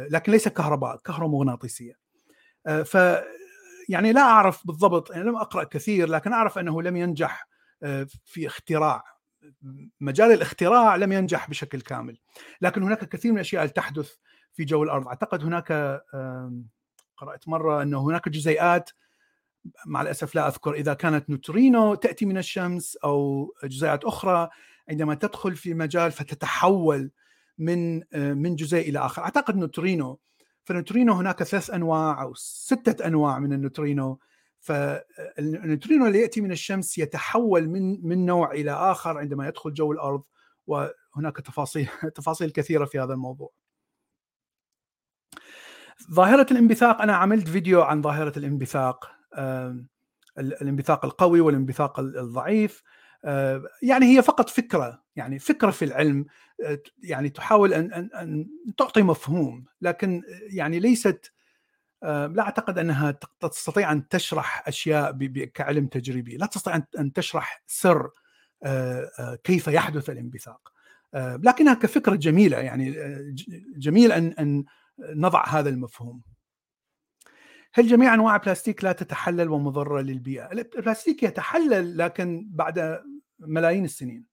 لكن 0.10 0.32
ليس 0.32 0.48
كهرباء 0.48 0.98
كهرومغناطيسية. 0.98 1.94
ف 2.86 2.98
يعني 3.90 4.14
لا 4.14 4.22
أعرف 4.22 4.68
بالضبط 4.68 5.12
يعني 5.12 5.24
لم 5.24 5.36
أقرأ 5.36 5.64
كثير 5.64 6.10
لكن 6.10 6.34
أعرف 6.34 6.58
أنه 6.58 6.82
لم 6.82 6.96
ينجح 6.96 7.48
آه، 7.84 8.08
في 8.26 8.48
اختراع 8.48 9.04
مجال 10.00 10.32
الاختراع 10.32 10.96
لم 10.96 11.12
ينجح 11.12 11.50
بشكل 11.50 11.82
كامل. 11.82 12.18
لكن 12.62 12.84
هناك 12.84 13.10
كثير 13.10 13.32
من 13.32 13.38
الأشياء 13.38 13.68
تحدث 13.68 14.12
في 14.54 14.66
جو 14.66 14.84
الأرض. 14.84 15.08
أعتقد 15.08 15.44
هناك 15.44 16.02
قرأت 17.18 17.48
مرة 17.48 17.82
انه 17.84 18.02
هناك 18.04 18.30
جزيئات 18.30 18.90
مع 19.86 20.02
الأسف 20.02 20.36
لا 20.36 20.48
أذكر 20.48 20.74
إذا 20.74 20.94
كانت 20.94 21.30
نوترينو 21.30 21.96
تأتي 21.96 22.26
من 22.26 22.38
الشمس 22.38 22.96
أو 22.96 23.54
جزيئات 23.64 24.04
أخرى 24.04 24.50
عندما 24.90 25.16
تدخل 25.16 25.56
في 25.56 25.74
مجال 25.74 26.12
فتتحول 26.12 27.12
من 27.58 28.04
آه، 28.14 28.34
من 28.34 28.56
جزيء 28.56 28.90
إلى 28.90 29.00
آخر. 29.00 29.22
أعتقد 29.22 29.56
نوترينو 29.56 30.20
فالنوترينو 30.64 31.14
هناك 31.14 31.44
ثلاث 31.44 31.70
أنواع 31.70 32.22
أو 32.22 32.34
ستة 32.36 33.08
أنواع 33.08 33.40
من 33.40 33.54
النوترينو. 33.54 34.20
فالنيوترينو 34.60 36.08
اللي 36.08 36.20
يأتي 36.20 36.42
من 36.42 36.52
الشمس 36.52 36.98
يتحول 36.98 37.70
من 37.70 38.08
من 38.08 38.26
نوع 38.26 38.52
إلى 38.52 38.72
آخر 38.72 39.18
عندما 39.18 39.48
يدخل 39.48 39.74
جو 39.74 39.92
الأرض 39.92 40.24
وهناك 40.68 41.38
تفاصيل 41.46 41.88
تفاصيل 42.16 42.52
كثيرة 42.52 42.86
في 42.86 43.00
هذا 43.00 43.14
الموضوع. 43.14 43.52
ظاهرة 46.12 46.48
الانبثاق 46.52 47.02
أنا 47.02 47.16
عملت 47.16 47.48
فيديو 47.48 47.82
عن 47.82 48.02
ظاهرة 48.02 48.40
الانبثاق. 48.40 49.15
الانبثاق 50.38 51.06
القوي 51.06 51.40
والانبثاق 51.40 52.00
الضعيف 52.00 52.84
يعني 53.82 54.18
هي 54.18 54.22
فقط 54.22 54.50
فكرة 54.50 55.04
يعني 55.16 55.40
فكرة 55.40 55.72
في 55.72 55.86
العلم 55.86 56.26
يعني 57.04 57.30
تحاول 57.30 57.74
ان 57.74 57.94
ان 57.94 58.10
أن 58.14 58.48
تعطي 58.78 59.02
مفهوم 59.02 59.66
لكن 59.82 60.24
يعني 60.50 60.80
ليست 60.80 61.32
لا 62.04 62.40
أعتقد 62.42 62.80
أنها 62.80 63.20
تستطيع 63.40 63.92
أن 63.92 64.08
تشرح 64.08 64.68
أشياء 64.68 65.12
كعلم 65.54 65.88
تجريبي، 65.88 66.38
لا 66.38 66.46
تستطيع 66.46 66.84
ان 67.00 67.14
تشرح 67.14 67.64
سر 67.68 68.10
كيف 69.44 69.68
يحدث 69.68 70.10
الانبثاق. 70.10 70.72
لكنها 71.16 71.74
كفكرة 71.74 72.16
جميلة 72.16 72.58
يعني 72.58 72.96
جميل 73.78 74.12
ان 74.12 74.34
أن 74.40 74.66
نضع 75.00 75.48
هذا 75.48 75.70
المفهوم. 75.70 76.22
هل 77.78 77.88
جميع 77.88 78.14
أنواع 78.14 78.36
البلاستيك 78.36 78.84
لا 78.84 78.92
تتحلل 78.92 79.50
ومضرة 79.50 80.02
للبيئة؟ 80.02 80.52
البلاستيك 80.52 81.24
يتحلل 81.24 81.98
لكن 81.98 82.48
بعد 82.50 83.02
ملايين 83.40 83.86
السنين. 83.86 84.26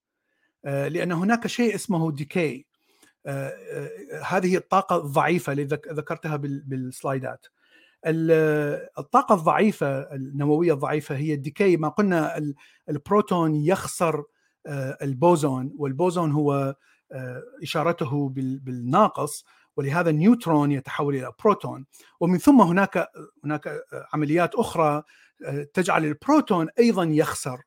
لأن 0.65 1.13
هناك 1.13 1.47
شيء 1.47 1.75
اسمه 1.75 2.13
ديكي 2.13 2.67
هذه 4.27 4.57
الطاقة 4.57 4.97
الضعيفة 4.97 5.53
اللي 5.53 5.65
ذكرتها 5.65 6.37
بالسلايدات. 6.37 7.47
الطاقة 8.99 9.35
الضعيفة 9.35 10.15
النووية 10.15 10.73
الضعيفة 10.73 11.17
هي 11.17 11.35
الديكي 11.35 11.77
ما 11.77 11.89
قلنا 11.89 12.53
البروتون 12.89 13.55
يخسر 13.55 14.25
البوزون 15.03 15.75
والبوزون 15.77 16.33
هو 16.33 16.77
إشارته 17.63 18.29
بالناقص. 18.35 19.45
ولهذا 19.77 20.11
النيوترون 20.11 20.73
يتحول 20.73 21.17
إلى 21.17 21.33
بروتون. 21.45 21.87
ومن 22.21 22.39
ثم 22.39 22.61
هناك 22.61 23.09
هناك 23.45 23.81
عمليات 24.15 24.55
أخرى 24.55 25.03
تجعل 25.75 26.05
البروتون 26.05 26.69
أيضا 26.79 27.05
يخسر 27.05 27.61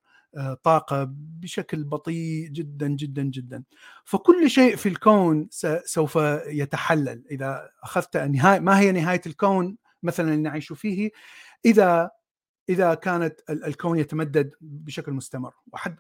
طاقة 0.63 1.07
بشكل 1.09 1.83
بطيء 1.83 2.47
جدا 2.47 2.87
جدا 2.87 3.23
جدا. 3.23 3.63
فكل 4.05 4.49
شيء 4.49 4.75
في 4.75 4.89
الكون 4.89 5.47
سوف 5.85 6.15
يتحلل. 6.47 7.23
إذا 7.31 7.69
أخذت 7.83 8.17
نهاية 8.17 8.59
ما 8.59 8.79
هي 8.79 8.91
نهاية 8.91 9.21
الكون 9.25 9.77
مثلا 10.03 10.29
اللي 10.29 10.41
نعيش 10.41 10.73
فيه؟ 10.73 11.11
إذا 11.65 12.09
إذا 12.69 12.93
كانت 12.93 13.39
الكون 13.49 13.99
يتمدد 13.99 14.53
بشكل 14.61 15.11
مستمر. 15.11 15.53
وحد 15.71 15.95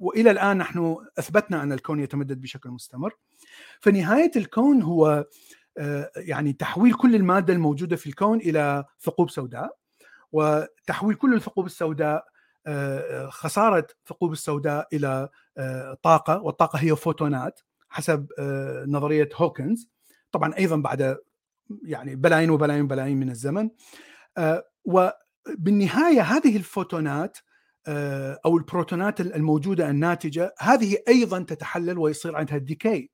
وإلى 0.00 0.30
الآن 0.30 0.58
نحن 0.58 0.96
أثبتنا 1.18 1.62
أن 1.62 1.72
الكون 1.72 2.00
يتمدد 2.00 2.40
بشكل 2.40 2.70
مستمر. 2.70 3.14
فنهاية 3.80 4.30
الكون 4.36 4.82
هو 4.82 5.26
يعني 6.16 6.52
تحويل 6.52 6.94
كل 6.94 7.14
المادة 7.14 7.52
الموجودة 7.52 7.96
في 7.96 8.06
الكون 8.06 8.38
إلى 8.38 8.84
ثقوب 9.00 9.30
سوداء. 9.30 9.76
وتحويل 10.32 11.16
كل 11.16 11.34
الثقوب 11.34 11.66
السوداء 11.66 12.24
خسارة 13.28 13.86
الثقوب 14.02 14.32
السوداء 14.32 14.88
إلى 14.92 15.28
طاقة. 16.02 16.42
والطاقة 16.42 16.78
هي 16.78 16.96
فوتونات 16.96 17.60
حسب 17.88 18.26
نظرية 18.86 19.28
هوكنز. 19.34 19.90
طبعا 20.32 20.56
أيضا 20.58 20.76
بعد 20.76 21.18
يعني 21.82 22.16
بلايين 22.16 22.50
وبلايين 22.50 22.84
وبلايين 22.84 23.20
من 23.20 23.30
الزمن. 23.30 23.70
وبالنهايه 25.52 26.22
هذه 26.22 26.56
الفوتونات 26.56 27.38
أو 28.44 28.56
البروتونات 28.56 29.20
الموجودة 29.20 29.90
الناتجة 29.90 30.54
هذه 30.58 30.96
أيضا 31.08 31.42
تتحلل 31.42 31.98
ويصير 31.98 32.36
عندها 32.36 32.58
decay 32.58 33.10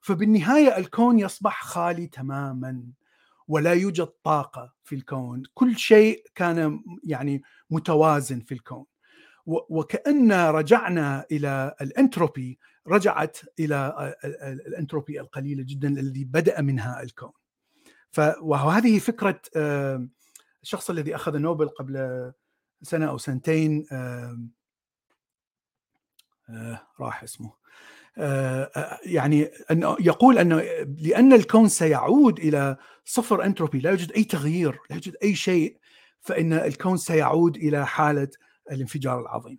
فبالنهاية 0.00 0.76
الكون 0.78 1.18
يصبح 1.18 1.64
خالي 1.64 2.06
تماما 2.06 2.82
ولا 3.48 3.72
يوجد 3.72 4.06
طاقة 4.06 4.72
في 4.84 4.94
الكون. 4.94 5.42
كل 5.54 5.76
شيء 5.76 6.24
كان 6.34 6.80
يعني 7.04 7.42
متوازن 7.70 8.40
في 8.40 8.52
الكون. 8.52 8.84
وكأن 9.46 10.32
رجعنا 10.32 11.26
إلى 11.32 11.74
الأنتروبي 11.80 12.58
رجعت 12.86 13.38
إلى 13.60 14.14
الأنتروبي 14.66 15.20
القليلة 15.20 15.64
جدا 15.66 15.88
الذي 15.88 16.24
بدأ 16.24 16.60
منها 16.60 17.02
الكون. 17.02 17.32
وهذه 18.40 18.98
فكرة 18.98 19.40
الشخص 20.66 20.90
الذي 20.90 21.14
أخذ 21.14 21.34
النوبل 21.34 21.68
قبل 21.68 22.32
سنة 22.82 23.08
أو 23.08 23.18
سنتين 23.18 23.86
راح 27.00 27.22
اسمه. 27.22 27.52
يعني 29.04 29.50
أنه 29.70 29.96
يقول 30.00 30.38
أنه 30.38 30.60
لأن 30.98 31.32
الكون 31.32 31.68
سيعود 31.68 32.38
إلى 32.38 32.76
صفر 33.04 33.44
أنتروبي 33.44 33.78
لا 33.78 33.90
يوجد 33.90 34.12
أي 34.12 34.24
تغيير 34.24 34.72
لا 34.90 34.96
يوجد 34.96 35.16
أي 35.22 35.34
شيء 35.34 35.78
فإن 36.20 36.52
الكون 36.52 36.96
سيعود 36.96 37.56
إلى 37.56 37.86
حالة 37.86 38.28
الانفجار 38.72 39.20
العظيم. 39.20 39.58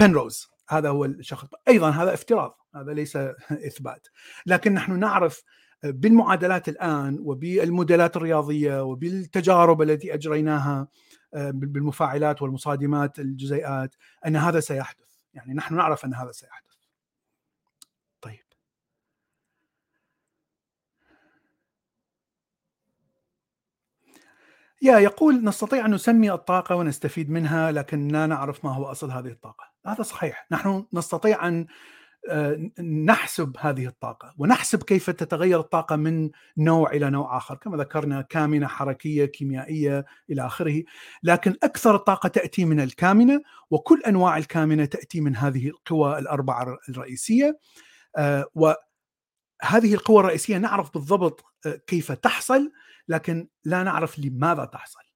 بنروز 0.00 0.48
هذا 0.68 0.88
هو 0.88 1.04
الشخص. 1.04 1.48
أيضا 1.68 1.90
هذا 1.90 2.14
افتراض 2.14 2.58
هذا 2.74 2.92
ليس 2.92 3.16
إثبات. 3.68 4.08
لكن 4.46 4.74
نحن 4.74 4.98
نعرف 4.98 5.42
بالمعادلات 5.90 6.68
الآن 6.68 7.18
وبالموديلات 7.20 8.16
الرياضية 8.16 8.82
وبالتجارب 8.82 9.82
التي 9.82 10.14
أجريناها 10.14 10.88
بالمفاعلات 11.32 12.42
والمصادمات 12.42 13.18
الجزيئات 13.18 13.94
أن 14.26 14.36
هذا 14.36 14.60
سيحدث. 14.60 15.06
يعني 15.34 15.54
نحن 15.54 15.74
نعرف 15.76 16.04
أن 16.04 16.14
هذا 16.14 16.32
سيحدث. 16.32 16.66
يا 24.82 24.98
يقول 24.98 25.44
نستطيع 25.44 25.86
أن 25.86 25.94
نسمي 25.94 26.32
الطاقة 26.32 26.76
ونستفيد 26.76 27.30
منها 27.30 27.72
لكن 27.72 28.08
لا 28.08 28.26
نعرف 28.26 28.64
ما 28.64 28.74
هو 28.74 28.84
أصل 28.84 29.10
هذه 29.10 29.28
الطاقة. 29.28 29.64
هذا 29.86 30.02
صحيح. 30.02 30.46
نحن 30.50 30.86
نستطيع 30.92 31.48
آه، 31.48 31.66
نحسب 32.82 33.56
هذه 33.58 33.86
الطاقة 33.86 34.34
ونحسب 34.38 34.82
كيف 34.82 35.10
تتغير 35.10 35.60
الطاقة 35.60 35.96
من 35.96 36.30
نوع 36.58 36.90
إلى 36.90 37.10
نوع 37.10 37.36
آخر. 37.36 37.54
كما 37.54 37.76
ذكرنا 37.76 38.22
كامنة 38.22 38.66
حركية 38.66 39.24
كيميائية 39.24 40.04
إلى 40.30 40.46
آخره. 40.46 40.82
لكن 41.22 41.54
أكثر 41.62 41.94
الطاقة 41.94 42.28
تأتي 42.28 42.64
من 42.64 42.80
الكامنة 42.80 43.42
وكل 43.70 44.02
أنواع 44.06 44.38
الكامنة 44.38 44.84
تأتي 44.84 45.20
من 45.20 45.36
هذه 45.36 45.68
القوى 45.68 46.18
الأربعة 46.18 46.78
الرئيسية. 46.88 47.58
آه، 48.16 48.46
وهذه 48.54 49.94
القوى 49.94 50.20
الرئيسية 50.20 50.58
نعرف 50.58 50.94
بالضبط 50.94 51.44
آه، 51.66 51.80
كيف 51.86 52.12
تحصل 52.12 52.72
لكن 53.08 53.48
لا 53.64 53.82
نعرف 53.82 54.18
لماذا 54.18 54.64
تحصل. 54.64 55.06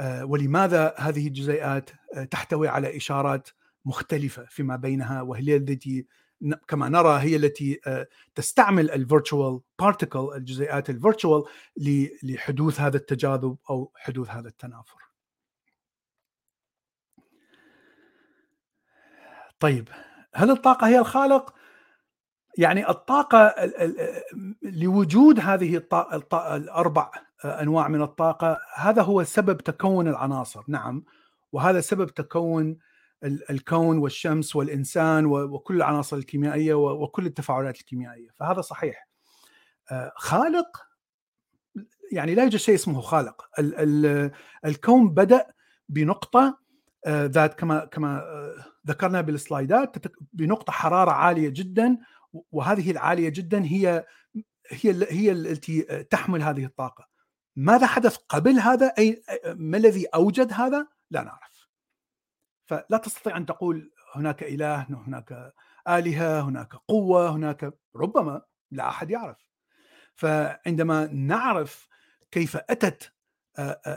آه، 0.00 0.24
ولماذا 0.24 0.94
هذه 0.98 1.26
الجزيئات 1.28 1.90
آه، 2.16 2.24
تحتوي 2.24 2.68
على 2.68 2.96
إشارات 2.96 3.48
مختلفة 3.84 4.44
فيما 4.44 4.76
بينها 4.76 5.22
وهي 5.22 5.56
التي 5.56 6.06
كما 6.68 6.88
نرى 6.88 7.18
هي 7.20 7.36
التي 7.36 7.80
آه، 7.86 8.06
تستعمل 8.34 8.90
الـ 8.90 8.99
virtual 8.99 9.60
particle 9.78 10.30
الجزيئات 10.34 10.90
الـ 10.90 10.97
virtual 10.97 11.44
لحدوث 12.22 12.80
هذا 12.80 12.96
التجاذب 12.96 13.56
أو 13.70 13.92
حدوث 13.96 14.30
هذا 14.30 14.48
التنافر. 14.48 15.00
طيب 19.60 19.88
هل 20.34 20.50
الطاقة 20.50 20.88
هي 20.88 20.98
الخالق؟ 20.98 21.54
يعني 22.58 22.90
الطاقة 22.90 23.54
لوجود 24.62 25.40
هذه 25.40 25.76
الطاقة 25.76 26.56
الأربع 26.56 27.10
أنواع 27.44 27.88
من 27.88 28.02
الطاقة 28.02 28.58
هذا 28.74 29.02
هو 29.02 29.24
سبب 29.24 29.58
تكون 29.60 30.08
العناصر 30.08 30.62
نعم 30.68 31.04
وهذا 31.52 31.80
سبب 31.80 32.08
تكون 32.08 32.78
الكون 33.24 33.98
والشمس 33.98 34.56
والإنسان 34.56 35.26
وكل 35.26 35.76
العناصر 35.76 36.16
الكيميائية 36.16 36.74
وكل 36.74 37.26
التفاعلات 37.26 37.80
الكيميائية 37.80 38.28
فهذا 38.36 38.60
صحيح. 38.60 39.08
خالق 40.16 40.82
يعني 42.12 42.34
لا 42.34 42.42
يوجد 42.42 42.56
شيء 42.56 42.74
اسمه 42.74 43.00
خالق. 43.00 43.48
الكون 44.64 45.08
بدأ 45.08 45.46
بنقطة 45.88 46.58
ذات 47.08 47.54
كما 47.54 47.84
كما 47.84 48.22
ذكرنا 48.86 49.20
بالسلايدات 49.20 49.96
بنقطة 50.32 50.72
حرارة 50.72 51.10
عالية 51.10 51.48
جدا 51.48 51.98
وهذه 52.52 52.90
العالية 52.90 53.28
جدا 53.28 53.64
هي 53.64 54.04
هي 54.70 55.06
هي 55.10 55.32
التي 55.32 55.82
تحمل 56.10 56.42
هذه 56.42 56.64
الطاقة. 56.64 57.08
ماذا 57.56 57.86
حدث 57.86 58.16
قبل 58.16 58.58
هذا؟ 58.58 58.92
اي 58.98 59.22
ما 59.54 59.76
الذي 59.76 60.06
أوجد 60.06 60.52
هذا؟ 60.52 60.88
لا 61.10 61.22
نعرف. 61.22 61.49
فلا 62.70 62.98
تستطيع 62.98 63.36
أن 63.36 63.46
تقول 63.46 63.92
هناك 64.14 64.42
إله 64.42 64.82
هناك 64.82 65.52
آلهة 65.88 66.40
هناك 66.40 66.74
قوة 66.74 67.30
هناك 67.30 67.74
ربما 67.96 68.42
لا 68.70 68.88
أحد 68.88 69.10
يعرف. 69.10 69.46
فعندما 70.14 71.06
نعرف 71.06 71.88
كيف 72.30 72.56
أتت 72.56 73.12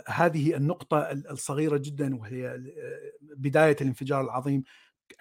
هذه 0.07 0.55
النقطة 0.55 1.11
الصغيرة 1.11 1.78
جدا 1.78 2.15
وهي 2.15 2.63
بداية 3.21 3.76
الانفجار 3.82 4.21
العظيم 4.21 4.63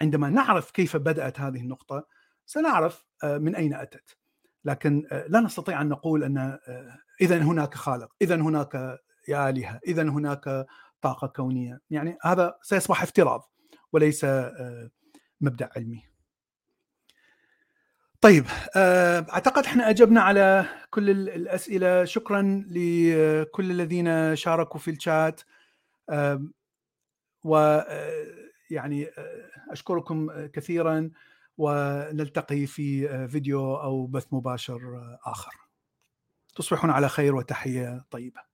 عندما 0.01 0.29
نعرف 0.29 0.71
كيف 0.71 0.97
بدأت 0.97 1.39
هذه 1.39 1.61
النقطة 1.61 2.07
سنعرف 2.45 3.05
من 3.23 3.55
أين 3.55 3.73
أتت. 3.73 4.17
لكن 4.65 5.07
لا 5.27 5.39
نستطيع 5.39 5.81
أن 5.81 5.89
نقول 5.89 6.23
أن 6.23 6.59
إذا 7.21 7.37
هناك 7.37 7.73
خالق 7.75 8.09
إذا 8.21 8.35
هناك 8.35 8.99
آلهة 9.29 9.79
إذا 9.87 10.03
هناك 10.03 10.65
طاقة 11.03 11.27
كونية 11.27 11.81
يعني 11.89 12.17
هذا 12.23 12.57
سيصبح 12.61 13.03
افتراض 13.03 13.51
وليس 13.93 14.25
مبدأ 15.41 15.69
علمي. 15.75 16.03
طيب 18.21 18.45
آه، 18.75 19.25
أعتقد 19.33 19.65
إحنا 19.65 19.89
أجبنا 19.89 20.21
على 20.21 20.65
كل 20.89 21.09
الأسئلة. 21.09 22.05
شكرا 22.05 22.65
لكل 22.67 23.71
الذين 23.71 24.35
شاركوا 24.35 24.79
في 24.79 24.91
الشات. 24.91 25.41
و 27.43 27.81
يعني 28.69 29.09
أشكركم 29.69 30.47
كثيرا 30.47 31.11
ونلتقي 31.57 32.65
في 32.65 33.27
فيديو 33.27 33.75
أو 33.75 34.05
بث 34.05 34.27
مباشر 34.31 34.79
آخر. 35.25 35.53
تصبحون 36.55 36.89
على 36.89 37.09
خير 37.09 37.35
وتحية 37.35 38.05
طيبة. 38.11 38.52